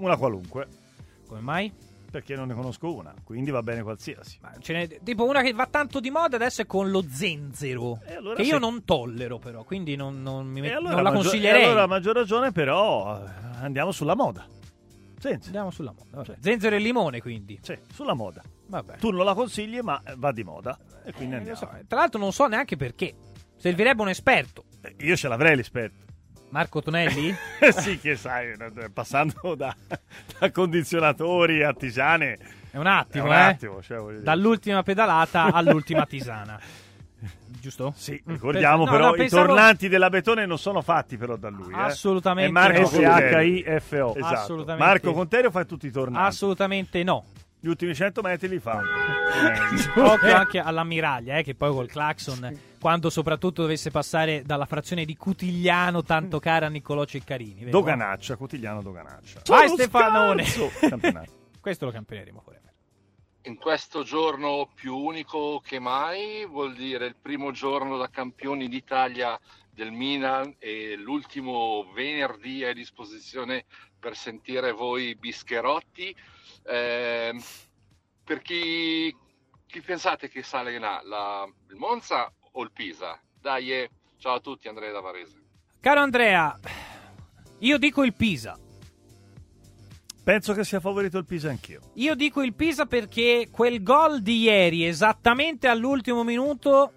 [0.00, 0.66] Una qualunque.
[1.26, 1.72] Come mai?
[2.10, 4.38] Perché non ne conosco una, quindi va bene qualsiasi.
[4.42, 8.00] Ma ce n'è tipo una che va tanto di moda adesso è con lo zenzero.
[8.16, 11.10] allora che io se- non tollero, però, quindi non, non mi met- allora, non la
[11.10, 11.60] maggior- consiglierei.
[11.62, 13.22] e allora a maggior ragione, però,
[13.60, 14.44] andiamo sulla moda.
[15.20, 15.46] Senza.
[15.46, 16.16] Andiamo sulla moda.
[16.16, 16.36] vabbè.
[16.40, 17.58] Zenzero e limone, quindi.
[17.62, 18.42] Sì, sulla moda.
[18.66, 18.96] Vabbè.
[18.96, 20.76] Tu non la consigli, ma va di moda.
[21.04, 21.58] E quindi Eh, andiamo.
[21.58, 21.68] so.
[21.86, 23.14] Tra l'altro non so neanche perché.
[23.56, 24.64] Servirebbe un esperto.
[24.80, 26.06] Eh, Io ce l'avrei l'esperto.
[26.50, 27.34] Marco Tonelli?
[27.60, 29.74] Eh sì, che sai, eh, passando da,
[30.38, 32.38] da condizionatori a tisane.
[32.70, 33.40] È un attimo, È un eh.
[33.42, 34.22] attimo, cioè, voglio dire.
[34.24, 36.58] Dall'ultima pedalata all'ultima tisana.
[37.60, 37.92] Giusto?
[37.94, 41.36] Sì, Mm, ricordiamo no, però no, i pensavo- tornanti della Betone non sono fatti però
[41.36, 41.70] da lui.
[41.74, 41.78] eh.
[41.78, 42.86] Assolutamente È Marco no.
[42.86, 44.14] S-H-I-F-O.
[44.16, 44.34] Esatto.
[44.34, 44.86] Assolutamente.
[44.86, 46.26] Marco Conterio fa tutti i tornanti.
[46.28, 47.24] Assolutamente no.
[47.60, 48.80] Gli ultimi 100 metri li fa.
[49.94, 55.14] Occhio anche all'ammiraglia, eh, che poi col clacson, quando soprattutto dovesse passare dalla frazione di
[55.14, 57.64] Cutigliano, tanto cara a Niccolò Ceccarini.
[57.64, 57.70] vero?
[57.70, 59.42] Doganaccia, quotidiano Doganaccia.
[59.44, 60.44] Vai Stefanone!
[61.60, 62.72] Questo lo campioneremo forever.
[63.42, 69.38] In questo giorno più unico che mai, vuol dire il primo giorno da campioni d'Italia
[69.70, 73.64] del Milan e l'ultimo venerdì a disposizione
[73.98, 76.14] per sentire voi bischerotti.
[76.64, 77.40] Eh,
[78.24, 79.14] per chi,
[79.66, 83.18] chi pensate che sale in A, la- il Monza o il Pisa?
[83.40, 83.90] Dai, eh.
[84.18, 85.38] ciao a tutti, Andrea da Varese.
[85.80, 86.58] Caro Andrea,
[87.58, 88.58] io dico il Pisa.
[90.22, 91.80] Penso che sia favorito il Pisa anch'io.
[91.94, 96.92] Io dico il Pisa perché quel gol di ieri, esattamente all'ultimo minuto,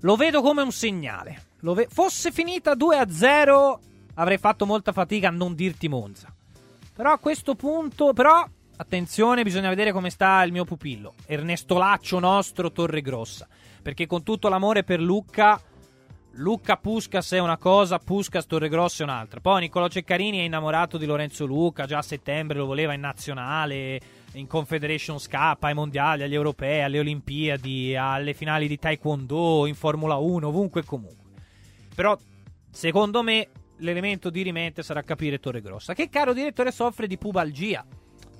[0.00, 1.52] lo vedo come un segnale.
[1.60, 3.78] Lo ve- Fosse finita 2-0,
[4.14, 6.34] avrei fatto molta fatica a non dirti Monza.
[6.94, 8.46] Però a questo punto, però,
[8.76, 11.14] attenzione, bisogna vedere come sta il mio pupillo.
[11.26, 13.46] Ernesto Laccio nostro, Torre Grossa.
[13.84, 15.60] Perché con tutto l'amore per Lucca,
[16.36, 19.40] Lucca Puskas è una cosa, Puskas Torregrossa è un'altra.
[19.40, 24.00] Poi Niccolò Ceccarini è innamorato di Lorenzo Lucca, già a settembre lo voleva in nazionale,
[24.32, 30.16] in Confederations Cup, ai mondiali, agli europei, alle Olimpiadi, alle finali di Taekwondo, in Formula
[30.16, 31.32] 1, ovunque e comunque.
[31.94, 32.16] Però,
[32.70, 33.50] secondo me,
[33.80, 37.84] l'elemento di rimente sarà capire Torregrossa, che caro direttore soffre di pubalgia.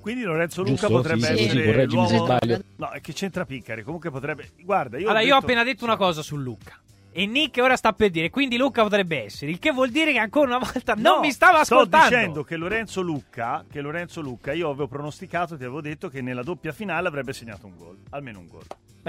[0.05, 0.89] Quindi Lorenzo Luca Giusto?
[0.89, 2.25] potrebbe Sì, essere sì, l'uomo...
[2.27, 2.59] sbaglio.
[2.77, 3.83] No, è che c'entra Piccari.
[3.83, 4.51] Comunque potrebbe...
[4.61, 6.79] Guarda, io, allora, ho io ho detto- appena detto una cosa su Luca.
[7.11, 9.51] E Nick ora sta per dire, quindi Luca potrebbe essere.
[9.51, 12.07] Il che vuol dire che ancora una volta non No, mi stava ascoltando.
[12.07, 16.21] Sto dicendo che Lorenzo Lucca, che Lorenzo Lucca, io avevo pronosticato, ti avevo detto che
[16.21, 18.65] nella doppia finale avrebbe segnato un gol, almeno un gol.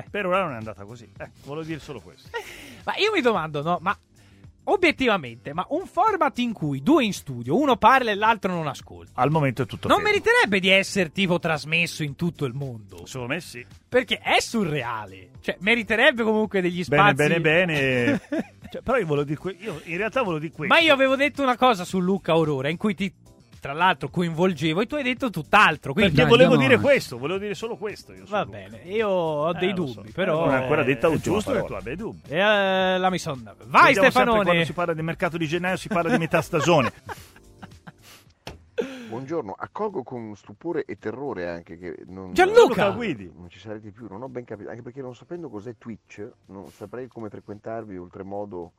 [0.09, 1.09] Per ora non è andata così.
[1.17, 2.29] Ecco, volevo dire solo questo.
[2.85, 3.97] Ma io mi domando, no, ma
[4.65, 9.11] obiettivamente, ma un format in cui due in studio, uno parla e l'altro non ascolta.
[9.21, 10.11] Al momento è tutto Non fermo.
[10.11, 13.05] meriterebbe di essere tipo trasmesso in tutto il mondo.
[13.05, 13.65] Secondo me sì.
[13.87, 15.29] Perché è surreale.
[15.41, 17.39] Cioè, meriterebbe comunque degli Bene, spazi.
[17.39, 18.21] bene, bene.
[18.67, 20.73] Cioè, però io volevo dire que- io in realtà volevo dire questo.
[20.73, 23.13] Ma io avevo detto una cosa su Luca Aurora in cui ti,
[23.65, 25.93] tra l'altro, coinvolgevo e tu hai detto tutt'altro.
[25.93, 28.13] Quindi Perché volevo dire questo, volevo dire solo questo.
[28.13, 30.13] Io Va bene, io ho Eh, dei lo dubbi, so.
[30.13, 30.43] però.
[30.43, 31.79] Eh, non è ancora detta è l'ultima giusto che parola.
[31.79, 32.21] tu abbia dei dubbi.
[32.29, 34.43] E, eh, la mi son- Vai, Vediamo Stefanone.
[34.43, 36.93] Quando si parla di mercato di gennaio si parla di metà stagione.
[39.09, 43.31] Buongiorno, accolgo con stupore e terrore anche che non, Gianluca Guidi.
[43.35, 46.69] non ci sarete più, non ho ben capito, anche perché non sapendo cos'è Twitch, non
[46.69, 48.73] saprei come frequentarvi oltremodo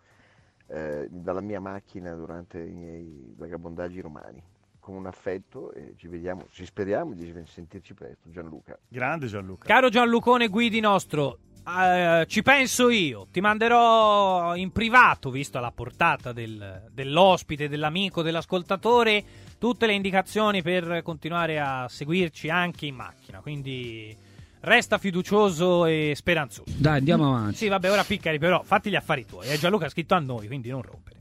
[0.68, 4.40] eh, dalla mia macchina durante i miei vagabondaggi romani.
[4.86, 8.78] Con un affetto e ci vediamo, ci speriamo di sentirci presto, Gianluca.
[8.86, 9.66] Grande Gianluca.
[9.66, 13.26] Caro Gianlucone Guidi nostro, eh, ci penso io.
[13.32, 19.24] Ti manderò in privato, visto la portata del- dell'ospite, dell'amico, dell'ascoltatore,
[19.58, 23.40] tutte le indicazioni per continuare a seguirci anche in macchina.
[23.40, 24.16] Quindi
[24.60, 26.70] resta fiducioso e speranzoso.
[26.78, 27.56] Dai, andiamo avanti.
[27.56, 29.48] Sì, vabbè, ora piccari, però fatti gli affari tuoi.
[29.48, 31.15] Eh, Gianluca ha scritto a noi, quindi non rompere.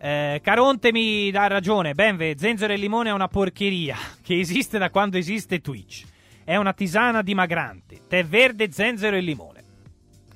[0.00, 1.94] Eh, Caronte mi dà ragione.
[1.94, 6.04] Benve, zenzero e limone è una porcheria che esiste da quando esiste Twitch.
[6.44, 8.00] È una tisana dimagrante.
[8.08, 9.57] Tè verde, zenzero e limone.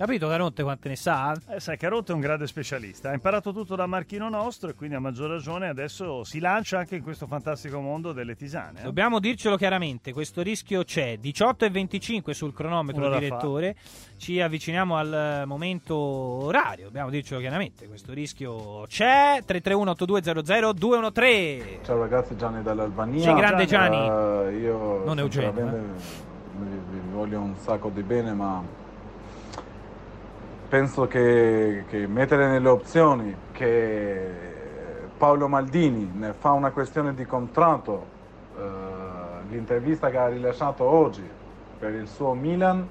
[0.03, 1.33] Capito, Caronte, quante ne sa?
[1.49, 3.11] Eh, sai, Carotto è un grande specialista.
[3.11, 6.97] Ha imparato tutto da Marchino nostro e quindi a maggior ragione adesso si lancia anche
[6.97, 8.81] in questo fantastico mondo delle tisane.
[8.81, 8.83] eh.
[8.83, 11.19] Dobbiamo dircelo chiaramente, questo rischio c'è.
[11.19, 13.77] 18 e 25 sul cronometro, Un'ora direttore.
[14.16, 16.87] Ci avviciniamo al eh, momento orario.
[16.87, 19.41] Dobbiamo dircelo chiaramente, questo rischio c'è.
[19.47, 19.95] 331
[20.74, 23.23] 213 Ciao ragazzi, Gianni dall'Albania.
[23.23, 23.99] Sì, grande Gianni.
[23.99, 28.81] Eh, io Non Eugenio, vi, vi voglio un sacco di bene, ma
[30.73, 34.16] penso che, che mettere nelle opzioni che
[35.19, 38.07] Paolo Maldini ne fa una questione di contratto,
[38.57, 38.62] eh,
[39.51, 41.28] l'intervista che ha rilasciato oggi
[41.78, 42.89] per il suo Milan,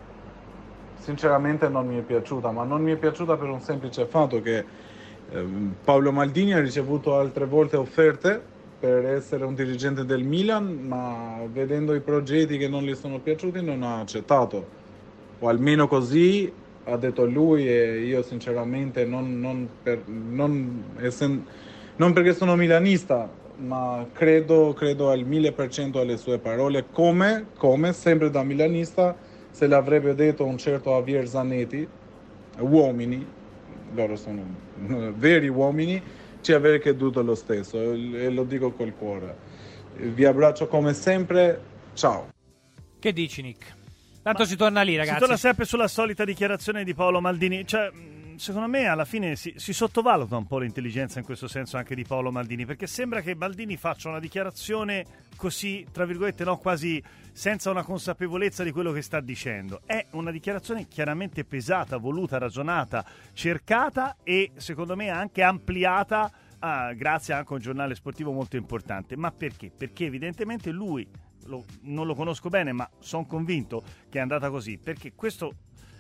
[1.00, 4.64] sinceramente non mi è piaciuta, ma non mi è piaciuta per un semplice fatto che
[5.32, 8.40] ehm, Paolo Maldini ha ricevuto altre volte offerte
[8.80, 13.64] per essere un dirigente del Milan, ma vedendo i progetti che non gli sono piaciuti
[13.64, 14.80] non ha accettato.
[15.40, 21.46] O almeno così ha detto lui e io sinceramente non, non per- non essen-
[21.98, 27.48] non perché sono milanista, ma credo, credo al mille per cento alle sue parole, come,
[27.58, 29.16] come sempre da milanista
[29.52, 31.88] se l'avrebbe detto un certo Javier Zanetti,
[32.60, 33.26] uomini,
[33.94, 34.44] loro sono
[35.16, 36.02] veri uomini,
[36.42, 39.50] ci avrei creduto lo stesso e lo dico col cuore.
[39.96, 41.60] Vi abbraccio come sempre,
[41.94, 42.30] ciao.
[43.00, 43.81] Che dici, Nick?
[44.22, 45.16] Tanto si torna lì, ragazzi.
[45.16, 47.66] Si torna sempre sulla solita dichiarazione di Paolo Maldini.
[47.66, 51.78] Cioè, mh, secondo me alla fine si, si sottovaluta un po' l'intelligenza in questo senso
[51.78, 56.58] anche di Paolo Maldini, perché sembra che Maldini faccia una dichiarazione così, tra virgolette, no,
[56.58, 59.82] quasi senza una consapevolezza di quello che sta dicendo.
[59.86, 63.04] È una dichiarazione chiaramente pesata, voluta, ragionata,
[63.34, 69.16] cercata e secondo me anche ampliata ah, grazie anche a un giornale sportivo molto importante.
[69.16, 69.72] Ma perché?
[69.76, 71.08] Perché evidentemente lui
[71.52, 75.54] lo- non lo conosco bene, ma sono convinto che è andata così, perché questo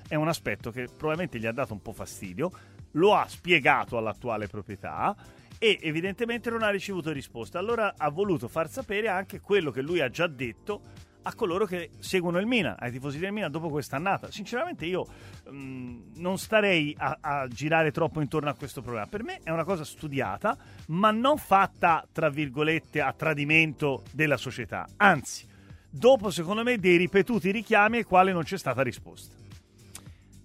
[0.07, 2.51] è un aspetto che probabilmente gli ha dato un po' fastidio,
[2.93, 5.15] lo ha spiegato all'attuale proprietà
[5.59, 7.59] e evidentemente non ha ricevuto risposta.
[7.59, 10.81] Allora ha voluto far sapere anche quello che lui ha già detto
[11.23, 14.31] a coloro che seguono il Milan, ai tifosi del Milan dopo quest'annata.
[14.31, 15.05] Sinceramente io
[15.49, 19.07] mm, non starei a, a girare troppo intorno a questo problema.
[19.07, 20.57] Per me è una cosa studiata,
[20.87, 24.87] ma non fatta, tra virgolette, a tradimento della società.
[24.97, 25.47] Anzi,
[25.89, 29.40] dopo, secondo me, dei ripetuti richiami ai quali non c'è stata risposta.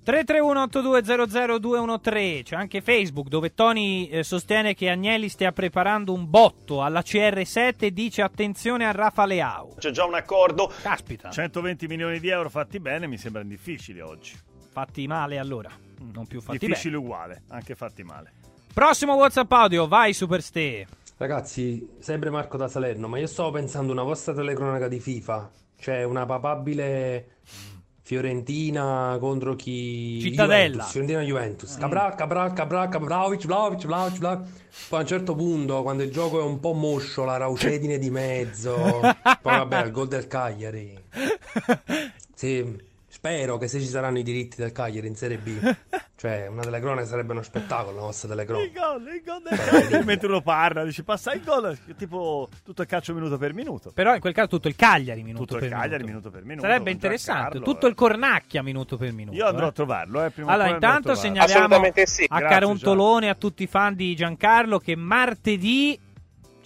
[0.06, 7.00] 331-8200-213 c'è anche Facebook dove Tony eh, sostiene che Agnelli stia preparando un botto alla
[7.00, 9.74] CR7 e dice attenzione a Rafa Leao.
[9.76, 10.72] C'è già un accordo.
[10.80, 11.30] Caspita.
[11.30, 14.38] 120 milioni di euro fatti bene mi sembrano difficili oggi.
[14.70, 15.70] Fatti male allora,
[16.12, 17.04] non più fatti Difficili bene.
[17.04, 18.32] uguale, anche fatti male.
[18.72, 20.86] Prossimo WhatsApp audio, vai Superste.
[21.16, 25.50] Ragazzi, sempre Marco da Salerno, ma io stavo pensando una vostra telecronaca di FIFA,
[25.80, 27.38] cioè una papabile
[28.06, 30.20] Fiorentina contro chi?
[30.20, 30.84] Cittadella.
[30.84, 31.76] Juventus, Fiorentina Juventus.
[31.76, 34.48] Cabral, Cabral, Cabral, Vlaovic, Vlaovic, Vlaovic, Vlaovic.
[34.88, 38.08] Poi a un certo punto, quando il gioco è un po' moscio, la Raucedine di
[38.08, 38.76] mezzo.
[39.02, 39.12] Poi
[39.42, 40.96] vabbè, il gol del Cagliari.
[42.32, 42.80] Sì,
[43.27, 45.59] spero che se ci saranno i diritti del Cagliari in Serie B,
[46.15, 48.73] cioè una delle cronache sarebbe uno spettacolo, la mossa delle Il cronache.
[48.73, 50.05] gol, il gol del Cagliari.
[50.05, 53.90] mentre uno parla, dici passa il gol, tipo tutto il calcio minuto per minuto.
[53.93, 56.07] Però in quel caso tutto il Cagliari minuto Tutto il per Cagliari minuto.
[56.07, 57.43] minuto per minuto, Sarebbe interessante.
[57.43, 59.36] Giancarlo, tutto il Cornacchia minuto per minuto.
[59.36, 59.69] Io andrò eh.
[59.69, 62.27] a trovarlo, eh, prima Allora, intanto segnaliamo sì.
[62.28, 65.98] a Grazie, Carontolone e a tutti i fan di Giancarlo che martedì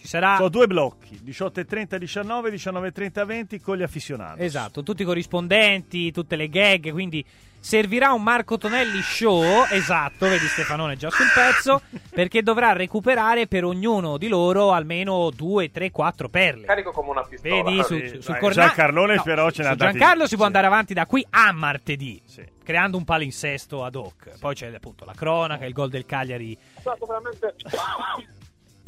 [0.01, 4.43] ci sarà Sono due blocchi, 18.30 19, 19.30 20 con gli afficionati.
[4.43, 7.23] Esatto, tutti i corrispondenti, tutte le gag, quindi
[7.63, 13.65] servirà un Marco Tonelli show, esatto, vedi Stefanone già sul pezzo, perché dovrà recuperare per
[13.65, 16.65] ognuno di loro almeno 2, 3, 4 perle.
[16.67, 17.63] Carico come una pistola.
[17.63, 20.35] Vedi, su, Sì, su- sul Corna- Giancarlone no, però ce n'ha su dati- Giancarlo si
[20.37, 20.47] può sì.
[20.47, 22.23] andare avanti da qui a martedì,
[22.65, 24.39] creando un palinsesto ad hoc.
[24.39, 27.55] Poi c'è appunto la cronaca, il gol del Cagliari È stato veramente...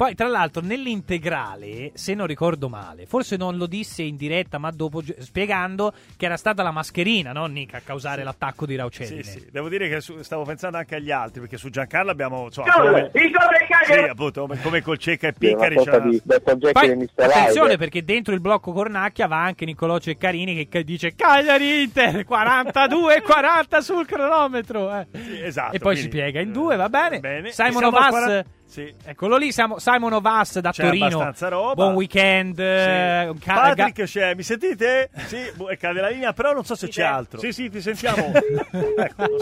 [0.03, 4.69] poi, tra l'altro, nell'integrale, se non ricordo male, forse non lo disse in diretta, ma
[4.69, 9.23] dopo spiegando che era stata la mascherina, no, Nick, a causare l'attacco di Raucedine.
[9.23, 9.47] Sì, sì.
[9.49, 12.49] Devo dire che su- stavo pensando anche agli altri, perché su Giancarlo abbiamo...
[12.53, 12.65] Gol!
[12.73, 13.11] come!
[13.13, 15.75] Sì, appunto, come, col Cecca e Sì, Piccari.
[15.75, 20.83] c'ha- di Poi, attenzione perché dentro il blocco Cornacchia va anche Niccolò Ceccarini che che
[20.83, 25.07] dice Cagliari Inter 42 40 sul cronometro eh.
[25.43, 27.51] esatto, e poi si quindi, piega in due va bene, bene.
[27.51, 28.91] Simon Ovas 40 sì.
[29.05, 31.73] eccolo lì siamo, Simon Ovas da C'è Torino abbastanza roba.
[31.75, 35.11] buon weekend eh, un ca- Patrick c'è, mi sentite?
[35.27, 37.39] Sì, bu- e cade la linea, però non so se c'è altro.
[37.39, 38.31] Sì, sì, ti sentiamo.
[38.97, 39.37] ecco.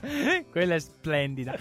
[0.50, 1.54] Quella è splendida.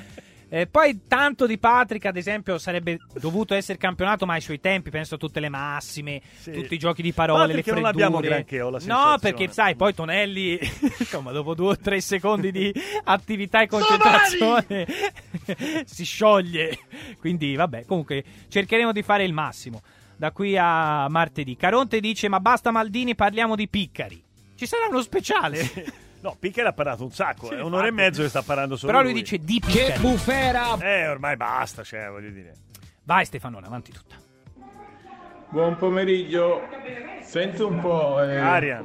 [0.55, 4.91] Eh, poi tanto di Patrick, ad esempio, sarebbe dovuto essere campionato, ma ai suoi tempi,
[4.91, 8.05] penso a tutte le massime, tutti i giochi di parole, Patrick le non freddure.
[8.05, 9.17] abbiamo granché, ho la No, sensazione.
[9.19, 10.59] perché sai, poi Tonelli,
[10.99, 12.71] insomma, dopo due o tre secondi di
[13.05, 14.85] attività e concentrazione
[15.85, 16.77] si scioglie.
[17.19, 19.81] Quindi, vabbè, comunque cercheremo di fare il massimo
[20.15, 21.55] da qui a martedì.
[21.55, 24.23] Caronte dice: Ma basta Maldini, parliamo di Piccari.
[24.55, 26.02] Ci sarà uno speciale.
[26.24, 28.94] No, Piccari ha parlato un sacco, Sì, è un'ora e mezzo che sta parlando solo
[28.94, 29.91] Però lui dice di Piccari.
[29.91, 30.78] Che bufera!
[30.80, 32.54] Eh, ormai basta, cioè, voglio dire.
[33.04, 34.16] Vai Stefanone, avanti tutta.
[35.50, 36.62] Buon pomeriggio.
[37.24, 38.24] Sento un po'.
[38.24, 38.38] eh.
[38.38, 38.82] Aria.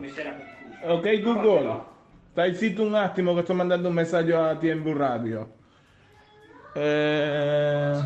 [0.83, 1.85] Ok, Google.
[2.33, 5.55] Stai zitto un attimo che sto mandando un messaggio a TMV Radio.
[6.75, 8.01] Eh...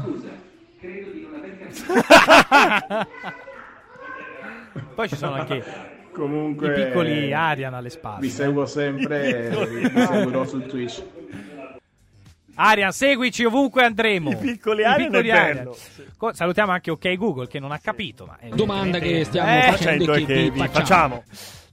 [4.94, 8.20] Poi ci sono anche Comunque, i piccoli Arian alle spalle.
[8.20, 11.02] Vi seguo sempre, e vi seguirò su Twitch.
[12.54, 14.30] Arian, seguici ovunque andremo.
[14.30, 15.70] I piccoli Arian.
[16.18, 18.26] Co- Salutiamo anche OK Google che non ha capito.
[18.26, 21.24] Ma Domanda che stiamo Eh, facendo e che vi facciamo.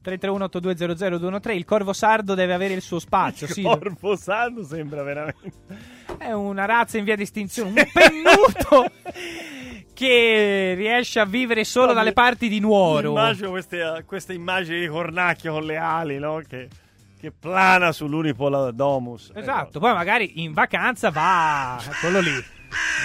[0.04, 3.48] 331-8200-213 Il Corvo Sardo deve avere il suo spazio.
[3.48, 3.62] Il sì.
[3.62, 5.52] Corvo Sardo sembra veramente.
[6.18, 7.70] È una razza in via di estinzione.
[7.70, 8.92] Un pennuto
[9.94, 13.10] che riesce a vivere solo dalle parti di Nuoro.
[13.10, 16.42] Immagino queste, queste immagini di cornacchio con le ali, no?
[16.48, 16.70] Che,
[17.20, 19.32] che plana sull'Unipola Domus.
[19.36, 22.58] Esatto, poi magari in vacanza va quello lì.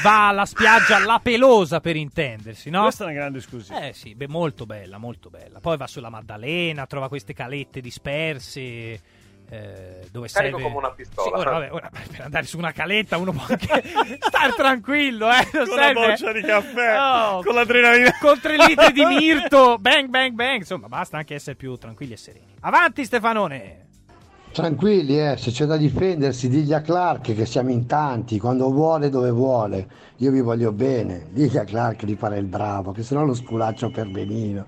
[0.02, 2.82] Va alla spiaggia La Pelosa per intendersi, no?
[2.82, 3.86] Questa è una grande esclusiva.
[3.86, 5.60] Eh sì, beh, molto bella, molto bella.
[5.60, 8.60] Poi va sulla Maddalena, trova queste calette disperse.
[8.60, 10.62] eh, dove Carico serve...
[10.62, 11.26] come una pistola.
[11.36, 13.82] Sì, ora, vabbè, ora, per andare su una caletta uno può anche
[14.20, 15.48] star tranquillo, eh.
[15.50, 16.06] Con una serve...
[16.08, 18.16] boccia di caffè, No, con l'adrenalina.
[18.20, 20.58] Con tre litri di mirto, bang, bang, bang.
[20.60, 22.54] Insomma, basta anche essere più tranquilli e sereni.
[22.60, 23.83] Avanti, Stefanone.
[24.54, 29.08] Tranquilli, eh, se c'è da difendersi, digli a Clark che siamo in tanti, quando vuole,
[29.10, 29.88] dove vuole.
[30.18, 31.26] Io vi voglio bene.
[31.30, 34.64] Digli a Clark di fare il bravo, che sennò lo sculaccio per benino.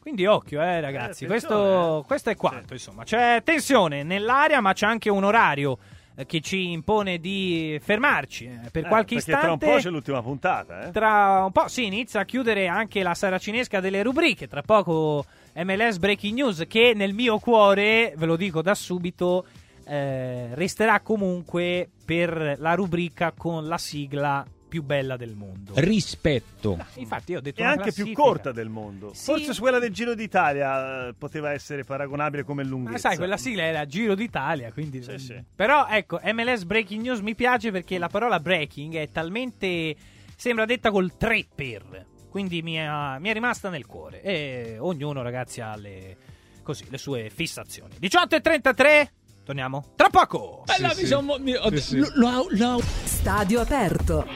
[0.00, 1.24] Quindi occhio, eh, ragazzi.
[1.24, 2.02] Eh, questo, attenzione.
[2.06, 3.04] questo è quanto, insomma.
[3.04, 5.76] C'è tensione nell'aria, ma c'è anche un orario
[6.16, 9.40] eh, che ci impone di fermarci eh, per Eh, qualche perché istante.
[9.42, 10.90] tra un po' c'è l'ultima puntata, eh?
[10.92, 14.48] Tra un po' si inizia a chiudere anche la saracinesca delle rubriche.
[14.48, 15.24] Tra poco
[15.56, 19.46] MLS Breaking News, che nel mio cuore, ve lo dico da subito,
[19.86, 25.72] eh, resterà comunque per la rubrica con la sigla più bella del mondo.
[25.76, 26.76] Rispetto.
[26.94, 28.20] Infatti, io ho detto E anche più classifica.
[28.22, 29.12] corta del mondo.
[29.14, 29.24] Sì.
[29.26, 32.92] Forse su quella del Giro d'Italia eh, poteva essere paragonabile come lunghezza.
[32.92, 35.00] Ma sai, quella sigla era Giro d'Italia, quindi...
[35.00, 35.40] Sì, sì.
[35.54, 39.94] Però, ecco, MLS Breaking News mi piace perché la parola breaking è talmente...
[40.34, 42.06] sembra detta col 3 per.
[42.34, 42.88] Quindi mi è,
[43.20, 44.20] mi è rimasta nel cuore.
[44.20, 46.16] E ognuno, ragazzi, ha le,
[46.64, 47.94] così, le sue fissazioni.
[47.96, 49.12] 18 e 33,
[49.44, 50.64] torniamo tra poco.
[50.66, 51.98] Bella, mi son- mi- ho- Sì, sì.
[51.98, 54.26] lo- lo- lo- Stadio aperto.